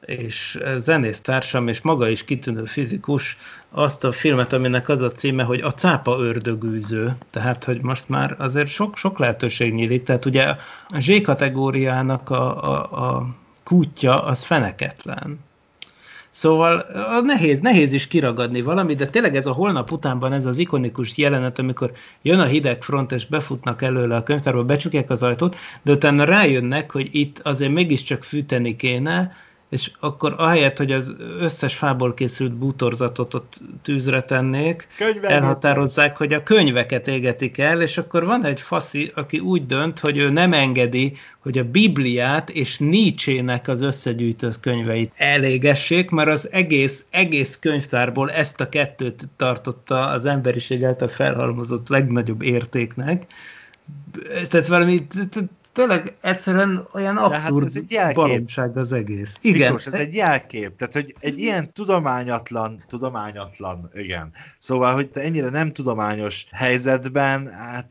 és 0.00 0.58
zenésztársam, 0.76 1.68
és 1.68 1.80
maga 1.80 2.08
is 2.08 2.24
kitűnő 2.24 2.64
fizikus, 2.64 3.38
azt 3.70 4.04
a 4.04 4.12
filmet, 4.12 4.52
aminek 4.52 4.88
az 4.88 5.00
a 5.00 5.12
címe, 5.12 5.42
hogy 5.42 5.60
a 5.60 5.72
cápa 5.72 6.18
ördögűző. 6.18 7.16
Tehát, 7.30 7.64
hogy 7.64 7.80
most 7.80 8.08
már 8.08 8.36
azért 8.38 8.68
sok, 8.68 8.96
sok 8.96 9.18
lehetőség 9.18 9.74
nyílik. 9.74 10.02
Tehát 10.02 10.24
ugye 10.24 10.44
a 10.88 11.00
Z 11.00 11.20
kategóriának 11.22 12.30
a, 12.30 12.62
a, 12.62 13.06
a 13.06 13.26
kútja 13.62 14.22
az 14.22 14.44
feneketlen. 14.44 15.46
Szóval 16.38 16.86
nehéz, 17.24 17.60
nehéz 17.60 17.92
is 17.92 18.06
kiragadni 18.06 18.62
valami, 18.62 18.94
de 18.94 19.06
tényleg 19.06 19.36
ez 19.36 19.46
a 19.46 19.52
holnap 19.52 19.92
utánban 19.92 20.32
ez 20.32 20.46
az 20.46 20.58
ikonikus 20.58 21.16
jelenet, 21.16 21.58
amikor 21.58 21.92
jön 22.22 22.38
a 22.38 22.44
hideg 22.44 22.82
front, 22.82 23.12
és 23.12 23.26
befutnak 23.26 23.82
előle 23.82 24.16
a 24.16 24.22
könyvtárba, 24.22 24.64
becsukják 24.64 25.10
az 25.10 25.22
ajtót, 25.22 25.56
de 25.82 25.92
utána 25.92 26.24
rájönnek, 26.24 26.92
hogy 26.92 27.08
itt 27.12 27.38
azért 27.38 27.72
mégiscsak 27.72 28.24
fűteni 28.24 28.76
kéne, 28.76 29.32
és 29.68 29.90
akkor 30.00 30.34
ahelyett, 30.38 30.76
hogy 30.76 30.92
az 30.92 31.14
összes 31.40 31.74
fából 31.74 32.14
készült 32.14 32.52
bútorzatot 32.52 33.34
ott 33.34 33.60
tűzre 33.82 34.20
tennék, 34.20 34.88
Könyvek 34.96 35.30
elhatározzák, 35.30 36.16
hogy 36.16 36.32
a 36.32 36.42
könyveket 36.42 37.08
égetik 37.08 37.58
el, 37.58 37.82
és 37.82 37.98
akkor 37.98 38.24
van 38.24 38.44
egy 38.44 38.60
faszi, 38.60 39.12
aki 39.14 39.38
úgy 39.38 39.66
dönt, 39.66 39.98
hogy 39.98 40.16
ő 40.16 40.30
nem 40.30 40.52
engedi, 40.52 41.16
hogy 41.38 41.58
a 41.58 41.64
Bibliát 41.64 42.50
és 42.50 42.78
Nietzsének 42.78 43.68
az 43.68 43.82
összegyűjtött 43.82 44.60
könyveit 44.60 45.12
elégessék, 45.16 46.10
mert 46.10 46.28
az 46.28 46.48
egész, 46.52 47.04
egész 47.10 47.58
könyvtárból 47.58 48.30
ezt 48.30 48.60
a 48.60 48.68
kettőt 48.68 49.28
tartotta 49.36 50.04
az 50.04 50.26
emberiség 50.26 50.84
által 50.84 51.08
felhalmozott 51.08 51.88
legnagyobb 51.88 52.42
értéknek. 52.42 53.26
Tehát 54.50 54.66
valami 54.66 55.06
tényleg 55.78 56.16
egyszerűen 56.20 56.88
olyan 56.92 57.16
abszurd 57.16 57.64
hát 57.64 57.76
ez 57.76 58.06
egy 58.08 58.14
baromság 58.14 58.76
az 58.76 58.92
egész. 58.92 59.34
Igen. 59.40 59.60
Miklós, 59.60 59.86
ez 59.86 59.92
egy 59.92 60.14
jelkép, 60.14 60.76
tehát 60.76 60.92
hogy 60.92 61.14
egy 61.20 61.38
ilyen 61.38 61.72
tudományatlan, 61.72 62.84
tudományatlan, 62.88 63.90
igen. 63.94 64.32
Szóval, 64.58 64.94
hogy 64.94 65.08
te 65.08 65.20
ennyire 65.20 65.48
nem 65.48 65.72
tudományos 65.72 66.46
helyzetben, 66.52 67.52
hát 67.52 67.90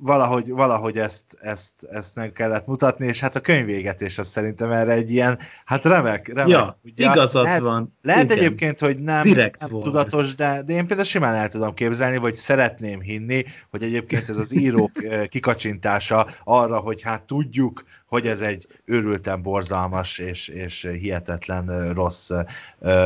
valahogy, 0.00 0.50
valahogy 0.50 0.98
ezt, 0.98 1.24
ezt, 1.40 1.82
ezt 1.90 2.14
meg 2.14 2.32
kellett 2.32 2.66
mutatni, 2.66 3.06
és 3.06 3.20
hát 3.20 3.36
a 3.36 3.40
könyvégetés 3.40 4.18
az 4.18 4.26
szerintem 4.26 4.70
erre 4.70 4.92
egy 4.92 5.10
ilyen, 5.10 5.38
hát 5.64 5.84
remek, 5.84 6.28
remek. 6.28 6.48
Ja, 6.48 6.78
ugye, 6.84 7.10
igazad 7.10 7.44
lehet, 7.44 7.60
van. 7.60 7.96
Lehet 8.02 8.24
Igen. 8.24 8.36
egyébként, 8.36 8.80
hogy 8.80 8.98
nem, 8.98 9.22
Direkt 9.22 9.60
nem 9.60 9.70
volt. 9.70 9.84
tudatos, 9.84 10.34
de, 10.34 10.62
de 10.62 10.72
én 10.72 10.86
például 10.86 11.08
simán 11.08 11.34
el 11.34 11.48
tudom 11.48 11.74
képzelni, 11.74 12.16
vagy 12.16 12.34
szeretném 12.34 13.00
hinni, 13.00 13.44
hogy 13.70 13.82
egyébként 13.82 14.28
ez 14.28 14.36
az 14.36 14.54
írók 14.54 14.92
kikacsintása 15.28 16.26
arra, 16.44 16.78
hogy 16.78 17.02
hát 17.02 17.22
tudjuk, 17.22 17.82
hogy 18.08 18.26
ez 18.26 18.40
egy 18.40 18.66
őrülten 18.84 19.42
borzalmas 19.42 20.18
és, 20.18 20.48
és 20.48 20.88
hihetetlen 21.00 21.92
rossz 21.94 22.30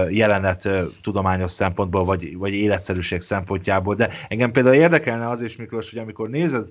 jelenet 0.08 0.68
tudományos 1.02 1.50
szempontból, 1.50 2.04
vagy, 2.04 2.36
vagy 2.36 2.52
életszerűség 2.52 3.20
szempontjából. 3.20 3.94
De 3.94 4.10
engem 4.28 4.52
például 4.52 4.74
érdekelne 4.74 5.28
az 5.28 5.42
is, 5.42 5.56
Miklós, 5.56 5.90
hogy 5.90 5.98
amikor 5.98 6.28
nézed 6.28 6.68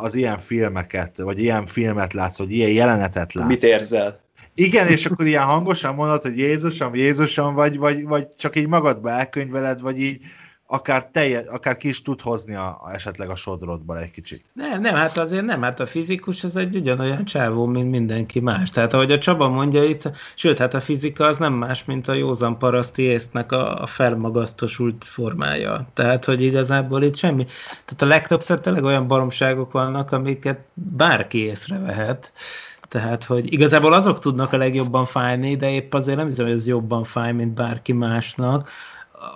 az 0.00 0.14
ilyen 0.14 0.38
filmeket, 0.38 1.18
vagy 1.18 1.38
ilyen 1.38 1.66
filmet 1.66 2.12
látsz, 2.12 2.38
vagy 2.38 2.52
ilyen 2.52 2.70
jelenetet 2.70 3.32
látsz. 3.32 3.48
Mit 3.48 3.62
érzel? 3.62 4.20
Igen, 4.54 4.86
és 4.86 5.06
akkor 5.06 5.26
ilyen 5.26 5.44
hangosan 5.44 5.94
mondod, 5.94 6.22
hogy 6.22 6.38
Jézusom, 6.38 6.94
Jézusom, 6.94 7.54
vagy, 7.54 7.78
vagy, 7.78 8.04
vagy 8.04 8.28
csak 8.38 8.56
így 8.56 8.68
magadba 8.68 9.10
elkönyveled, 9.10 9.80
vagy 9.80 10.00
így 10.00 10.20
akár, 10.72 11.06
telje, 11.06 11.44
akár 11.48 11.76
ki 11.76 11.88
is 11.88 12.02
tud 12.02 12.20
hozni 12.20 12.54
a, 12.54 12.80
a, 12.82 12.92
esetleg 12.92 13.30
a 13.30 13.36
sodrodban 13.36 13.96
egy 13.96 14.10
kicsit. 14.10 14.44
Nem, 14.52 14.80
nem, 14.80 14.94
hát 14.94 15.18
azért 15.18 15.44
nem, 15.44 15.62
hát 15.62 15.80
a 15.80 15.86
fizikus 15.86 16.44
az 16.44 16.56
egy 16.56 16.76
ugyanolyan 16.76 17.24
csávó, 17.24 17.66
mint 17.66 17.90
mindenki 17.90 18.40
más. 18.40 18.70
Tehát 18.70 18.92
ahogy 18.92 19.12
a 19.12 19.18
Csaba 19.18 19.48
mondja 19.48 19.84
itt, 19.84 20.10
sőt, 20.34 20.58
hát 20.58 20.74
a 20.74 20.80
fizika 20.80 21.24
az 21.24 21.38
nem 21.38 21.52
más, 21.52 21.84
mint 21.84 22.08
a 22.08 22.12
józan 22.12 22.58
paraszti 22.58 23.02
észnek 23.02 23.52
a, 23.52 23.82
a 23.82 23.86
felmagasztosult 23.86 25.04
formája. 25.04 25.88
Tehát, 25.94 26.24
hogy 26.24 26.42
igazából 26.42 27.02
itt 27.02 27.16
semmi. 27.16 27.44
Tehát 27.84 28.02
a 28.02 28.06
legtöbbször 28.06 28.60
tényleg 28.60 28.84
olyan 28.84 29.06
baromságok 29.06 29.72
vannak, 29.72 30.12
amiket 30.12 30.60
bárki 30.74 31.38
észrevehet. 31.38 32.32
Tehát, 32.88 33.24
hogy 33.24 33.52
igazából 33.52 33.92
azok 33.92 34.18
tudnak 34.18 34.52
a 34.52 34.56
legjobban 34.56 35.04
fájni, 35.04 35.56
de 35.56 35.70
épp 35.70 35.94
azért 35.94 36.16
nem 36.16 36.26
hiszem, 36.26 36.44
hogy 36.44 36.54
ez 36.54 36.66
jobban 36.66 37.04
fáj, 37.04 37.32
mint 37.32 37.54
bárki 37.54 37.92
másnak 37.92 38.70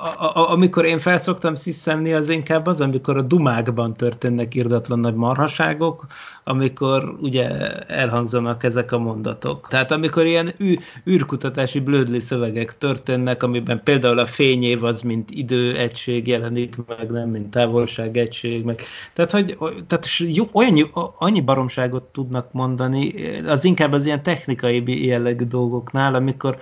a, 0.00 0.24
a, 0.24 0.50
amikor 0.50 0.84
én 0.84 0.98
felszoktam 0.98 1.54
sziszenni, 1.54 2.12
az 2.12 2.28
inkább 2.28 2.66
az, 2.66 2.80
amikor 2.80 3.16
a 3.16 3.22
dumákban 3.22 3.94
történnek 3.94 4.54
irdatlan 4.54 4.98
nagy 4.98 5.14
marhaságok, 5.14 6.06
amikor 6.44 7.16
ugye 7.20 7.48
elhangzanak 7.86 8.64
ezek 8.64 8.92
a 8.92 8.98
mondatok. 8.98 9.68
Tehát 9.68 9.92
amikor 9.92 10.26
ilyen 10.26 10.54
ű, 10.58 10.74
űrkutatási 11.08 11.80
blödli 11.80 12.20
szövegek 12.20 12.78
történnek, 12.78 13.42
amiben 13.42 13.82
például 13.84 14.18
a 14.18 14.26
fényév 14.26 14.84
az, 14.84 15.00
mint 15.00 15.30
időegység 15.30 16.26
jelenik 16.26 16.76
meg, 16.86 17.10
nem 17.10 17.28
mint 17.28 17.50
távolságegység, 17.50 18.64
meg. 18.64 18.76
Tehát, 19.12 19.30
hogy 19.30 19.56
tehát 19.86 20.06
jó, 20.18 20.44
olyan, 20.52 20.90
annyi 21.18 21.40
baromságot 21.40 22.02
tudnak 22.02 22.52
mondani, 22.52 23.12
az 23.46 23.64
inkább 23.64 23.92
az 23.92 24.04
ilyen 24.04 24.22
technikai 24.22 25.06
jellegű 25.06 25.44
dolgoknál, 25.44 26.14
amikor 26.14 26.58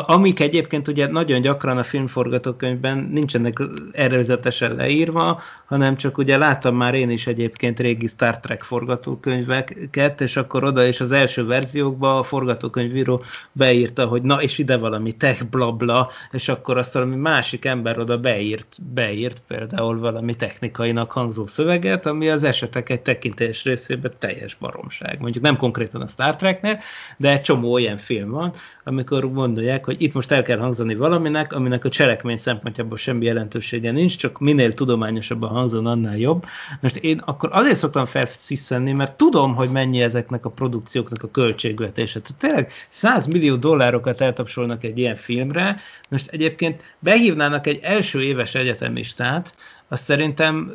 amik 0.00 0.40
egyébként 0.40 0.88
ugye 0.88 1.06
nagyon 1.06 1.40
gyakran 1.40 1.78
a 1.78 1.82
filmforgatókönyvben 1.82 2.98
nincsenek 3.12 3.62
előzetesen 3.92 4.74
leírva, 4.74 5.40
hanem 5.66 5.96
csak 5.96 6.18
ugye 6.18 6.38
láttam 6.38 6.76
már 6.76 6.94
én 6.94 7.10
is 7.10 7.26
egyébként 7.26 7.80
régi 7.80 8.06
Star 8.06 8.40
Trek 8.40 8.62
forgatókönyveket, 8.62 10.20
és 10.20 10.36
akkor 10.36 10.64
oda 10.64 10.84
is 10.84 11.00
az 11.00 11.12
első 11.12 11.46
verziókban 11.46 12.16
a 12.16 12.22
forgatókönyvíró 12.22 13.22
beírta, 13.52 14.06
hogy 14.06 14.22
na 14.22 14.42
és 14.42 14.58
ide 14.58 14.76
valami 14.76 15.12
tech 15.12 15.44
blabla, 15.44 16.10
és 16.32 16.48
akkor 16.48 16.78
azt 16.78 16.92
valami 16.92 17.16
másik 17.16 17.64
ember 17.64 17.98
oda 17.98 18.18
beírt, 18.18 18.76
beírt 18.94 19.42
például 19.48 19.98
valami 19.98 20.34
technikainak 20.34 21.12
hangzó 21.12 21.46
szöveget, 21.46 22.06
ami 22.06 22.28
az 22.28 22.44
esetek 22.44 22.88
egy 22.88 23.00
tekintés 23.00 23.64
részében 23.64 24.12
teljes 24.18 24.54
baromság. 24.54 25.20
Mondjuk 25.20 25.44
nem 25.44 25.56
konkrétan 25.56 26.00
a 26.00 26.06
Star 26.06 26.36
Treknél, 26.36 26.78
de 27.16 27.30
egy 27.30 27.40
csomó 27.40 27.72
olyan 27.72 27.96
film 27.96 28.30
van, 28.30 28.52
amikor 28.84 29.32
gondolják, 29.32 29.83
hogy 29.84 30.02
itt 30.02 30.12
most 30.12 30.30
el 30.30 30.42
kell 30.42 30.58
hangzani 30.58 30.94
valaminek, 30.94 31.52
aminek 31.52 31.84
a 31.84 31.88
cselekmény 31.88 32.36
szempontjából 32.36 32.96
semmi 32.96 33.24
jelentősége 33.24 33.90
nincs, 33.90 34.16
csak 34.16 34.38
minél 34.38 34.74
tudományosabban 34.74 35.50
hangzon, 35.50 35.86
annál 35.86 36.16
jobb. 36.16 36.44
Most 36.80 36.96
én 36.96 37.18
akkor 37.24 37.48
azért 37.52 37.76
szoktam 37.76 38.04
felsziszenni, 38.04 38.92
mert 38.92 39.16
tudom, 39.16 39.54
hogy 39.54 39.70
mennyi 39.70 40.02
ezeknek 40.02 40.44
a 40.44 40.50
produkcióknak 40.50 41.22
a 41.22 41.30
költségvetése. 41.30 42.20
Tehát 42.20 42.40
tényleg 42.40 42.72
100 42.88 43.26
millió 43.26 43.56
dollárokat 43.56 44.20
eltapsolnak 44.20 44.84
egy 44.84 44.98
ilyen 44.98 45.16
filmre, 45.16 45.76
most 46.08 46.28
egyébként 46.28 46.82
behívnának 46.98 47.66
egy 47.66 47.78
első 47.82 48.22
éves 48.22 48.54
egyetemistát, 48.54 49.54
azt 49.88 50.02
szerintem 50.02 50.72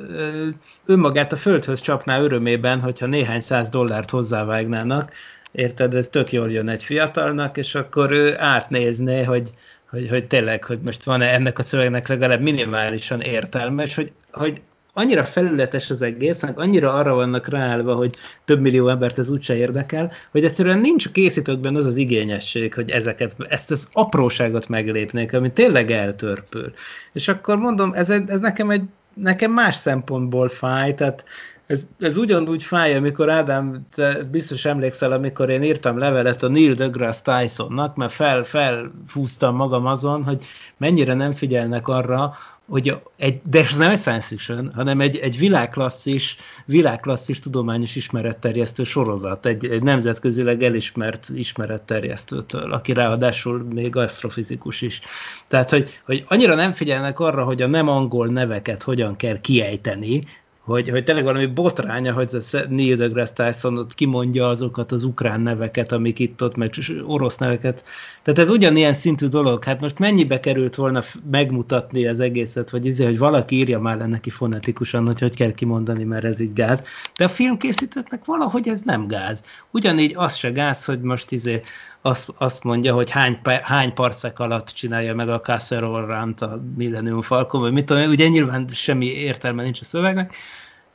önmagát 0.85 1.33
a 1.33 1.35
földhöz 1.35 1.81
csapná 1.81 2.19
örömében, 2.19 2.81
hogyha 2.81 3.05
néhány 3.05 3.41
száz 3.41 3.69
dollárt 3.69 4.09
hozzávágnának, 4.09 5.13
érted, 5.51 5.93
ez 5.93 6.07
tök 6.07 6.31
jól 6.31 6.51
jön 6.51 6.69
egy 6.69 6.83
fiatalnak, 6.83 7.57
és 7.57 7.75
akkor 7.75 8.11
ő 8.11 8.35
átnézné, 8.37 9.23
hogy, 9.23 9.49
hogy, 9.89 10.09
hogy 10.09 10.27
tényleg, 10.27 10.63
hogy 10.63 10.79
most 10.81 11.03
van-e 11.03 11.33
ennek 11.33 11.59
a 11.59 11.63
szövegnek 11.63 12.07
legalább 12.07 12.41
minimálisan 12.41 13.21
értelme, 13.21 13.83
és 13.83 13.95
hogy, 13.95 14.11
hogy 14.31 14.61
annyira 14.93 15.23
felületes 15.23 15.89
az 15.89 16.01
egész, 16.01 16.41
meg 16.41 16.59
annyira 16.59 16.93
arra 16.93 17.13
vannak 17.13 17.47
ráállva, 17.47 17.95
hogy 17.95 18.15
több 18.45 18.59
millió 18.59 18.87
embert 18.87 19.19
ez 19.19 19.29
úgyse 19.29 19.55
érdekel, 19.55 20.11
hogy 20.31 20.45
egyszerűen 20.45 20.79
nincs 20.79 21.09
készítőkben 21.11 21.75
az 21.75 21.85
az 21.85 21.95
igényesség, 21.95 22.73
hogy 22.73 22.89
ezeket, 22.89 23.35
ezt 23.49 23.71
az 23.71 23.89
apróságot 23.91 24.67
meglépnék, 24.67 25.33
ami 25.33 25.51
tényleg 25.51 25.91
eltörpül. 25.91 26.71
És 27.13 27.27
akkor 27.27 27.57
mondom, 27.57 27.93
ez, 27.93 28.09
ez 28.09 28.39
nekem 28.39 28.69
egy 28.69 28.83
nekem 29.13 29.51
más 29.51 29.75
szempontból 29.75 30.47
fáj, 30.47 30.95
tehát 30.95 31.25
ez, 31.69 31.85
ez 31.99 32.17
ugyanúgy 32.17 32.63
fáj, 32.63 32.95
amikor 32.95 33.29
Ádám, 33.29 33.87
te 33.95 34.23
biztos 34.23 34.65
emlékszel, 34.65 35.11
amikor 35.11 35.49
én 35.49 35.63
írtam 35.63 35.97
levelet 35.97 36.43
a 36.43 36.47
Neil 36.47 36.73
deGrasse 36.73 37.21
Tysonnak, 37.21 37.95
mert 37.95 38.11
fel, 38.11 38.43
felhúztam 38.43 39.55
magam 39.55 39.85
azon, 39.85 40.23
hogy 40.23 40.43
mennyire 40.77 41.13
nem 41.13 41.31
figyelnek 41.31 41.87
arra, 41.87 42.33
hogy 42.67 42.97
egy, 43.17 43.41
de 43.49 43.59
ez 43.59 43.77
nem 43.77 43.89
egy 43.89 43.99
science 43.99 44.27
fiction, 44.27 44.71
hanem 44.75 44.99
egy, 44.99 45.17
egy 45.17 45.37
világklasszis, 45.37 46.37
világklasszis 46.65 47.39
tudományos 47.39 47.95
ismeretterjesztő 47.95 48.83
sorozat, 48.83 49.45
egy, 49.45 49.65
egy 49.65 49.83
nemzetközileg 49.83 50.63
elismert 50.63 51.29
ismeretterjesztőtől, 51.33 52.71
aki 52.71 52.93
ráadásul 52.93 53.63
még 53.73 53.95
asztrofizikus 53.95 54.81
is. 54.81 55.01
Tehát, 55.47 55.69
hogy, 55.69 55.99
hogy 56.05 56.25
annyira 56.27 56.55
nem 56.55 56.73
figyelnek 56.73 57.19
arra, 57.19 57.43
hogy 57.43 57.61
a 57.61 57.67
nem 57.67 57.87
angol 57.87 58.27
neveket 58.27 58.83
hogyan 58.83 59.15
kell 59.15 59.41
kiejteni, 59.41 60.23
hogy, 60.69 60.89
hogy 60.89 61.03
tényleg 61.03 61.23
valami 61.23 61.45
botránya, 61.45 62.13
hogy 62.13 62.37
Neil 62.69 62.95
deGrasse 62.95 63.33
Tyson 63.33 63.77
ott 63.77 63.95
kimondja 63.95 64.47
azokat 64.47 64.91
az 64.91 65.03
ukrán 65.03 65.41
neveket, 65.41 65.91
amik 65.91 66.19
itt 66.19 66.43
ott, 66.43 66.55
meg 66.55 66.73
orosz 67.05 67.37
neveket. 67.37 67.83
Tehát 68.21 68.39
ez 68.39 68.49
ugyanilyen 68.49 68.93
szintű 68.93 69.27
dolog. 69.27 69.63
Hát 69.63 69.81
most 69.81 69.99
mennyibe 69.99 70.39
került 70.39 70.75
volna 70.75 71.01
megmutatni 71.31 72.07
az 72.07 72.19
egészet, 72.19 72.69
vagy 72.69 72.85
izé, 72.85 73.05
hogy 73.05 73.17
valaki 73.17 73.55
írja 73.55 73.79
már 73.79 73.97
le 73.97 74.05
neki 74.05 74.29
fonetikusan, 74.29 75.05
hogy 75.05 75.19
hogy 75.19 75.35
kell 75.35 75.51
kimondani, 75.51 76.03
mert 76.03 76.23
ez 76.23 76.39
így 76.39 76.53
gáz. 76.53 76.83
De 77.17 77.23
a 77.23 77.29
filmkészítőknek 77.29 78.25
valahogy 78.25 78.67
ez 78.67 78.81
nem 78.81 79.07
gáz. 79.07 79.41
Ugyanígy 79.71 80.13
az 80.15 80.35
se 80.35 80.49
gáz, 80.49 80.85
hogy 80.85 81.01
most 81.01 81.31
izé 81.31 81.61
azt, 82.01 82.29
azt 82.37 82.63
mondja, 82.63 82.93
hogy 82.93 83.09
hány, 83.09 83.39
hány 83.61 83.93
parcek 83.93 84.39
alatt 84.39 84.67
csinálja 84.67 85.15
meg 85.15 85.29
a 85.29 85.41
Casserole 85.41 86.05
Rant 86.05 86.41
a 86.41 86.61
Millennium 86.75 87.21
Falcon, 87.21 87.61
vagy 87.61 87.71
mit 87.71 87.85
tudom, 87.85 88.09
ugye 88.09 88.27
nyilván 88.27 88.67
semmi 88.67 89.05
értelme 89.05 89.63
nincs 89.63 89.81
a 89.81 89.83
szövegnek, 89.83 90.35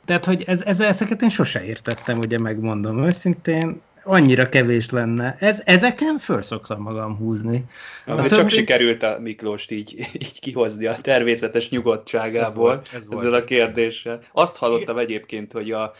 tehát, 0.05 0.25
hogy 0.25 0.43
ez, 0.45 0.61
ez, 0.61 0.79
ezeket 0.79 1.21
én 1.21 1.29
sose 1.29 1.65
értettem, 1.65 2.19
ugye 2.19 2.39
megmondom 2.39 3.03
őszintén, 3.03 3.81
annyira 4.03 4.49
kevés 4.49 4.89
lenne. 4.89 5.35
Ez, 5.39 5.61
ezeken 5.65 6.17
föl 6.17 6.41
szoktam 6.41 6.81
magam 6.81 7.17
húzni. 7.17 7.65
Azért 8.05 8.29
többi... 8.29 8.41
csak 8.41 8.49
sikerült 8.49 9.03
a 9.03 9.17
Miklóst 9.19 9.71
így, 9.71 10.09
így 10.13 10.39
kihozni 10.39 10.85
a 10.85 10.95
természetes 11.01 11.69
nyugodtságából 11.69 12.47
ez 12.47 12.55
volt, 12.55 12.89
ez 12.93 13.07
ezzel 13.11 13.29
volt. 13.29 13.41
a 13.41 13.45
kérdéssel. 13.45 14.21
Azt 14.31 14.57
hallottam 14.57 14.97
egyébként, 14.97 15.51
hogy 15.51 15.71
a, 15.71 15.93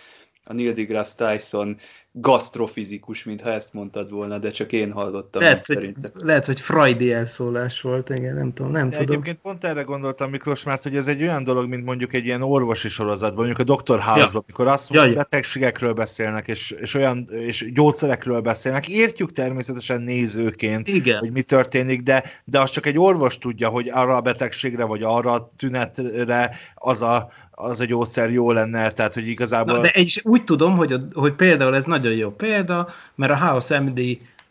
a 0.43 0.53
Neil 0.53 0.71
deGrasse 0.71 1.37
Tyson 1.37 1.77
gasztrofizikus, 2.17 3.23
mintha 3.23 3.49
ezt 3.49 3.73
mondtad 3.73 4.09
volna, 4.09 4.37
de 4.37 4.51
csak 4.51 4.71
én 4.71 4.91
hallottam. 4.91 5.41
Lehet, 5.41 5.65
hogy, 5.65 5.75
szerintem. 5.75 6.11
lehet, 6.13 6.45
hogy 6.45 6.59
Freudi 6.59 7.13
elszólás 7.13 7.81
volt, 7.81 8.09
igen, 8.09 8.33
nem 8.33 8.53
tudom, 8.53 8.71
nem 8.71 8.89
de 8.89 8.97
tudom. 8.97 9.11
Egyébként 9.11 9.37
pont 9.41 9.63
erre 9.63 9.81
gondoltam, 9.81 10.29
Miklós, 10.29 10.63
mert 10.63 10.83
hogy 10.83 10.95
ez 10.95 11.07
egy 11.07 11.21
olyan 11.21 11.43
dolog, 11.43 11.67
mint 11.67 11.85
mondjuk 11.85 12.13
egy 12.13 12.25
ilyen 12.25 12.41
orvosi 12.41 12.89
sorozatban, 12.89 13.45
mondjuk 13.45 13.69
a 13.69 13.73
Dr. 13.73 13.99
House-ban, 13.99 14.29
ja. 14.33 14.39
amikor 14.39 14.67
azt 14.67 14.89
mondja, 14.89 15.07
ja, 15.07 15.15
ja. 15.15 15.21
betegségekről 15.21 15.93
beszélnek, 15.93 16.47
és, 16.47 16.71
és 16.71 16.93
olyan 16.93 17.29
és 17.29 17.71
gyógyszerekről 17.73 18.41
beszélnek. 18.41 18.87
Értjük 18.89 19.31
természetesen 19.31 20.01
nézőként, 20.01 20.87
igen. 20.87 21.17
hogy 21.17 21.31
mi 21.31 21.41
történik, 21.41 22.01
de, 22.01 22.23
de 22.45 22.59
az 22.59 22.71
csak 22.71 22.85
egy 22.85 22.97
orvos 22.97 23.37
tudja, 23.37 23.69
hogy 23.69 23.89
arra 23.89 24.15
a 24.15 24.21
betegségre, 24.21 24.83
vagy 24.83 25.03
arra 25.03 25.31
a 25.31 25.51
tünetre 25.57 26.55
az 26.75 27.01
a, 27.01 27.29
az 27.55 27.79
a 27.79 27.85
gyógyszer 27.85 28.31
jó 28.31 28.51
lenne, 28.51 28.91
tehát 28.91 29.13
hogy 29.13 29.27
igazából... 29.27 29.75
Na, 29.75 29.81
de 29.81 29.91
egy, 29.91 30.21
úgy 30.23 30.43
tudom, 30.43 30.77
hogy, 30.77 30.95
hogy 31.13 31.33
például 31.33 31.75
ez 31.75 31.85
nagyon 31.85 32.13
jó 32.13 32.29
példa, 32.29 32.87
mert 33.15 33.31
a 33.31 33.37
House 33.37 33.79
MD 33.79 33.99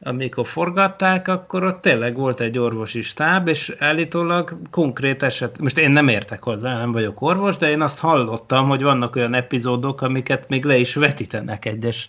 amikor 0.07 0.47
forgatták, 0.47 1.29
akkor 1.29 1.65
ott 1.65 1.81
tényleg 1.81 2.17
volt 2.17 2.41
egy 2.41 2.59
orvosi 2.59 3.03
stáb, 3.03 3.49
és 3.49 3.75
állítólag 3.79 4.57
konkrét 4.71 5.23
eset, 5.23 5.59
most 5.59 5.79
én 5.79 5.91
nem 5.91 6.09
értek 6.09 6.43
hozzá, 6.43 6.79
nem 6.79 6.93
vagyok 6.93 7.21
orvos, 7.21 7.57
de 7.57 7.71
én 7.71 7.81
azt 7.81 7.99
hallottam, 7.99 8.69
hogy 8.69 8.83
vannak 8.83 9.17
olyan 9.17 9.35
epizódok, 9.35 10.03
amiket 10.03 10.49
még 10.49 10.65
le 10.65 10.77
is 10.77 10.95
vetítenek 10.95 11.65
egyes 11.65 12.07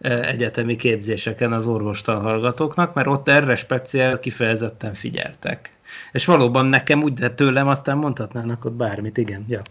egyetemi 0.00 0.76
képzéseken 0.76 1.52
az 1.52 1.66
orvostan 1.66 2.20
hallgatóknak, 2.20 2.94
mert 2.94 3.06
ott 3.06 3.28
erre 3.28 3.56
speciál 3.56 4.18
kifejezetten 4.18 4.94
figyeltek. 4.94 5.73
És 6.12 6.24
valóban 6.24 6.66
nekem 6.66 7.02
úgy, 7.02 7.12
de 7.12 7.30
tőlem 7.30 7.68
aztán 7.68 7.96
mondhatnának 7.96 8.64
ott 8.64 8.72
bármit, 8.72 9.18
igen. 9.18 9.44
Ja. 9.48 9.62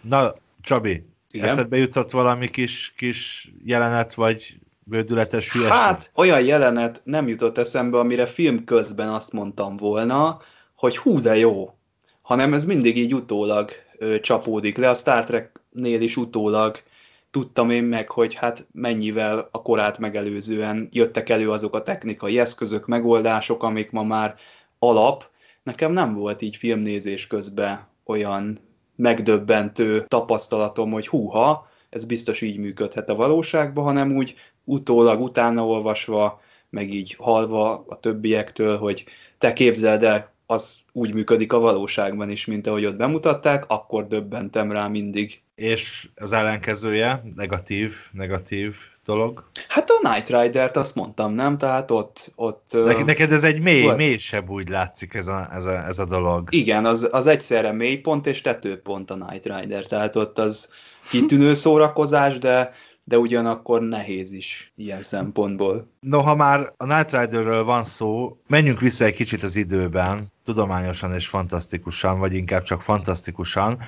Na, 0.00 0.32
Csabi, 0.60 1.06
igen? 1.30 1.48
eszedbe 1.48 1.76
jutott 1.76 2.10
valami 2.10 2.48
kis, 2.48 2.92
kis 2.96 3.50
jelenet, 3.64 4.14
vagy 4.14 4.58
bődületes 4.84 5.52
hülyeség? 5.52 5.72
Hát, 5.72 6.10
olyan 6.14 6.42
jelenet 6.42 7.00
nem 7.04 7.28
jutott 7.28 7.58
eszembe, 7.58 7.98
amire 7.98 8.26
film 8.26 8.64
közben 8.64 9.08
azt 9.08 9.32
mondtam 9.32 9.76
volna, 9.76 10.40
hogy 10.74 10.96
hú, 10.96 11.20
de 11.20 11.36
jó. 11.36 11.74
Hanem 12.22 12.54
ez 12.54 12.64
mindig 12.64 12.96
így 12.98 13.14
utólag 13.14 13.70
ö, 13.98 14.20
csapódik 14.20 14.76
le. 14.76 14.88
A 14.88 14.94
Star 14.94 15.24
Trek-nél 15.24 16.00
is 16.00 16.16
utólag 16.16 16.82
tudtam 17.30 17.70
én 17.70 17.84
meg, 17.84 18.10
hogy 18.10 18.34
hát 18.34 18.66
mennyivel 18.72 19.48
a 19.50 19.62
korát 19.62 19.98
megelőzően 19.98 20.88
jöttek 20.92 21.28
elő 21.28 21.50
azok 21.50 21.74
a 21.74 21.82
technikai 21.82 22.38
eszközök, 22.38 22.86
megoldások, 22.86 23.62
amik 23.62 23.90
ma 23.90 24.02
már 24.02 24.34
alap. 24.78 25.28
Nekem 25.62 25.92
nem 25.92 26.14
volt 26.14 26.42
így 26.42 26.56
filmnézés 26.56 27.26
közben 27.26 27.88
olyan 28.04 28.58
megdöbbentő 28.96 30.04
tapasztalatom, 30.08 30.90
hogy 30.90 31.08
húha, 31.08 31.68
ez 31.90 32.04
biztos 32.04 32.40
így 32.40 32.58
működhet 32.58 33.08
a 33.08 33.14
valóságban, 33.14 33.84
hanem 33.84 34.16
úgy 34.16 34.34
utólag, 34.64 35.20
utána 35.20 35.66
olvasva, 35.66 36.40
meg 36.70 36.92
így 36.92 37.14
halva 37.18 37.84
a 37.88 38.00
többiektől, 38.00 38.78
hogy 38.78 39.04
te 39.38 39.52
képzeld 39.52 40.02
el, 40.02 40.32
az 40.46 40.80
úgy 40.92 41.14
működik 41.14 41.52
a 41.52 41.58
valóságban 41.58 42.30
is, 42.30 42.46
mint 42.46 42.66
ahogy 42.66 42.86
ott 42.86 42.96
bemutatták, 42.96 43.64
akkor 43.68 44.06
döbbentem 44.06 44.72
rá 44.72 44.88
mindig. 44.88 45.42
És 45.60 46.08
az 46.14 46.32
ellenkezője, 46.32 47.22
negatív, 47.36 47.96
negatív 48.12 48.76
dolog? 49.04 49.44
Hát 49.68 49.90
a 49.90 50.08
Night 50.08 50.28
Rider-t 50.28 50.76
azt 50.76 50.94
mondtam, 50.94 51.32
nem? 51.32 51.58
Tehát 51.58 51.90
ott... 51.90 52.32
ott 52.34 52.66
ne, 52.72 53.04
neked 53.04 53.32
ez 53.32 53.44
egy 53.44 53.62
mély, 53.62 53.82
volt. 53.82 53.96
mélysebb 53.96 54.50
úgy 54.50 54.68
látszik 54.68 55.14
ez 55.14 55.28
a, 55.28 55.48
ez 55.52 55.66
a, 55.66 55.86
ez 55.86 55.98
a 55.98 56.04
dolog. 56.04 56.48
Igen, 56.50 56.84
az, 56.84 57.08
az 57.10 57.26
egyszerre 57.26 57.72
mélypont 57.72 58.26
és 58.26 58.40
tetőpont 58.40 59.10
a 59.10 59.16
Night 59.16 59.46
Rider, 59.46 59.86
tehát 59.86 60.16
ott 60.16 60.38
az 60.38 60.68
kitűnő 61.10 61.54
szórakozás, 61.64 62.38
de 62.38 62.72
de 63.04 63.18
ugyanakkor 63.18 63.82
nehéz 63.82 64.32
is 64.32 64.72
ilyen 64.76 65.02
szempontból. 65.02 65.90
No, 66.00 66.20
ha 66.20 66.34
már 66.34 66.72
a 66.76 66.84
Night 66.84 67.12
Riderről 67.12 67.64
van 67.64 67.82
szó, 67.82 68.36
menjünk 68.46 68.80
vissza 68.80 69.04
egy 69.04 69.14
kicsit 69.14 69.42
az 69.42 69.56
időben, 69.56 70.32
tudományosan 70.44 71.14
és 71.14 71.28
fantasztikusan, 71.28 72.18
vagy 72.18 72.34
inkább 72.34 72.62
csak 72.62 72.82
fantasztikusan, 72.82 73.78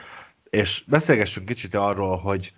és 0.53 0.85
beszélgessünk 0.87 1.47
kicsit 1.47 1.75
arról, 1.75 2.17
hogy 2.17 2.53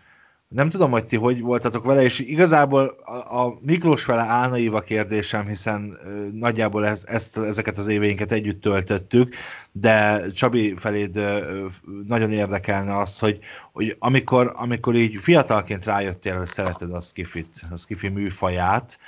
nem 0.48 0.70
tudom, 0.70 0.90
hogy 0.90 1.06
ti 1.06 1.16
hogy 1.16 1.40
voltatok 1.40 1.84
vele, 1.84 2.02
és 2.02 2.18
igazából 2.18 2.96
a, 3.04 3.42
a 3.42 3.58
Miklós 3.60 4.02
fele 4.02 4.22
álnaív 4.22 4.74
a 4.74 4.80
kérdésem, 4.80 5.46
hiszen 5.46 5.98
ö, 6.04 6.28
nagyjából 6.32 6.86
ez, 6.86 7.04
ezt, 7.06 7.38
ezeket 7.38 7.78
az 7.78 7.86
éveinket 7.86 8.32
együtt 8.32 8.60
töltöttük, 8.60 9.34
de 9.72 10.22
Csabi 10.30 10.74
feléd 10.76 11.16
ö, 11.16 11.66
nagyon 12.06 12.32
érdekelne 12.32 12.98
az, 12.98 13.18
hogy, 13.18 13.38
hogy 13.72 13.96
amikor, 13.98 14.52
amikor 14.54 14.94
így 14.94 15.16
fiatalként 15.16 15.84
rájöttél, 15.84 16.36
hogy 16.36 16.46
szereted 16.46 16.92
a 16.92 17.00
skifit, 17.00 17.62
a 17.70 17.76
skifi 17.76 18.08
műfaját, 18.08 18.98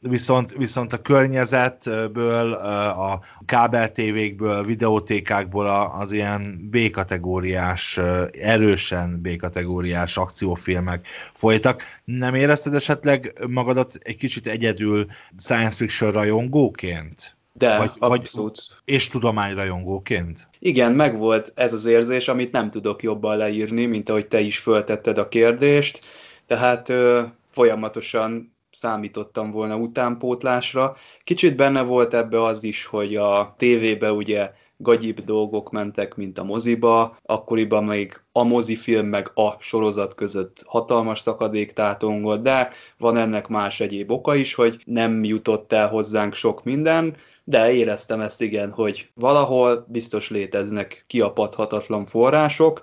viszont, 0.00 0.52
viszont 0.52 0.92
a 0.92 1.02
környezetből, 1.02 2.52
a 2.52 3.20
kábel 3.44 3.92
tévékből, 3.92 4.64
videótékákból 4.64 5.90
az 5.98 6.12
ilyen 6.12 6.68
B-kategóriás, 6.70 8.00
erősen 8.32 9.20
B-kategóriás 9.20 10.16
akciófilmek 10.16 11.06
folytak. 11.32 11.82
Nem 12.04 12.34
érezted 12.34 12.74
esetleg 12.74 13.32
magadat 13.48 13.98
egy 14.02 14.16
kicsit 14.16 14.46
egyedül 14.46 15.06
science 15.38 15.76
fiction 15.76 16.10
rajongóként? 16.10 17.36
De, 17.52 17.76
vagy, 17.76 17.90
abszolút. 17.98 18.56
Vagy, 18.68 18.94
és 18.94 19.08
tudományrajongóként? 19.08 20.48
Igen, 20.58 20.92
megvolt 20.92 21.52
ez 21.54 21.72
az 21.72 21.84
érzés, 21.84 22.28
amit 22.28 22.52
nem 22.52 22.70
tudok 22.70 23.02
jobban 23.02 23.36
leírni, 23.36 23.86
mint 23.86 24.08
ahogy 24.08 24.26
te 24.26 24.40
is 24.40 24.58
föltetted 24.58 25.18
a 25.18 25.28
kérdést. 25.28 26.00
Tehát 26.46 26.88
ö, 26.88 27.22
folyamatosan 27.50 28.55
számítottam 28.76 29.50
volna 29.50 29.76
utánpótlásra. 29.76 30.96
Kicsit 31.24 31.56
benne 31.56 31.82
volt 31.82 32.14
ebbe 32.14 32.44
az 32.44 32.64
is, 32.64 32.84
hogy 32.84 33.16
a 33.16 33.54
tévébe 33.56 34.12
ugye 34.12 34.52
gagyibb 34.76 35.20
dolgok 35.20 35.70
mentek, 35.70 36.14
mint 36.14 36.38
a 36.38 36.44
moziba, 36.44 37.16
akkoriban 37.22 37.84
még 37.84 38.20
a 38.32 38.42
mozifilm 38.42 39.06
meg 39.06 39.30
a 39.34 39.56
sorozat 39.58 40.14
között 40.14 40.62
hatalmas 40.66 41.20
szakadék 41.20 41.72
tátongott, 41.72 42.42
de 42.42 42.70
van 42.98 43.16
ennek 43.16 43.48
más 43.48 43.80
egyéb 43.80 44.10
oka 44.10 44.34
is, 44.34 44.54
hogy 44.54 44.82
nem 44.84 45.24
jutott 45.24 45.72
el 45.72 45.88
hozzánk 45.88 46.34
sok 46.34 46.64
minden, 46.64 47.16
de 47.44 47.72
éreztem 47.72 48.20
ezt 48.20 48.42
igen, 48.42 48.70
hogy 48.70 49.10
valahol 49.14 49.86
biztos 49.88 50.30
léteznek 50.30 51.04
kiapadhatatlan 51.06 52.06
források, 52.06 52.80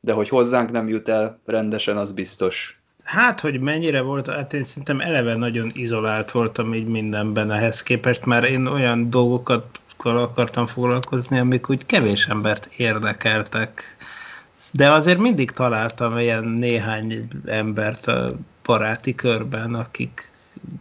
de 0.00 0.12
hogy 0.12 0.28
hozzánk 0.28 0.70
nem 0.70 0.88
jut 0.88 1.08
el 1.08 1.40
rendesen, 1.44 1.96
az 1.96 2.12
biztos. 2.12 2.83
Hát, 3.04 3.40
hogy 3.40 3.60
mennyire 3.60 4.00
volt, 4.00 4.28
hát 4.28 4.52
én 4.52 4.64
szerintem 4.64 5.00
eleve 5.00 5.36
nagyon 5.36 5.70
izolált 5.74 6.30
voltam 6.30 6.74
így 6.74 6.86
mindenben 6.86 7.50
ehhez 7.50 7.82
képest, 7.82 8.24
mert 8.24 8.46
én 8.46 8.66
olyan 8.66 9.10
dolgokat 9.10 9.80
akartam 9.96 10.66
foglalkozni, 10.66 11.38
amik 11.38 11.70
úgy 11.70 11.86
kevés 11.86 12.26
embert 12.26 12.68
érdekeltek. 12.76 13.96
De 14.72 14.92
azért 14.92 15.18
mindig 15.18 15.50
találtam 15.50 16.18
ilyen 16.18 16.44
néhány 16.44 17.28
embert 17.46 18.06
a 18.06 18.32
baráti 18.64 19.14
körben, 19.14 19.74
akik 19.74 20.30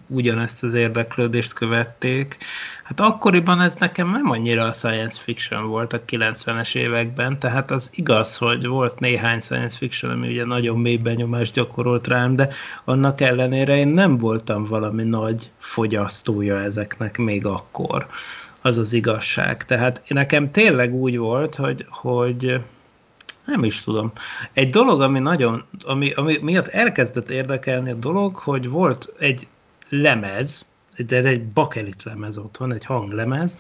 ugyanezt 0.08 0.64
az 0.64 0.74
érdeklődést 0.74 1.54
követték. 1.54 2.38
Hát 2.84 3.00
akkoriban 3.00 3.62
ez 3.62 3.76
nekem 3.76 4.12
nem 4.12 4.30
annyira 4.30 4.64
a 4.64 4.72
science 4.72 5.22
fiction 5.22 5.68
volt 5.68 5.94
a 5.94 6.02
90-es 6.02 6.76
években, 6.76 7.40
tehát 7.40 7.72
az 7.72 7.90
igaz, 7.94 8.38
hogy 8.38 8.68
volt 8.68 9.00
néhány 9.00 9.40
science 9.40 9.78
fiction, 9.78 10.12
ami 10.12 10.28
ugye 10.28 10.46
nagyon 10.46 10.80
mély 10.80 10.98
benyomást 10.98 11.54
gyakorolt 11.54 12.08
rám, 12.08 12.36
de 12.36 12.50
annak 12.84 13.22
ellenére 13.22 13.78
én 13.78 13.88
nem 13.88 14.18
voltam 14.18 14.66
valami 14.66 15.04
nagy 15.04 15.52
fogyasztója 15.58 16.62
ezeknek 16.62 17.18
még 17.18 17.46
akkor. 17.46 18.08
Az 18.62 18.78
az 18.78 18.94
igazság. 18.94 19.66
Tehát 19.66 20.02
nekem 20.08 20.52
tényleg 20.52 20.94
úgy 20.94 21.18
volt, 21.18 21.56
hogy, 21.56 21.86
hogy 21.90 22.62
nem 23.46 23.64
is 23.64 23.82
tudom. 23.82 24.12
Egy 24.54 24.70
dolog, 24.70 25.02
ami 25.02 25.20
nagyon, 25.20 25.64
ami, 25.86 26.12
ami 26.12 26.38
miatt 26.42 26.68
elkezdett 26.68 27.30
érdekelni 27.30 27.92
a 27.92 27.96
dolog, 27.96 28.36
hogy 28.36 28.70
volt 28.70 29.14
egy 29.20 29.48
lemez, 30.02 30.66
de 31.08 31.18
ez 31.18 31.26
egy 31.26 31.46
bakelit 31.46 32.04
lemez 32.04 32.38
otthon, 32.38 32.74
egy 32.74 32.86
hanglemez, 32.86 33.58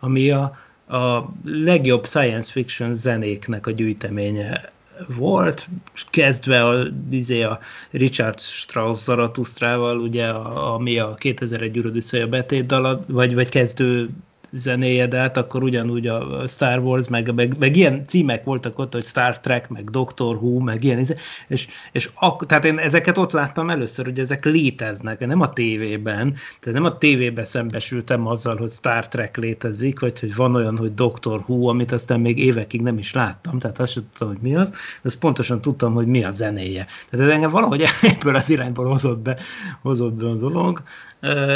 ami 0.00 0.30
a, 0.30 0.58
a 0.88 1.32
legjobb 1.44 2.06
science 2.06 2.50
fiction 2.50 2.94
zenéknek 2.94 3.66
a 3.66 3.70
gyűjteménye 3.70 4.72
volt, 5.08 5.68
kezdve 6.10 6.64
a, 6.64 6.86
izé 7.10 7.42
a 7.42 7.58
Richard 7.90 8.40
Strauss 8.40 9.02
Zaratusztrával, 9.02 9.98
ugye, 9.98 10.28
a, 10.28 10.74
ami 10.74 10.98
a 10.98 11.14
2001 11.14 11.76
űrödisszaja 11.76 12.28
betét 12.28 12.66
dala, 12.66 13.04
vagy, 13.08 13.34
vagy 13.34 13.48
kezdő 13.48 14.10
zenéje, 14.56 15.06
de 15.06 15.18
hát 15.18 15.36
akkor 15.36 15.62
ugyanúgy 15.62 16.06
a 16.06 16.48
Star 16.48 16.78
Wars, 16.78 17.08
meg, 17.08 17.34
meg, 17.34 17.56
meg 17.58 17.76
ilyen 17.76 18.06
címek 18.06 18.44
voltak 18.44 18.78
ott, 18.78 18.92
hogy 18.92 19.04
Star 19.04 19.40
Trek, 19.40 19.68
meg 19.68 19.90
Doctor 19.90 20.36
Who, 20.36 20.58
meg 20.58 20.84
ilyen, 20.84 21.06
és, 21.48 21.68
és 21.92 22.10
ak, 22.14 22.46
tehát 22.46 22.64
én 22.64 22.78
ezeket 22.78 23.18
ott 23.18 23.32
láttam 23.32 23.70
először, 23.70 24.04
hogy 24.04 24.18
ezek 24.18 24.44
léteznek, 24.44 25.26
nem 25.26 25.40
a 25.40 25.52
tévében, 25.52 26.34
tehát 26.60 26.80
nem 26.80 26.92
a 26.92 26.98
tévében 26.98 27.44
szembesültem 27.44 28.26
azzal, 28.26 28.56
hogy 28.56 28.70
Star 28.70 29.08
Trek 29.08 29.36
létezik, 29.36 30.00
vagy 30.00 30.20
hogy 30.20 30.34
van 30.34 30.54
olyan, 30.54 30.78
hogy 30.78 30.94
Doctor 30.94 31.44
Who, 31.46 31.68
amit 31.68 31.92
aztán 31.92 32.20
még 32.20 32.38
évekig 32.38 32.82
nem 32.82 32.98
is 32.98 33.12
láttam, 33.12 33.58
tehát 33.58 33.78
azt 33.78 33.92
sem 33.92 34.02
tudtam, 34.02 34.28
hogy 34.28 34.38
mi 34.40 34.56
az, 34.56 34.70
de 34.70 34.76
azt 35.02 35.18
pontosan 35.18 35.60
tudtam, 35.60 35.94
hogy 35.94 36.06
mi 36.06 36.24
a 36.24 36.30
zenéje. 36.30 36.86
Tehát 37.10 37.26
ez 37.26 37.32
engem 37.32 37.50
valahogy 37.50 37.84
ebből 38.14 38.34
az 38.34 38.50
irányból 38.50 38.86
hozott 38.86 39.18
be, 39.18 39.36
hozott 39.82 40.14
be 40.14 40.26
a 40.26 40.34
dolog, 40.34 40.82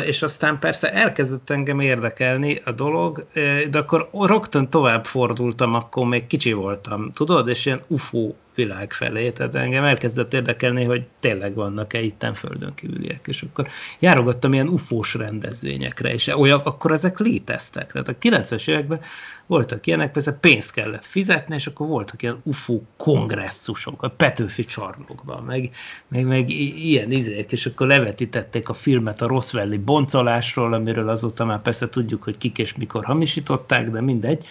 és 0.04 0.22
aztán 0.22 0.58
persze 0.58 0.92
elkezdett 0.92 1.50
engem 1.50 1.80
érdekelni 1.80 2.60
a 2.64 2.72
dolog, 2.72 3.26
de 3.70 3.78
akkor 3.78 4.08
rögtön 4.12 4.68
tovább 4.68 5.04
fordultam, 5.04 5.74
akkor 5.74 6.06
még 6.06 6.26
kicsi 6.26 6.52
voltam, 6.52 7.12
tudod, 7.12 7.48
és 7.48 7.66
ilyen 7.66 7.82
UFO 7.86 8.32
világ 8.58 8.92
felé. 8.92 9.30
Tehát 9.30 9.54
engem 9.54 9.84
elkezdett 9.84 10.34
érdekelni, 10.34 10.84
hogy 10.84 11.06
tényleg 11.20 11.54
vannak-e 11.54 12.00
itten 12.00 12.34
földön 12.34 12.74
kívüliek. 12.74 13.26
És 13.26 13.42
akkor 13.42 13.68
járogattam 13.98 14.52
ilyen 14.52 14.68
ufós 14.68 15.14
rendezvényekre, 15.14 16.12
és 16.12 16.26
olyan, 16.26 16.60
akkor 16.64 16.92
ezek 16.92 17.18
léteztek. 17.18 17.92
Tehát 17.92 18.08
a 18.08 18.16
90-es 18.20 18.68
években 18.68 19.00
voltak 19.46 19.86
ilyenek, 19.86 20.12
persze 20.12 20.32
pénzt 20.32 20.70
kellett 20.70 21.04
fizetni, 21.04 21.54
és 21.54 21.66
akkor 21.66 21.86
voltak 21.86 22.22
ilyen 22.22 22.40
UFO 22.42 22.80
kongresszusok, 22.96 24.02
a 24.02 24.08
Petőfi 24.08 24.64
csarnokban, 24.64 25.42
meg, 25.42 25.70
meg, 26.08 26.26
meg 26.26 26.50
ilyen 26.50 27.10
izék, 27.10 27.52
és 27.52 27.66
akkor 27.66 27.86
levetítették 27.86 28.68
a 28.68 28.74
filmet 28.74 29.22
a 29.22 29.26
Roswelli 29.26 29.78
boncolásról, 29.78 30.72
amiről 30.72 31.08
azóta 31.08 31.44
már 31.44 31.62
persze 31.62 31.88
tudjuk, 31.88 32.22
hogy 32.22 32.38
kik 32.38 32.58
és 32.58 32.74
mikor 32.74 33.04
hamisították, 33.04 33.90
de 33.90 34.00
mindegy. 34.00 34.44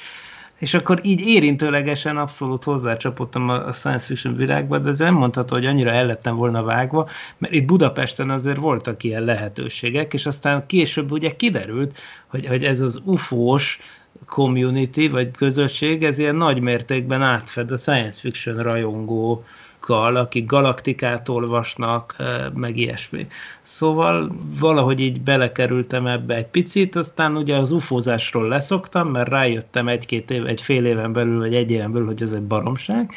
És 0.59 0.73
akkor 0.73 0.99
így 1.03 1.19
érintőlegesen 1.19 2.17
abszolút 2.17 2.63
hozzácsapottam 2.63 3.49
a 3.49 3.71
science 3.71 4.05
fiction 4.05 4.35
világba, 4.35 4.77
de 4.77 4.89
ez 4.89 4.99
nem 4.99 5.13
mondható, 5.13 5.55
hogy 5.55 5.65
annyira 5.65 5.89
el 5.89 6.05
lettem 6.05 6.35
volna 6.35 6.63
vágva, 6.63 7.09
mert 7.37 7.53
itt 7.53 7.65
Budapesten 7.65 8.29
azért 8.29 8.57
voltak 8.57 9.03
ilyen 9.03 9.23
lehetőségek, 9.23 10.13
és 10.13 10.25
aztán 10.25 10.65
később 10.65 11.11
ugye 11.11 11.35
kiderült, 11.35 11.97
hogy, 12.27 12.45
hogy 12.45 12.63
ez 12.63 12.81
az 12.81 13.01
ufós 13.03 13.79
community, 14.25 15.07
vagy 15.07 15.31
közösség, 15.31 16.03
ez 16.03 16.17
ilyen 16.17 16.35
nagy 16.35 16.59
mértékben 16.59 17.21
átfed 17.21 17.71
a 17.71 17.77
science 17.77 18.19
fiction 18.19 18.57
rajongó 18.57 19.43
akik 19.89 20.45
galaktikát 20.45 21.29
olvasnak, 21.29 22.15
meg 22.53 22.77
ilyesmi. 22.77 23.27
Szóval 23.63 24.35
valahogy 24.59 24.99
így 24.99 25.21
belekerültem 25.21 26.07
ebbe 26.07 26.35
egy 26.35 26.47
picit, 26.47 26.95
aztán 26.95 27.35
ugye 27.35 27.55
az 27.55 27.71
ufózásról 27.71 28.47
leszoktam, 28.47 29.09
mert 29.09 29.29
rájöttem 29.29 29.87
egy-két 29.87 30.31
év, 30.31 30.45
egy 30.45 30.61
fél 30.61 30.85
éven 30.85 31.13
belül, 31.13 31.39
vagy 31.39 31.55
egy 31.55 31.71
éven 31.71 31.91
belül, 31.91 32.07
hogy 32.07 32.21
ez 32.21 32.31
egy 32.31 32.47
baromság, 32.47 33.11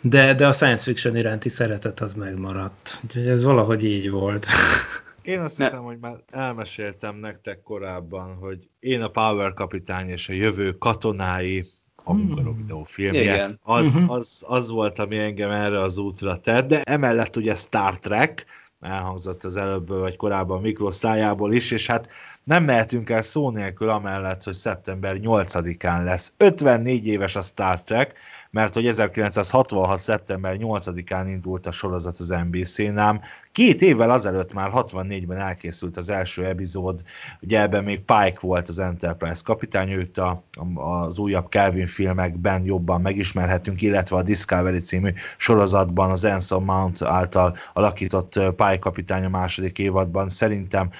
de, 0.00 0.34
de 0.34 0.46
a 0.46 0.52
science 0.52 0.82
fiction 0.82 1.16
iránti 1.16 1.48
szeretet 1.48 2.00
az 2.00 2.14
megmaradt. 2.14 3.00
Úgyhogy 3.04 3.26
ez 3.26 3.44
valahogy 3.44 3.84
így 3.84 4.10
volt. 4.10 4.46
Én 5.22 5.40
azt 5.40 5.58
ne. 5.58 5.64
hiszem, 5.64 5.82
hogy 5.82 5.98
már 6.00 6.16
elmeséltem 6.30 7.16
nektek 7.16 7.62
korábban, 7.62 8.34
hogy 8.34 8.58
én 8.80 9.00
a 9.00 9.08
Power 9.08 9.54
kapitány 9.54 10.08
és 10.08 10.28
a 10.28 10.32
jövő 10.32 10.72
katonái 10.72 11.64
Amugaro 12.04 12.54
videófilmje, 12.54 13.20
Igen. 13.20 13.60
Az, 13.62 13.96
uh-huh. 13.96 14.10
az, 14.10 14.42
az 14.46 14.70
volt, 14.70 14.98
ami 14.98 15.18
engem 15.18 15.50
erre 15.50 15.80
az 15.80 15.98
útra 15.98 16.36
tett, 16.36 16.68
de 16.68 16.82
emellett 16.82 17.36
ugye 17.36 17.54
Star 17.54 17.98
Trek, 17.98 18.46
elhangzott 18.80 19.44
az 19.44 19.56
előbb, 19.56 19.88
vagy 19.88 20.16
korábban 20.16 20.60
Miklós 20.60 20.94
szájából 20.94 21.52
is, 21.52 21.70
és 21.70 21.86
hát 21.86 22.10
nem 22.44 22.64
mehetünk 22.64 23.10
el 23.10 23.22
szó 23.22 23.50
nélkül 23.50 23.88
amellett, 23.88 24.42
hogy 24.42 24.54
szeptember 24.54 25.16
8-án 25.20 26.04
lesz. 26.04 26.34
54 26.36 27.06
éves 27.06 27.36
a 27.36 27.40
Star 27.40 27.82
Trek, 27.82 28.18
mert 28.52 28.74
hogy 28.74 28.86
1966. 28.86 29.98
szeptember 29.98 30.56
8-án 30.58 31.24
indult 31.28 31.66
a 31.66 31.70
sorozat 31.70 32.18
az 32.18 32.28
NBC-nál. 32.28 33.22
Két 33.52 33.82
évvel 33.82 34.10
azelőtt 34.10 34.52
már 34.52 34.70
64-ben 34.72 35.38
elkészült 35.38 35.96
az 35.96 36.08
első 36.08 36.44
epizód, 36.44 37.02
ugye 37.40 37.60
ebben 37.60 37.84
még 37.84 37.98
Pike 37.98 38.38
volt 38.40 38.68
az 38.68 38.78
Enterprise 38.78 39.40
kapitány, 39.44 39.90
őt 39.90 40.18
a, 40.18 40.42
az 40.74 41.18
újabb 41.18 41.48
Kelvin 41.48 41.86
filmekben 41.86 42.64
jobban 42.64 43.00
megismerhetünk, 43.00 43.82
illetve 43.82 44.16
a 44.16 44.22
Discovery 44.22 44.78
című 44.78 45.10
sorozatban 45.36 46.10
az 46.10 46.24
Anson 46.24 46.62
Mount 46.62 47.02
által 47.02 47.56
alakított 47.72 48.32
Pike 48.32 48.78
kapitány 48.78 49.24
a 49.24 49.28
második 49.28 49.78
évadban 49.78 50.28
szerintem 50.28 50.90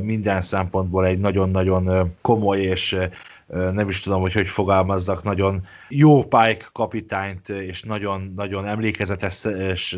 minden 0.00 0.40
szempontból 0.40 1.06
egy 1.06 1.18
nagyon-nagyon 1.18 2.14
komoly 2.20 2.60
és 2.60 2.98
nem 3.46 3.88
is 3.88 4.00
tudom, 4.00 4.20
hogy 4.20 4.32
hogy 4.32 4.46
fogalmazzak, 4.46 5.22
nagyon 5.22 5.60
jó 5.88 6.22
Pike 6.22 6.66
kapitányt 6.72 7.48
és 7.48 7.82
nagyon-nagyon 7.82 8.66
emlékezetes 8.66 9.46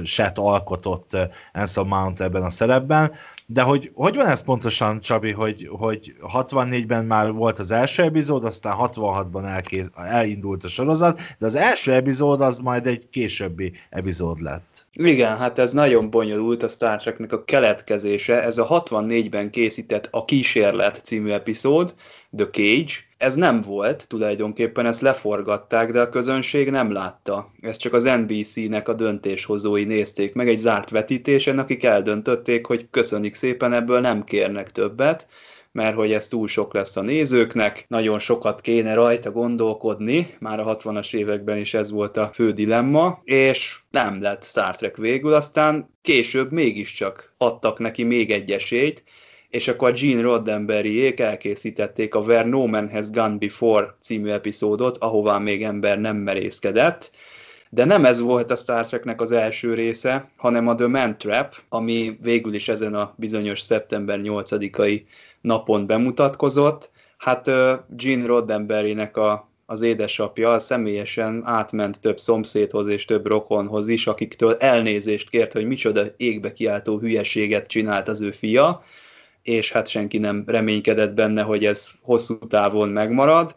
set 0.05 0.38
alkotott 0.38 1.16
Anson 1.53 1.86
Mount 1.86 2.20
ebben 2.20 2.42
a 2.42 2.51
szerepben, 2.51 3.12
de 3.47 3.62
hogy, 3.62 3.90
hogy 3.94 4.16
van 4.16 4.26
ez 4.26 4.42
pontosan, 4.42 5.01
Csabi, 5.01 5.30
hogy, 5.30 5.68
hogy 5.70 6.14
64-ben 6.20 7.05
már 7.05 7.32
volt 7.32 7.59
az 7.59 7.70
első 7.70 8.03
epizód, 8.03 8.44
aztán 8.44 8.76
66-ban 8.78 9.44
elkész, 9.44 9.90
elindult 9.94 10.64
a 10.64 10.68
sorozat, 10.68 11.20
de 11.38 11.47
az 11.47 11.55
első 11.55 11.92
epizód 11.92 12.40
az 12.40 12.59
majd 12.59 12.86
egy 12.86 13.09
későbbi 13.09 13.72
epizód 13.90 14.40
lett. 14.40 14.86
Igen, 14.92 15.36
hát 15.36 15.59
ez 15.59 15.72
nagyon 15.72 16.11
bonyolult 16.11 16.62
a 16.62 16.68
Star 16.68 16.97
Treknek 16.97 17.32
a 17.32 17.44
keletkezése. 17.44 18.42
Ez 18.42 18.59
a 18.59 18.66
64-ben 18.68 19.51
készített 19.51 20.09
A 20.11 20.24
Kísérlet 20.24 21.01
című 21.05 21.30
epizód, 21.30 21.94
The 22.37 22.47
Cage, 22.51 22.93
ez 23.16 23.34
nem 23.34 23.62
volt, 23.62 24.09
tulajdonképpen 24.09 24.87
ezt 24.87 25.01
leforgatták, 25.01 25.93
de 25.93 26.01
a 26.01 26.09
közönség 26.09 26.70
nem 26.70 26.93
látta. 26.93 27.51
Ez 27.61 27.76
csak 27.76 27.93
az 27.93 28.05
NBC-nek 28.05 28.89
a 28.89 28.95
döntéshozói 28.95 29.84
nézték 29.84 30.34
meg 30.34 30.49
egy 30.49 30.59
zárt 30.59 30.91
vetítésen, 30.91 31.59
akik 31.59 31.84
eldöntötték, 31.84 32.66
hogy 32.66 32.87
köszönik 32.91 33.34
szépen, 33.34 33.72
ebből 33.72 34.01
nem 34.01 34.24
kérnek 34.24 34.72
többet, 34.72 35.26
mert 35.72 35.97
hogy 35.97 36.12
ez 36.12 36.28
túl 36.28 36.49
sok 36.49 36.74
lesz 36.74 36.97
a 36.97 37.03
nézőknek, 37.03 37.84
nagyon 37.89 38.18
sokat 38.18 38.61
kéne 38.61 38.95
rajta 38.95 39.30
gondolkodni, 39.30 40.34
már 40.39 40.61
a 40.61 40.76
60-as 40.76 41.14
években 41.14 41.59
is 41.59 41.74
ez 41.74 41.91
volt 41.91 42.16
a 42.16 42.30
fő 42.32 42.51
dilemma, 42.51 43.20
és 43.24 43.78
nem 43.91 44.22
lett 44.22 44.45
Star 44.45 44.76
Trek 44.76 44.97
végül, 44.97 45.32
aztán 45.32 45.91
később 46.03 46.53
mégiscsak 46.53 47.32
adtak 47.37 47.78
neki 47.78 48.03
még 48.03 48.30
egy 48.30 48.51
esélyt, 48.51 49.05
és 49.51 49.68
akkor 49.68 49.92
Gene 49.92 50.20
Roddenberryék 50.20 51.20
elkészítették 51.20 52.14
a 52.14 52.18
Where 52.18 52.49
No 52.49 52.66
Man 52.66 52.90
Has 52.90 53.11
Gone 53.11 53.36
Before 53.36 53.94
című 54.01 54.30
epizódot, 54.30 54.97
ahová 54.97 55.38
még 55.38 55.62
ember 55.62 55.99
nem 55.99 56.16
merészkedett, 56.16 57.11
de 57.70 57.84
nem 57.84 58.05
ez 58.05 58.20
volt 58.20 58.51
a 58.51 58.57
Star 58.57 58.86
Treknek 58.86 59.20
az 59.20 59.32
első 59.32 59.74
része, 59.74 60.30
hanem 60.36 60.68
a 60.68 60.74
The 60.74 60.86
Man 60.86 61.18
Trap, 61.18 61.55
ami 61.68 62.18
végül 62.22 62.55
is 62.55 62.68
ezen 62.68 62.94
a 62.94 63.14
bizonyos 63.16 63.61
szeptember 63.61 64.20
8-ai 64.22 65.03
napon 65.40 65.86
bemutatkozott. 65.86 66.90
Hát 67.18 67.51
Gene 67.88 68.26
Roddenberrynek 68.26 69.16
a 69.16 69.49
az 69.68 69.82
édesapja 69.82 70.59
személyesen 70.59 71.42
átment 71.44 72.01
több 72.01 72.18
szomszédhoz 72.18 72.88
és 72.88 73.05
több 73.05 73.26
rokonhoz 73.26 73.88
is, 73.88 74.07
akiktől 74.07 74.57
elnézést 74.59 75.30
kért, 75.30 75.53
hogy 75.53 75.66
micsoda 75.66 76.03
égbe 76.16 76.53
kiáltó 76.53 76.99
hülyeséget 76.99 77.66
csinált 77.66 78.09
az 78.09 78.20
ő 78.20 78.30
fia, 78.30 78.82
és 79.47 79.72
hát 79.72 79.88
senki 79.88 80.18
nem 80.18 80.44
reménykedett 80.47 81.14
benne, 81.14 81.42
hogy 81.42 81.64
ez 81.64 81.90
hosszú 82.03 82.38
távon 82.38 82.88
megmarad, 82.88 83.55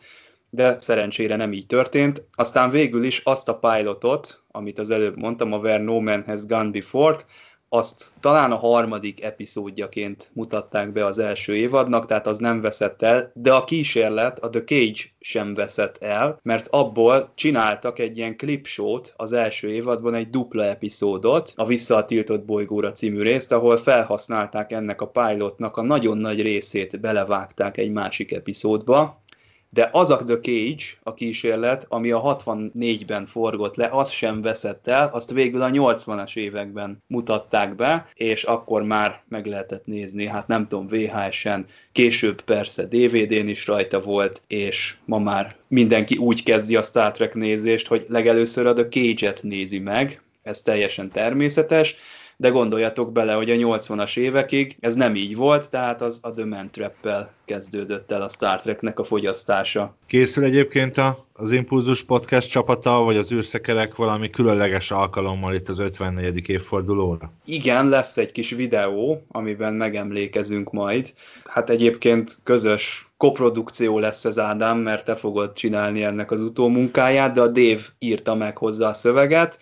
de 0.49 0.79
szerencsére 0.79 1.35
nem 1.35 1.53
így 1.53 1.65
történt. 1.65 2.27
Aztán 2.35 2.69
végül 2.69 3.03
is 3.03 3.21
azt 3.23 3.49
a 3.49 3.57
pilotot, 3.57 4.41
amit 4.51 4.79
az 4.79 4.89
előbb 4.89 5.17
mondtam, 5.17 5.53
a 5.53 5.57
Where 5.57 5.83
No 5.83 5.99
Man 5.99 6.23
Has 6.25 6.45
Gone 6.45 6.69
Before-t, 6.69 7.25
azt 7.69 8.11
talán 8.19 8.51
a 8.51 8.55
harmadik 8.55 9.23
epizódjaként 9.23 10.29
mutatták 10.33 10.91
be 10.91 11.05
az 11.05 11.17
első 11.17 11.55
évadnak, 11.55 12.05
tehát 12.05 12.27
az 12.27 12.37
nem 12.37 12.61
veszett 12.61 13.01
el, 13.01 13.31
de 13.33 13.53
a 13.53 13.63
kísérlet, 13.63 14.39
a 14.39 14.49
The 14.49 14.63
Cage 14.63 15.01
sem 15.19 15.53
veszett 15.53 15.97
el, 16.03 16.39
mert 16.43 16.67
abból 16.67 17.31
csináltak 17.35 17.99
egy 17.99 18.17
ilyen 18.17 18.37
klipsót 18.37 19.13
az 19.17 19.33
első 19.33 19.71
évadban, 19.71 20.13
egy 20.13 20.29
dupla 20.29 20.63
epizódot, 20.63 21.53
a 21.55 21.65
Vissza 21.65 21.95
a 21.95 22.05
tiltott 22.05 22.45
bolygóra 22.45 22.91
című 22.91 23.21
részt, 23.21 23.51
ahol 23.51 23.77
felhasználták 23.77 24.71
ennek 24.71 25.01
a 25.01 25.07
pilotnak 25.07 25.77
a 25.77 25.81
nagyon 25.81 26.17
nagy 26.17 26.41
részét, 26.41 26.99
belevágták 26.99 27.77
egy 27.77 27.91
másik 27.91 28.31
epizódba, 28.31 29.21
de 29.69 29.89
az 29.91 30.09
a 30.09 30.17
The 30.17 30.39
Cage, 30.39 30.83
a 31.03 31.13
kísérlet, 31.13 31.85
ami 31.89 32.11
a 32.11 32.21
64-ben 32.21 33.25
forgott 33.25 33.75
le, 33.75 33.87
az 33.91 34.09
sem 34.09 34.41
veszett 34.41 34.87
el, 34.87 35.09
azt 35.13 35.31
végül 35.31 35.61
a 35.61 35.69
80-as 35.69 36.35
években 36.35 37.03
mutatták 37.07 37.75
be, 37.75 38.07
és 38.13 38.43
akkor 38.43 38.83
már 38.83 39.21
meg 39.27 39.45
lehetett 39.45 39.85
nézni, 39.85 40.27
hát 40.27 40.47
nem 40.47 40.67
tudom, 40.67 40.87
VHS-en, 40.87 41.65
később 41.91 42.41
persze 42.41 42.83
DVD-n 42.83 43.47
is 43.47 43.67
rajta 43.67 43.99
volt, 43.99 44.43
és 44.47 44.95
ma 45.05 45.19
már 45.19 45.55
mindenki 45.67 46.15
úgy 46.15 46.43
kezdi 46.43 46.75
a 46.75 46.81
Star 46.81 47.11
Trek 47.11 47.33
nézést, 47.33 47.87
hogy 47.87 48.05
legelőször 48.07 48.65
a 48.65 48.73
The 48.73 48.87
Cage-et 48.87 49.43
nézi 49.43 49.79
meg, 49.79 50.21
ez 50.43 50.61
teljesen 50.61 51.11
természetes, 51.11 51.95
de 52.41 52.49
gondoljatok 52.49 53.11
bele, 53.11 53.33
hogy 53.33 53.49
a 53.49 53.55
80-as 53.55 54.17
évekig 54.17 54.77
ez 54.79 54.95
nem 54.95 55.15
így 55.15 55.35
volt, 55.35 55.69
tehát 55.69 56.01
az 56.01 56.19
a 56.21 56.33
The 56.33 56.45
Man 56.45 56.71
Trap-pel 56.71 57.31
kezdődött 57.45 58.11
el 58.11 58.21
a 58.21 58.29
Star 58.29 58.61
Treknek 58.61 58.99
a 58.99 59.03
fogyasztása. 59.03 59.95
Készül 60.07 60.43
egyébként 60.43 60.97
a, 60.97 61.17
az 61.33 61.51
Impulzus 61.51 62.03
Podcast 62.03 62.49
csapata, 62.49 63.03
vagy 63.03 63.17
az 63.17 63.33
űrszekerek 63.33 63.95
valami 63.95 64.29
különleges 64.29 64.91
alkalommal 64.91 65.53
itt 65.53 65.69
az 65.69 65.79
54. 65.79 66.49
évfordulóra? 66.49 67.31
Igen, 67.45 67.89
lesz 67.89 68.17
egy 68.17 68.31
kis 68.31 68.49
videó, 68.49 69.23
amiben 69.31 69.73
megemlékezünk 69.73 70.71
majd. 70.71 71.13
Hát 71.45 71.69
egyébként 71.69 72.37
közös 72.43 73.11
koprodukció 73.17 73.99
lesz 73.99 74.25
ez 74.25 74.39
Ádám, 74.39 74.77
mert 74.77 75.05
te 75.05 75.15
fogod 75.15 75.53
csinálni 75.53 76.03
ennek 76.03 76.31
az 76.31 76.41
utómunkáját, 76.41 77.33
de 77.33 77.41
a 77.41 77.47
Dave 77.47 77.81
írta 77.99 78.35
meg 78.35 78.57
hozzá 78.57 78.89
a 78.89 78.93
szöveget, 78.93 79.59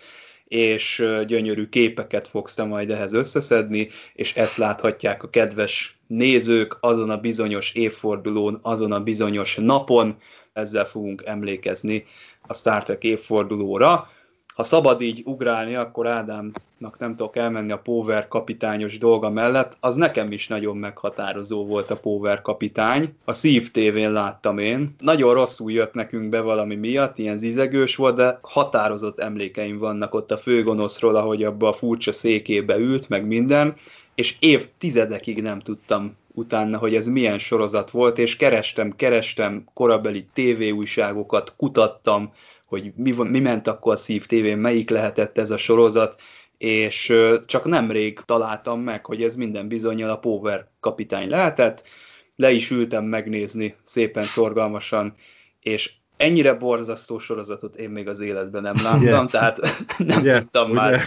és 0.48 1.04
gyönyörű 1.26 1.68
képeket 1.68 2.28
fogsz 2.28 2.54
te 2.54 2.64
majd 2.64 2.90
ehhez 2.90 3.12
összeszedni, 3.12 3.88
és 4.14 4.34
ezt 4.34 4.56
láthatják 4.56 5.22
a 5.22 5.30
kedves 5.30 5.98
nézők 6.06 6.76
azon 6.80 7.10
a 7.10 7.20
bizonyos 7.20 7.74
évfordulón, 7.74 8.58
azon 8.62 8.92
a 8.92 9.00
bizonyos 9.00 9.56
napon, 9.56 10.16
ezzel 10.52 10.84
fogunk 10.84 11.22
emlékezni 11.24 12.04
a 12.46 12.54
Star 12.54 12.82
Trek 12.82 13.04
évfordulóra. 13.04 14.10
Ha 14.58 14.64
szabad 14.64 15.00
így 15.00 15.22
ugrálni, 15.24 15.74
akkor 15.74 16.06
Ádámnak 16.06 16.98
nem 16.98 17.16
tudok 17.16 17.36
elmenni 17.36 17.72
a 17.72 17.78
Power 17.78 18.28
kapitányos 18.28 18.98
dolga 18.98 19.30
mellett, 19.30 19.76
az 19.80 19.94
nekem 19.94 20.32
is 20.32 20.48
nagyon 20.48 20.76
meghatározó 20.76 21.66
volt 21.66 21.90
a 21.90 21.96
Power 21.96 22.42
kapitány. 22.42 23.14
A 23.24 23.32
Szív 23.32 23.70
tévén 23.70 24.12
láttam 24.12 24.58
én. 24.58 24.94
Nagyon 24.98 25.34
rosszul 25.34 25.72
jött 25.72 25.94
nekünk 25.94 26.28
be 26.28 26.40
valami 26.40 26.74
miatt, 26.74 27.18
ilyen 27.18 27.38
zizegős 27.38 27.96
volt, 27.96 28.16
de 28.16 28.38
határozott 28.42 29.18
emlékeim 29.18 29.78
vannak 29.78 30.14
ott 30.14 30.30
a 30.30 30.36
főgonoszról, 30.36 31.16
ahogy 31.16 31.44
abba 31.44 31.68
a 31.68 31.72
furcsa 31.72 32.12
székébe 32.12 32.76
ült, 32.76 33.08
meg 33.08 33.26
minden, 33.26 33.76
és 34.14 34.36
évtizedekig 34.38 35.42
nem 35.42 35.58
tudtam 35.58 36.16
utána, 36.34 36.78
hogy 36.78 36.94
ez 36.94 37.06
milyen 37.06 37.38
sorozat 37.38 37.90
volt, 37.90 38.18
és 38.18 38.36
kerestem, 38.36 38.96
kerestem 38.96 39.64
korabeli 39.74 40.26
tévéújságokat, 40.32 41.54
kutattam, 41.56 42.32
hogy 42.68 42.92
mi, 42.96 43.14
mi 43.18 43.40
ment 43.40 43.66
akkor 43.66 43.92
a 43.92 43.96
Szív 43.96 44.26
tévén, 44.26 44.58
melyik 44.58 44.90
lehetett 44.90 45.38
ez 45.38 45.50
a 45.50 45.56
sorozat, 45.56 46.20
és 46.58 47.14
csak 47.46 47.64
nemrég 47.64 48.20
találtam 48.24 48.80
meg, 48.80 49.06
hogy 49.06 49.22
ez 49.22 49.34
minden 49.34 49.68
bizonyal 49.68 50.10
a 50.10 50.18
Power 50.18 50.68
kapitány 50.80 51.28
lehetett, 51.28 51.88
le 52.36 52.50
is 52.50 52.70
ültem 52.70 53.04
megnézni 53.04 53.74
szépen 53.82 54.22
szorgalmasan, 54.22 55.14
és 55.60 55.92
ennyire 56.16 56.54
borzasztó 56.54 57.18
sorozatot 57.18 57.76
én 57.76 57.90
még 57.90 58.08
az 58.08 58.20
életben 58.20 58.62
nem 58.62 58.76
láttam, 58.82 59.02
yeah. 59.02 59.26
tehát 59.26 59.58
nem 59.98 60.24
yeah. 60.24 60.40
tudtam 60.40 60.72
yeah. 60.72 60.82
már 60.82 61.00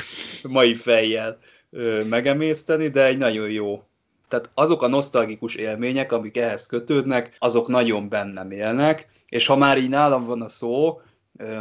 mai 0.50 0.74
fejjel 0.74 1.38
megemészteni, 2.10 2.88
de 2.88 3.06
egy 3.06 3.18
nagyon 3.18 3.50
jó 3.50 3.84
tehát 4.32 4.52
azok 4.54 4.82
a 4.82 4.88
nosztalgikus 4.88 5.56
élmények, 5.56 6.12
amik 6.12 6.38
ehhez 6.38 6.66
kötődnek, 6.66 7.36
azok 7.40 7.68
nagyon 7.68 8.10
bennem 8.10 8.52
élnek, 8.52 9.08
és 9.30 9.46
ha 9.46 9.56
már 9.56 9.78
így 9.78 9.90
nálam 9.90 10.26
van 10.26 10.42
a 10.42 10.48
szó, 10.48 11.02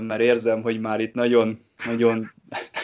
mert 0.01 0.21
érzem, 0.21 0.63
hogy 0.63 0.81
már 0.81 1.01
itt 1.01 1.15
nagyon, 1.15 1.61
nagyon 1.87 2.27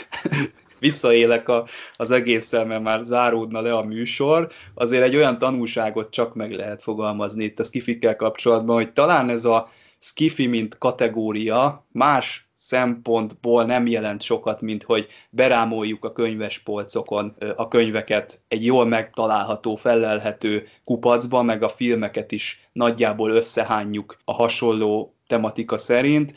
visszaélek 0.78 1.48
a, 1.48 1.66
az 1.96 2.10
egésszel, 2.10 2.66
mert 2.66 2.82
már 2.82 3.02
záródna 3.02 3.60
le 3.60 3.74
a 3.74 3.82
műsor, 3.82 4.50
azért 4.74 5.02
egy 5.02 5.16
olyan 5.16 5.38
tanulságot 5.38 6.10
csak 6.10 6.34
meg 6.34 6.52
lehet 6.52 6.82
fogalmazni 6.82 7.44
itt 7.44 7.60
a 7.60 7.64
skifikkel 7.64 8.16
kapcsolatban, 8.16 8.76
hogy 8.76 8.92
talán 8.92 9.28
ez 9.28 9.44
a 9.44 9.68
skifi, 9.98 10.46
mint 10.46 10.78
kategória 10.78 11.86
más 11.92 12.46
szempontból 12.56 13.64
nem 13.64 13.86
jelent 13.86 14.22
sokat, 14.22 14.60
mint 14.60 14.82
hogy 14.82 15.06
berámoljuk 15.30 16.04
a 16.04 16.12
könyves 16.12 16.58
polcokon 16.58 17.36
a 17.56 17.68
könyveket 17.68 18.38
egy 18.48 18.64
jól 18.64 18.86
megtalálható, 18.86 19.76
felelhető 19.76 20.66
kupacba, 20.84 21.42
meg 21.42 21.62
a 21.62 21.68
filmeket 21.68 22.32
is 22.32 22.68
nagyjából 22.72 23.30
összehányjuk 23.30 24.18
a 24.24 24.32
hasonló 24.32 25.14
tematika 25.26 25.76
szerint, 25.76 26.34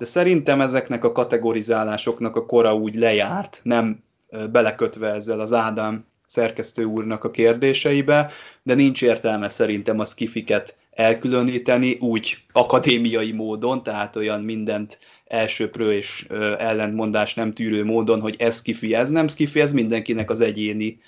de 0.00 0.06
szerintem 0.06 0.60
ezeknek 0.60 1.04
a 1.04 1.12
kategorizálásoknak 1.12 2.36
a 2.36 2.46
kora 2.46 2.74
úgy 2.74 2.94
lejárt, 2.94 3.60
nem 3.62 4.02
belekötve 4.52 5.08
ezzel 5.08 5.40
az 5.40 5.52
Ádám 5.52 6.04
szerkesztő 6.26 6.84
úrnak 6.84 7.24
a 7.24 7.30
kérdéseibe, 7.30 8.30
de 8.62 8.74
nincs 8.74 9.02
értelme 9.02 9.48
szerintem 9.48 9.98
a 9.98 10.04
skifiket 10.04 10.76
elkülöníteni 10.90 11.96
úgy 11.98 12.38
akadémiai 12.52 13.32
módon, 13.32 13.82
tehát 13.82 14.16
olyan 14.16 14.40
mindent 14.40 14.98
elsőprő 15.26 15.92
és 15.92 16.26
ellentmondás 16.58 17.34
nem 17.34 17.52
tűrő 17.52 17.84
módon, 17.84 18.20
hogy 18.20 18.36
ez 18.38 18.56
skifi, 18.56 18.94
ez 18.94 19.10
nem 19.10 19.28
skifi, 19.28 19.60
ez 19.60 19.72
mindenkinek 19.72 20.30
az 20.30 20.40
egyéni 20.40 21.00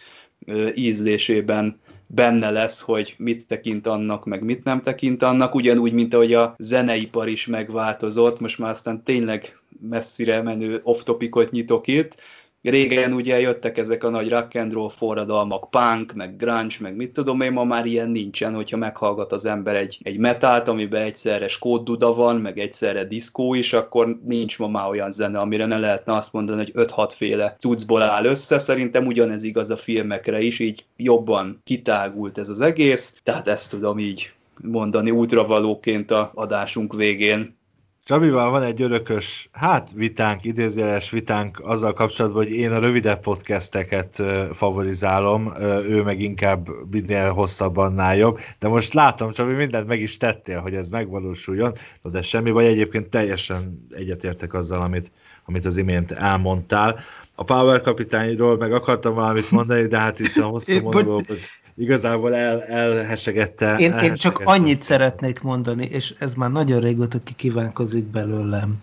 ízlésében 0.74 1.80
benne 2.14 2.50
lesz, 2.50 2.80
hogy 2.80 3.14
mit 3.18 3.46
tekint 3.46 3.86
annak, 3.86 4.24
meg 4.24 4.42
mit 4.42 4.64
nem 4.64 4.82
tekint 4.82 5.22
annak, 5.22 5.54
ugyanúgy, 5.54 5.92
mint 5.92 6.14
ahogy 6.14 6.34
a 6.34 6.54
zeneipar 6.58 7.28
is 7.28 7.46
megváltozott, 7.46 8.40
most 8.40 8.58
már 8.58 8.70
aztán 8.70 9.02
tényleg 9.02 9.58
messzire 9.80 10.42
menő 10.42 10.80
off-topicot 10.82 11.50
nyitok 11.50 11.86
itt, 11.86 12.20
Régen 12.62 13.12
ugye 13.12 13.40
jöttek 13.40 13.78
ezek 13.78 14.04
a 14.04 14.08
nagy 14.08 14.28
rock 14.28 14.54
and 14.54 14.72
roll 14.72 14.88
forradalmak, 14.88 15.70
punk, 15.70 16.12
meg 16.12 16.36
grunge, 16.36 16.76
meg 16.80 16.96
mit 16.96 17.12
tudom 17.12 17.40
én, 17.40 17.52
ma 17.52 17.64
már 17.64 17.86
ilyen 17.86 18.10
nincsen, 18.10 18.54
hogyha 18.54 18.76
meghallgat 18.76 19.32
az 19.32 19.44
ember 19.44 19.76
egy, 19.76 19.98
egy 20.02 20.18
metált, 20.18 20.68
amiben 20.68 21.02
egyszerre 21.02 21.48
skódduda 21.48 22.14
van, 22.14 22.36
meg 22.36 22.58
egyszerre 22.58 23.04
diszkó 23.04 23.54
is, 23.54 23.72
akkor 23.72 24.18
nincs 24.24 24.58
ma 24.58 24.68
már 24.68 24.88
olyan 24.88 25.10
zene, 25.10 25.38
amire 25.38 25.66
ne 25.66 25.78
lehetne 25.78 26.14
azt 26.14 26.32
mondani, 26.32 26.58
hogy 26.58 26.86
5-6 26.86 27.10
féle 27.14 27.56
cuccból 27.58 28.02
áll 28.02 28.24
össze. 28.24 28.58
Szerintem 28.58 29.06
ugyanez 29.06 29.42
igaz 29.42 29.70
a 29.70 29.76
filmekre 29.76 30.40
is, 30.40 30.58
így 30.58 30.84
jobban 30.96 31.60
kitágult 31.64 32.38
ez 32.38 32.48
az 32.48 32.60
egész, 32.60 33.20
tehát 33.22 33.48
ezt 33.48 33.70
tudom 33.70 33.98
így 33.98 34.32
mondani 34.62 35.10
útravalóként 35.10 36.10
a 36.10 36.30
adásunk 36.34 36.94
végén. 36.94 37.60
Csabival 38.04 38.50
van 38.50 38.62
egy 38.62 38.82
örökös, 38.82 39.48
hát 39.52 39.92
vitánk, 39.92 40.44
idézőjeles 40.44 41.10
vitánk 41.10 41.60
azzal 41.64 41.92
kapcsolatban, 41.92 42.42
hogy 42.42 42.52
én 42.52 42.72
a 42.72 42.78
rövidebb 42.78 43.20
podcasteket 43.20 44.22
favorizálom, 44.52 45.52
ő 45.88 46.02
meg 46.02 46.20
inkább 46.20 46.68
minél 46.90 47.32
hosszabban 47.32 47.86
annál 47.86 48.16
jobb, 48.16 48.38
de 48.58 48.68
most 48.68 48.92
látom, 48.94 49.30
Csabi, 49.30 49.52
mindent 49.52 49.86
meg 49.86 50.00
is 50.00 50.16
tettél, 50.16 50.60
hogy 50.60 50.74
ez 50.74 50.88
megvalósuljon, 50.88 51.72
de 52.02 52.22
semmi 52.22 52.50
baj, 52.50 52.66
egyébként 52.66 53.08
teljesen 53.08 53.86
egyetértek 53.90 54.54
azzal, 54.54 54.80
amit, 54.80 55.12
amit 55.44 55.64
az 55.64 55.76
imént 55.76 56.12
elmondtál. 56.12 56.98
A 57.34 57.44
Power 57.44 57.80
kapitányról 57.80 58.56
meg 58.56 58.72
akartam 58.72 59.14
valamit 59.14 59.50
mondani, 59.50 59.86
de 59.86 59.98
hát 59.98 60.18
itt 60.18 60.36
a 60.36 60.44
hosszú 60.44 60.80
monológot 60.80 61.38
igazából 61.76 62.34
el, 62.34 62.62
elhesegette. 62.62 63.76
Én, 63.76 63.92
én 63.92 64.14
csak 64.14 64.38
annyit 64.38 64.82
szeretnék 64.82 65.40
mondani, 65.40 65.84
és 65.84 66.14
ez 66.18 66.34
már 66.34 66.50
nagyon 66.50 66.80
régóta 66.80 67.18
kikívánkozik 67.24 68.04
belőlem, 68.04 68.74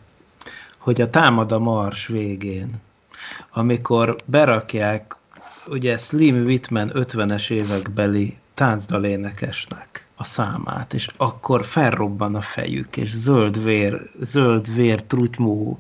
hogy 0.78 1.02
a 1.02 1.10
támad 1.10 1.52
a 1.52 1.60
mars 1.60 2.08
végén, 2.08 2.74
amikor 3.54 4.16
berakják 4.26 5.16
ugye 5.68 5.98
Slim 5.98 6.36
Whitman 6.36 6.92
50-es 6.94 7.50
évekbeli 7.52 8.38
táncdalénekesnek 8.54 10.09
a 10.22 10.24
számát, 10.24 10.93
és 10.93 11.07
akkor 11.17 11.65
felrobban 11.65 12.36
a 12.36 12.41
fejük, 12.41 12.97
és 12.97 13.09
zöld 13.09 13.63
vér, 13.63 14.01
zöld 14.22 14.74
vér 14.76 15.03
trutymú 15.03 15.78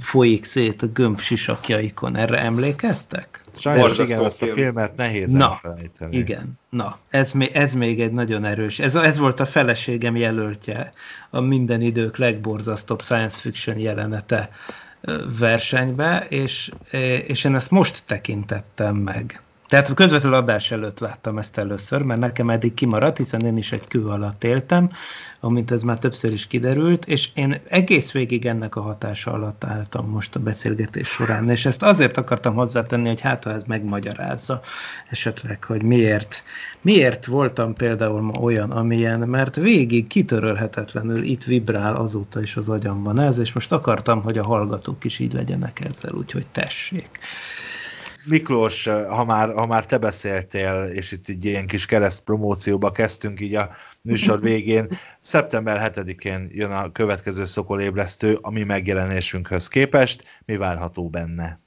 folyik 0.00 0.44
szét 0.44 0.82
a 0.82 0.86
gömb 0.86 1.20
sisakjaikon. 1.20 2.16
Erre 2.16 2.38
emlékeztek? 2.38 3.44
Sajnos 3.54 3.98
igen, 3.98 4.24
ezt 4.24 4.42
a 4.42 4.46
filmet 4.46 4.96
nehéz 4.96 5.32
Na, 5.32 5.50
elfelejteni. 5.50 6.16
Igen, 6.16 6.58
na, 6.68 6.98
ez, 7.08 7.32
még, 7.32 7.50
ez 7.52 7.72
még 7.72 8.00
egy 8.00 8.12
nagyon 8.12 8.44
erős. 8.44 8.78
Ez, 8.78 8.94
ez 8.94 9.18
volt 9.18 9.40
a 9.40 9.46
feleségem 9.46 10.16
jelöltje 10.16 10.92
a 11.30 11.40
minden 11.40 11.80
idők 11.80 12.16
legborzasztóbb 12.16 13.02
science 13.02 13.36
fiction 13.36 13.78
jelenete 13.78 14.50
versenybe, 15.38 16.26
és, 16.28 16.70
és 17.26 17.44
én 17.44 17.54
ezt 17.54 17.70
most 17.70 18.02
tekintettem 18.06 18.96
meg. 18.96 19.42
Tehát 19.70 19.94
közvetlenül 19.94 20.38
adás 20.38 20.70
előtt 20.70 20.98
láttam 20.98 21.38
ezt 21.38 21.58
először, 21.58 22.02
mert 22.02 22.20
nekem 22.20 22.50
eddig 22.50 22.74
kimaradt, 22.74 23.16
hiszen 23.16 23.46
én 23.46 23.56
is 23.56 23.72
egy 23.72 23.86
kő 23.86 24.06
alatt 24.06 24.44
éltem, 24.44 24.90
amint 25.40 25.70
ez 25.70 25.82
már 25.82 25.98
többször 25.98 26.32
is 26.32 26.46
kiderült, 26.46 27.06
és 27.06 27.28
én 27.34 27.60
egész 27.68 28.12
végig 28.12 28.46
ennek 28.46 28.76
a 28.76 28.80
hatása 28.80 29.32
alatt 29.32 29.64
álltam 29.64 30.08
most 30.08 30.34
a 30.34 30.40
beszélgetés 30.40 31.08
során, 31.08 31.50
és 31.50 31.66
ezt 31.66 31.82
azért 31.82 32.16
akartam 32.16 32.54
hozzátenni, 32.54 33.08
hogy 33.08 33.20
hát 33.20 33.44
ha 33.44 33.52
ez 33.52 33.62
megmagyarázza 33.66 34.60
esetleg, 35.10 35.64
hogy 35.64 35.82
miért, 35.82 36.42
miért 36.80 37.26
voltam 37.26 37.74
például 37.74 38.20
ma 38.20 38.40
olyan, 38.40 38.70
amilyen, 38.70 39.28
mert 39.28 39.56
végig 39.56 40.06
kitörölhetetlenül 40.06 41.22
itt 41.22 41.44
vibrál 41.44 41.96
azóta 41.96 42.40
is 42.40 42.56
az 42.56 42.68
agyamban 42.68 43.20
ez, 43.20 43.38
és 43.38 43.52
most 43.52 43.72
akartam, 43.72 44.22
hogy 44.22 44.38
a 44.38 44.44
hallgatók 44.44 45.04
is 45.04 45.18
így 45.18 45.32
legyenek 45.32 45.80
ezzel, 45.80 46.12
úgyhogy 46.12 46.46
tessék. 46.52 47.18
Miklós, 48.24 48.84
ha 48.86 49.24
már, 49.24 49.52
ha 49.54 49.66
már 49.66 49.86
te 49.86 49.98
beszéltél, 49.98 50.90
és 50.94 51.12
itt 51.12 51.28
egy 51.28 51.44
ilyen 51.44 51.66
kis 51.66 51.86
kereszt 51.86 52.20
promócióba 52.20 52.90
kezdtünk 52.90 53.40
így 53.40 53.54
a 53.54 53.70
műsor 54.02 54.40
végén, 54.50 54.88
szeptember 55.20 55.92
7-én 55.94 56.48
jön 56.52 56.70
a 56.70 56.92
következő 56.92 57.44
szokolébresztő 57.44 58.38
a 58.40 58.50
mi 58.50 58.62
megjelenésünkhöz 58.62 59.68
képest. 59.68 60.42
Mi 60.44 60.56
várható 60.56 61.08
benne? 61.08 61.60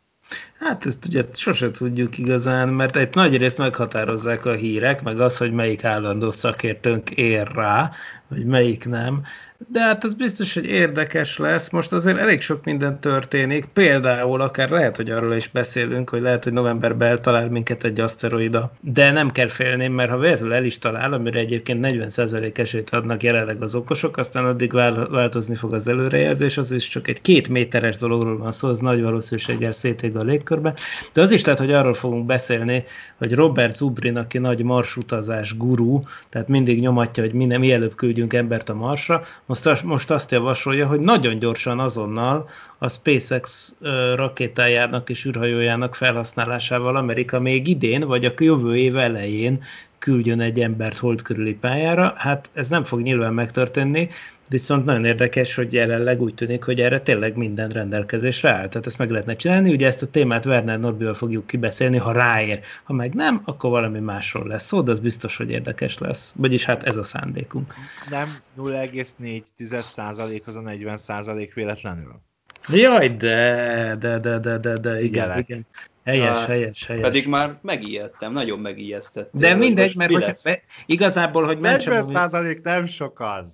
Hát 0.59 0.85
ezt 0.85 1.05
ugye 1.05 1.23
sose 1.33 1.71
tudjuk 1.71 2.17
igazán, 2.17 2.69
mert 2.69 2.95
egy 2.95 3.15
nagy 3.15 3.37
részt 3.37 3.57
meghatározzák 3.57 4.45
a 4.45 4.53
hírek, 4.53 5.03
meg 5.03 5.19
az, 5.19 5.37
hogy 5.37 5.51
melyik 5.51 5.83
állandó 5.83 6.31
szakértőnk 6.31 7.09
ér 7.09 7.47
rá, 7.55 7.91
vagy 8.27 8.45
melyik 8.45 8.85
nem 8.85 9.23
de 9.67 9.79
hát 9.79 10.03
az 10.03 10.13
biztos, 10.13 10.53
hogy 10.53 10.65
érdekes 10.65 11.37
lesz. 11.37 11.69
Most 11.69 11.93
azért 11.93 12.17
elég 12.17 12.41
sok 12.41 12.65
minden 12.65 12.99
történik. 12.99 13.65
Például 13.65 14.41
akár 14.41 14.69
lehet, 14.69 14.95
hogy 14.95 15.09
arról 15.09 15.33
is 15.33 15.47
beszélünk, 15.47 16.09
hogy 16.09 16.21
lehet, 16.21 16.43
hogy 16.43 16.53
novemberben 16.53 17.09
eltalál 17.09 17.49
minket 17.49 17.83
egy 17.83 17.99
aszteroida. 17.99 18.71
De 18.81 19.11
nem 19.11 19.29
kell 19.29 19.47
félni, 19.47 19.87
mert 19.87 20.09
ha 20.09 20.17
véletlenül 20.17 20.53
el 20.53 20.63
is 20.63 20.77
talál, 20.77 21.13
amire 21.13 21.39
egyébként 21.39 21.85
40% 21.87 22.57
esélyt 22.57 22.89
adnak 22.89 23.23
jelenleg 23.23 23.61
az 23.61 23.75
okosok, 23.75 24.17
aztán 24.17 24.45
addig 24.45 24.73
változni 25.09 25.55
fog 25.55 25.73
az 25.73 25.87
előrejelzés, 25.87 26.57
az 26.57 26.71
is 26.71 26.87
csak 26.87 27.07
egy 27.07 27.21
két 27.21 27.49
méteres 27.49 27.97
dologról 27.97 28.37
van 28.37 28.51
szó, 28.51 28.67
az 28.67 28.79
nagy 28.79 29.01
valószínűséggel 29.01 29.71
szétég 29.71 30.15
a 30.15 30.23
légkörbe. 30.23 30.73
De 31.13 31.21
az 31.21 31.31
is 31.31 31.43
lehet, 31.43 31.59
hogy 31.59 31.73
arról 31.73 31.93
fogunk 31.93 32.25
beszélni, 32.25 32.83
hogy 33.17 33.33
Robert 33.33 33.75
Zubrin, 33.75 34.17
aki 34.17 34.37
nagy 34.37 34.63
marsutazás 34.63 35.57
gurú, 35.57 36.01
tehát 36.29 36.47
mindig 36.47 36.79
nyomatja, 36.79 37.23
hogy 37.23 37.33
mi 37.33 37.57
mielőbb 37.57 37.95
küldjünk 37.95 38.33
embert 38.33 38.69
a 38.69 38.73
marsra, 38.73 39.23
most, 39.63 39.83
most 39.83 40.11
azt 40.11 40.31
javasolja, 40.31 40.87
hogy 40.87 40.99
nagyon 40.99 41.39
gyorsan 41.39 41.79
azonnal 41.79 42.49
a 42.77 42.89
SpaceX 42.89 43.73
rakétájának 44.15 45.09
és 45.09 45.25
űrhajójának 45.25 45.95
felhasználásával 45.95 46.95
Amerika 46.95 47.39
még 47.39 47.67
idén, 47.67 48.01
vagy 48.07 48.25
a 48.25 48.33
jövő 48.37 48.75
év 48.75 48.97
elején 48.97 49.63
küldjön 49.99 50.39
egy 50.39 50.59
embert 50.59 50.97
hold 50.97 51.21
körüli 51.21 51.53
pályára. 51.53 52.13
Hát 52.17 52.49
ez 52.53 52.67
nem 52.67 52.83
fog 52.83 53.01
nyilván 53.01 53.33
megtörténni, 53.33 54.09
viszont 54.49 54.85
nagyon 54.85 55.05
érdekes, 55.05 55.55
hogy 55.55 55.73
jelenleg 55.73 56.21
úgy 56.21 56.33
tűnik, 56.33 56.63
hogy 56.63 56.81
erre 56.81 56.99
tényleg 56.99 57.35
minden 57.35 57.69
rendelkezésre 57.69 58.49
áll. 58.49 58.67
Tehát 58.67 58.87
ezt 58.87 58.97
meg 58.97 59.09
lehetne 59.09 59.35
csinálni. 59.35 59.71
Ugye 59.71 59.87
ezt 59.87 60.01
a 60.01 60.07
témát 60.07 60.45
Werner 60.45 60.79
Norbival 60.79 61.13
fogjuk 61.13 61.47
kibeszélni, 61.47 61.97
ha 61.97 62.11
ráér. 62.11 62.59
Ha 62.83 62.93
meg 62.93 63.13
nem, 63.13 63.41
akkor 63.45 63.69
valami 63.69 63.99
másról 63.99 64.47
lesz 64.47 64.65
szó, 64.65 64.81
de 64.81 64.91
az 64.91 64.99
biztos, 64.99 65.37
hogy 65.37 65.49
érdekes 65.49 65.97
lesz. 65.97 66.33
Vagyis 66.35 66.65
hát 66.65 66.83
ez 66.83 66.97
a 66.97 67.03
szándékunk. 67.03 67.73
Nem 68.09 68.37
0,4% 68.57 70.43
az 70.45 70.55
a 70.55 70.61
40% 70.61 71.51
véletlenül? 71.53 72.21
Jaj, 72.69 73.09
de, 73.09 73.95
de, 73.99 74.19
de, 74.19 74.39
de, 74.39 74.57
de, 74.57 74.77
de 74.77 75.01
igen, 75.01 75.27
Jelek. 75.27 75.49
igen. 75.49 75.65
Helyes, 76.03 76.37
ja, 76.37 76.45
helyes, 76.45 76.85
helyes. 76.85 77.03
Pedig 77.03 77.27
már 77.27 77.57
megijedtem, 77.61 78.31
nagyon 78.31 78.59
megijesztettem. 78.59 79.41
De 79.41 79.55
mindegy, 79.55 79.95
mert 79.95 80.11
hogy 80.11 80.35
be, 80.43 80.61
igazából, 80.85 81.43
hogy 81.43 81.59
40 81.59 82.03
százalék 82.03 82.61
nem 82.61 82.85
sok 82.85 83.19
az. 83.19 83.51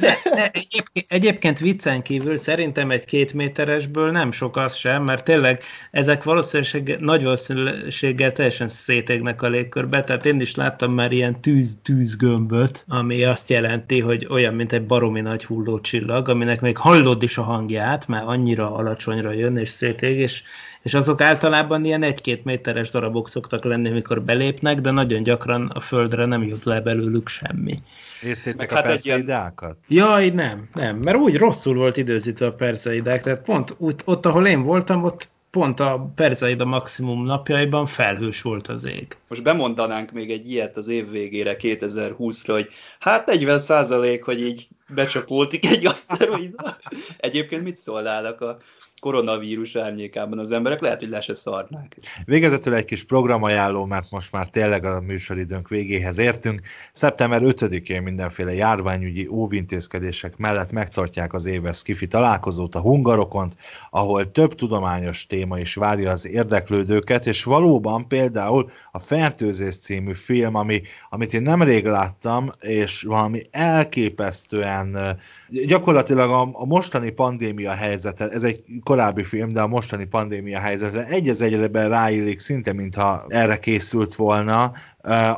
De, 0.00 0.16
de 0.34 0.50
egyébként, 0.52 1.06
egyébként 1.08 1.58
viccen 1.58 2.02
kívül 2.02 2.38
szerintem 2.38 2.90
egy 2.90 3.04
két 3.04 3.32
méteresből 3.32 4.10
nem 4.10 4.30
sok 4.30 4.56
az 4.56 4.74
sem, 4.74 5.02
mert 5.02 5.24
tényleg 5.24 5.62
ezek 5.90 6.22
valószínűleg 6.22 7.00
nagy 7.00 7.22
valószínűséggel 7.22 8.32
teljesen 8.32 8.68
szétégnek 8.68 9.42
a 9.42 9.48
légkörbe, 9.48 10.04
tehát 10.04 10.26
én 10.26 10.40
is 10.40 10.54
láttam 10.54 10.92
már 10.92 11.12
ilyen 11.12 11.40
tűz, 11.40 11.78
tűzgömböt, 11.82 12.84
ami 12.88 13.24
azt 13.24 13.48
jelenti, 13.48 14.00
hogy 14.00 14.26
olyan, 14.30 14.54
mint 14.54 14.72
egy 14.72 14.86
baromi 14.86 15.20
nagy 15.20 15.44
hullócsillag, 15.44 16.28
aminek 16.28 16.60
még 16.60 16.76
hallod 16.76 17.22
is 17.22 17.38
a 17.38 17.42
hangját, 17.42 18.08
mert 18.08 18.26
annyira 18.26 18.74
alacsonyra 18.74 19.32
jön 19.32 19.56
és 19.56 19.68
szétég, 19.68 20.18
és 20.18 20.42
és 20.86 20.94
azok 20.94 21.20
általában 21.20 21.84
ilyen 21.84 22.02
egy-két 22.02 22.44
méteres 22.44 22.90
darabok 22.90 23.28
szoktak 23.28 23.64
lenni, 23.64 23.88
mikor 23.88 24.22
belépnek, 24.22 24.80
de 24.80 24.90
nagyon 24.90 25.22
gyakran 25.22 25.70
a 25.74 25.80
földre 25.80 26.26
nem 26.26 26.42
jut 26.42 26.64
le 26.64 26.80
belőlük 26.80 27.28
semmi. 27.28 27.82
Néztétek 28.22 28.72
hát 28.72 28.84
a 28.84 28.88
perszeidákat? 28.88 29.76
Ilyen... 29.88 30.06
Jaj, 30.06 30.28
nem, 30.28 30.68
nem, 30.74 30.96
mert 30.96 31.16
úgy 31.16 31.36
rosszul 31.36 31.74
volt 31.74 31.96
időzítve 31.96 32.46
a 32.46 32.52
perceidák, 32.52 33.22
tehát 33.22 33.42
pont 33.42 33.74
ott, 33.78 34.02
ott, 34.04 34.26
ahol 34.26 34.46
én 34.46 34.62
voltam, 34.62 35.04
ott 35.04 35.28
pont 35.50 35.80
a 35.80 36.12
Perzeid 36.14 36.60
a 36.60 36.64
maximum 36.64 37.24
napjaiban 37.24 37.86
felhős 37.86 38.42
volt 38.42 38.68
az 38.68 38.84
ég. 38.84 39.06
Most 39.28 39.42
bemondanánk 39.42 40.12
még 40.12 40.30
egy 40.30 40.50
ilyet 40.50 40.76
az 40.76 40.88
év 40.88 41.10
végére, 41.10 41.56
2020-ra, 41.58 42.50
hogy 42.52 42.68
hát 42.98 43.26
40 43.26 43.58
százalék, 43.58 44.24
hogy 44.24 44.40
így 44.40 44.68
becsapoltik 44.94 45.66
egy 45.70 45.86
aszteroida. 45.86 46.76
Egyébként 47.16 47.62
mit 47.62 47.76
szólnának 47.76 48.40
a 48.40 48.58
koronavírus 49.00 49.76
árnyékában 49.76 50.38
az 50.38 50.50
emberek, 50.50 50.80
lehet, 50.80 51.00
hogy 51.00 51.08
le 51.08 51.20
se 51.20 51.34
szarnák. 51.34 51.96
Végezetül 52.24 52.74
egy 52.74 52.84
kis 52.84 53.04
programajánló, 53.04 53.84
mert 53.84 54.10
most 54.10 54.32
már 54.32 54.48
tényleg 54.48 54.84
a 54.84 55.00
műsoridőnk 55.00 55.68
végéhez 55.68 56.18
értünk. 56.18 56.60
Szeptember 56.92 57.40
5-én 57.44 58.02
mindenféle 58.02 58.54
járványügyi 58.54 59.26
óvintézkedések 59.26 60.36
mellett 60.36 60.72
megtartják 60.72 61.32
az 61.32 61.46
éves 61.46 61.82
kifi 61.82 62.06
találkozót 62.06 62.74
a 62.74 62.80
Hungarokont, 62.80 63.56
ahol 63.90 64.30
több 64.30 64.54
tudományos 64.54 65.26
téma 65.26 65.58
is 65.58 65.74
várja 65.74 66.10
az 66.10 66.26
érdeklődőket, 66.26 67.26
és 67.26 67.44
valóban 67.44 68.08
például 68.08 68.70
a 68.92 68.98
Fertőzés 68.98 69.76
című 69.76 70.12
film, 70.12 70.54
ami, 70.54 70.82
amit 71.10 71.34
én 71.34 71.42
nemrég 71.42 71.84
láttam, 71.84 72.50
és 72.60 73.02
valami 73.02 73.42
elképesztően 73.50 75.18
gyakorlatilag 75.66 76.30
a, 76.30 76.48
a 76.52 76.64
mostani 76.64 77.10
pandémia 77.10 77.72
helyzete, 77.72 78.28
ez 78.28 78.42
egy 78.42 78.64
korábbi 78.86 79.22
film, 79.22 79.48
de 79.48 79.60
a 79.60 79.66
mostani 79.66 80.04
pandémia 80.04 80.58
helyzetre 80.58 81.06
egy 81.06 81.28
az 81.28 81.42
egyben 81.42 81.88
ráillik, 81.88 82.38
szinte 82.38 82.72
mintha 82.72 83.24
erre 83.28 83.58
készült 83.58 84.14
volna, 84.14 84.72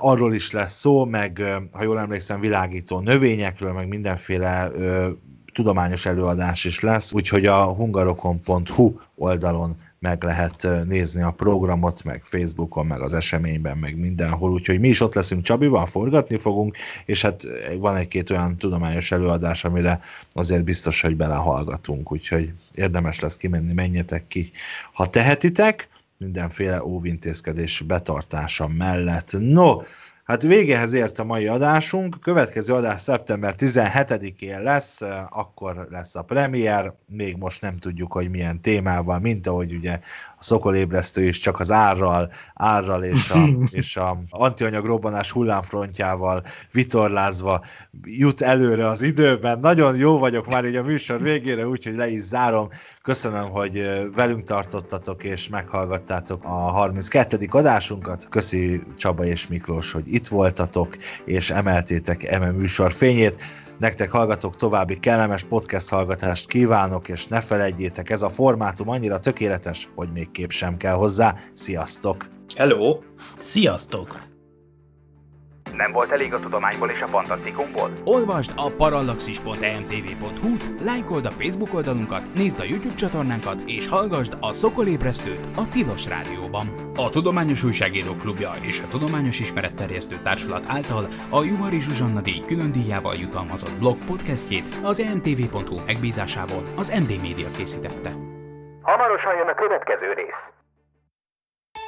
arról 0.00 0.34
is 0.34 0.50
lesz 0.52 0.78
szó, 0.78 1.04
meg 1.04 1.42
ha 1.72 1.82
jól 1.82 1.98
emlékszem, 1.98 2.40
világító 2.40 3.00
növényekről, 3.00 3.72
meg 3.72 3.88
mindenféle 3.88 4.70
tudományos 5.52 6.06
előadás 6.06 6.64
is 6.64 6.80
lesz, 6.80 7.12
úgyhogy 7.12 7.46
a 7.46 7.64
hungarokon.hu 7.64 8.92
oldalon 9.14 9.76
meg 9.98 10.22
lehet 10.22 10.68
nézni 10.86 11.22
a 11.22 11.30
programot, 11.30 12.04
meg 12.04 12.22
Facebookon, 12.24 12.86
meg 12.86 13.00
az 13.00 13.14
eseményben, 13.14 13.78
meg 13.78 13.96
mindenhol, 13.96 14.50
úgyhogy 14.50 14.80
mi 14.80 14.88
is 14.88 15.00
ott 15.00 15.14
leszünk 15.14 15.42
Csabival, 15.42 15.86
forgatni 15.86 16.36
fogunk, 16.36 16.76
és 17.04 17.22
hát 17.22 17.42
van 17.78 17.96
egy-két 17.96 18.30
olyan 18.30 18.56
tudományos 18.56 19.12
előadás, 19.12 19.64
amire 19.64 20.00
azért 20.32 20.64
biztos, 20.64 21.00
hogy 21.00 21.16
belehallgatunk, 21.16 22.12
úgyhogy 22.12 22.52
érdemes 22.74 23.20
lesz 23.20 23.36
kimenni, 23.36 23.72
menjetek 23.72 24.28
ki, 24.28 24.50
ha 24.92 25.10
tehetitek, 25.10 25.88
mindenféle 26.18 26.84
óvintézkedés 26.84 27.80
betartása 27.80 28.68
mellett. 28.68 29.32
No, 29.38 29.76
Hát 30.28 30.42
végehez 30.42 30.92
ért 30.92 31.18
a 31.18 31.24
mai 31.24 31.46
adásunk, 31.46 32.16
következő 32.20 32.74
adás 32.74 33.00
szeptember 33.00 33.54
17-én 33.58 34.62
lesz, 34.62 35.00
akkor 35.28 35.86
lesz 35.90 36.14
a 36.14 36.22
premier, 36.22 36.94
még 37.06 37.36
most 37.36 37.62
nem 37.62 37.76
tudjuk, 37.76 38.12
hogy 38.12 38.30
milyen 38.30 38.60
témával, 38.60 39.18
mint 39.18 39.46
ahogy 39.46 39.72
ugye 39.72 39.92
a 40.38 40.42
szokolébresztő 40.42 41.24
is 41.24 41.38
csak 41.38 41.60
az 41.60 41.70
árral, 41.70 42.30
árral 42.54 43.04
és 43.04 43.30
a, 43.30 43.48
és 43.70 43.96
a 43.96 44.18
antianyag 44.30 44.84
robbanás 44.84 45.32
hullámfrontjával 45.32 46.42
vitorlázva 46.72 47.64
jut 48.02 48.40
előre 48.40 48.86
az 48.86 49.02
időben. 49.02 49.58
Nagyon 49.58 49.96
jó 49.96 50.18
vagyok 50.18 50.46
már 50.46 50.64
így 50.64 50.76
a 50.76 50.82
műsor 50.82 51.22
végére, 51.22 51.66
úgyhogy 51.66 51.96
le 51.96 52.08
is 52.08 52.22
zárom. 52.22 52.68
Köszönöm, 53.02 53.48
hogy 53.48 53.90
velünk 54.14 54.44
tartottatok 54.44 55.24
és 55.24 55.48
meghallgattátok 55.48 56.44
a 56.44 56.48
32. 56.48 57.46
adásunkat. 57.50 58.26
Köszi 58.28 58.82
Csaba 58.96 59.24
és 59.24 59.46
Miklós, 59.46 59.92
hogy 59.92 60.17
itt 60.18 60.28
voltatok, 60.28 60.96
és 61.24 61.50
emeltétek 61.50 62.24
eme 62.24 62.50
műsor 62.50 62.92
fényét. 62.92 63.42
Nektek 63.78 64.10
hallgatok 64.10 64.56
további 64.56 64.98
kellemes 64.98 65.44
podcast 65.44 65.88
hallgatást 65.88 66.48
kívánok, 66.48 67.08
és 67.08 67.26
ne 67.26 67.40
felejtjétek, 67.40 68.10
ez 68.10 68.22
a 68.22 68.28
formátum 68.28 68.88
annyira 68.88 69.18
tökéletes, 69.18 69.88
hogy 69.94 70.12
még 70.12 70.30
kép 70.30 70.50
sem 70.50 70.76
kell 70.76 70.94
hozzá. 70.94 71.34
Sziasztok! 71.52 72.24
Hello! 72.56 72.98
Sziasztok! 73.38 74.27
Nem 75.76 75.92
volt 75.92 76.10
elég 76.10 76.34
a 76.34 76.40
tudományból 76.40 76.90
és 76.90 77.00
a 77.00 77.06
fantasztikumból? 77.06 77.90
Olvasd 78.04 78.52
a 78.56 78.70
parallaxis.emtv.hu-t, 78.76 80.64
lájkold 80.84 81.24
a 81.26 81.30
Facebook 81.30 81.74
oldalunkat, 81.74 82.22
nézd 82.34 82.60
a 82.60 82.64
YouTube 82.64 82.94
csatornánkat, 82.94 83.62
és 83.66 83.88
hallgassd 83.88 84.36
a 84.40 84.52
Szokolébresztőt 84.52 85.48
a 85.56 85.68
Tilos 85.68 86.06
Rádióban. 86.08 86.66
A 86.96 87.10
Tudományos 87.10 87.64
Újságírók 87.64 88.18
Klubja 88.18 88.50
és 88.62 88.80
a 88.80 88.88
Tudományos 88.90 89.40
Ismeretterjesztő 89.40 90.16
Társulat 90.22 90.64
által 90.68 91.06
a 91.30 91.42
Juhari 91.42 91.80
Zsuzsanna 91.80 92.20
díj 92.20 92.42
külön 92.46 92.72
díjával 92.72 93.14
jutalmazott 93.14 93.78
blog 93.78 93.96
podcastjét 94.06 94.80
az 94.84 95.00
emtv.hu 95.00 95.76
megbízásából 95.86 96.62
az 96.76 96.88
MD 96.88 97.20
Media 97.22 97.50
készítette. 97.56 98.10
Hamarosan 98.82 99.36
jön 99.36 99.48
a 99.48 99.54
következő 99.54 100.12
rész. 100.12 100.57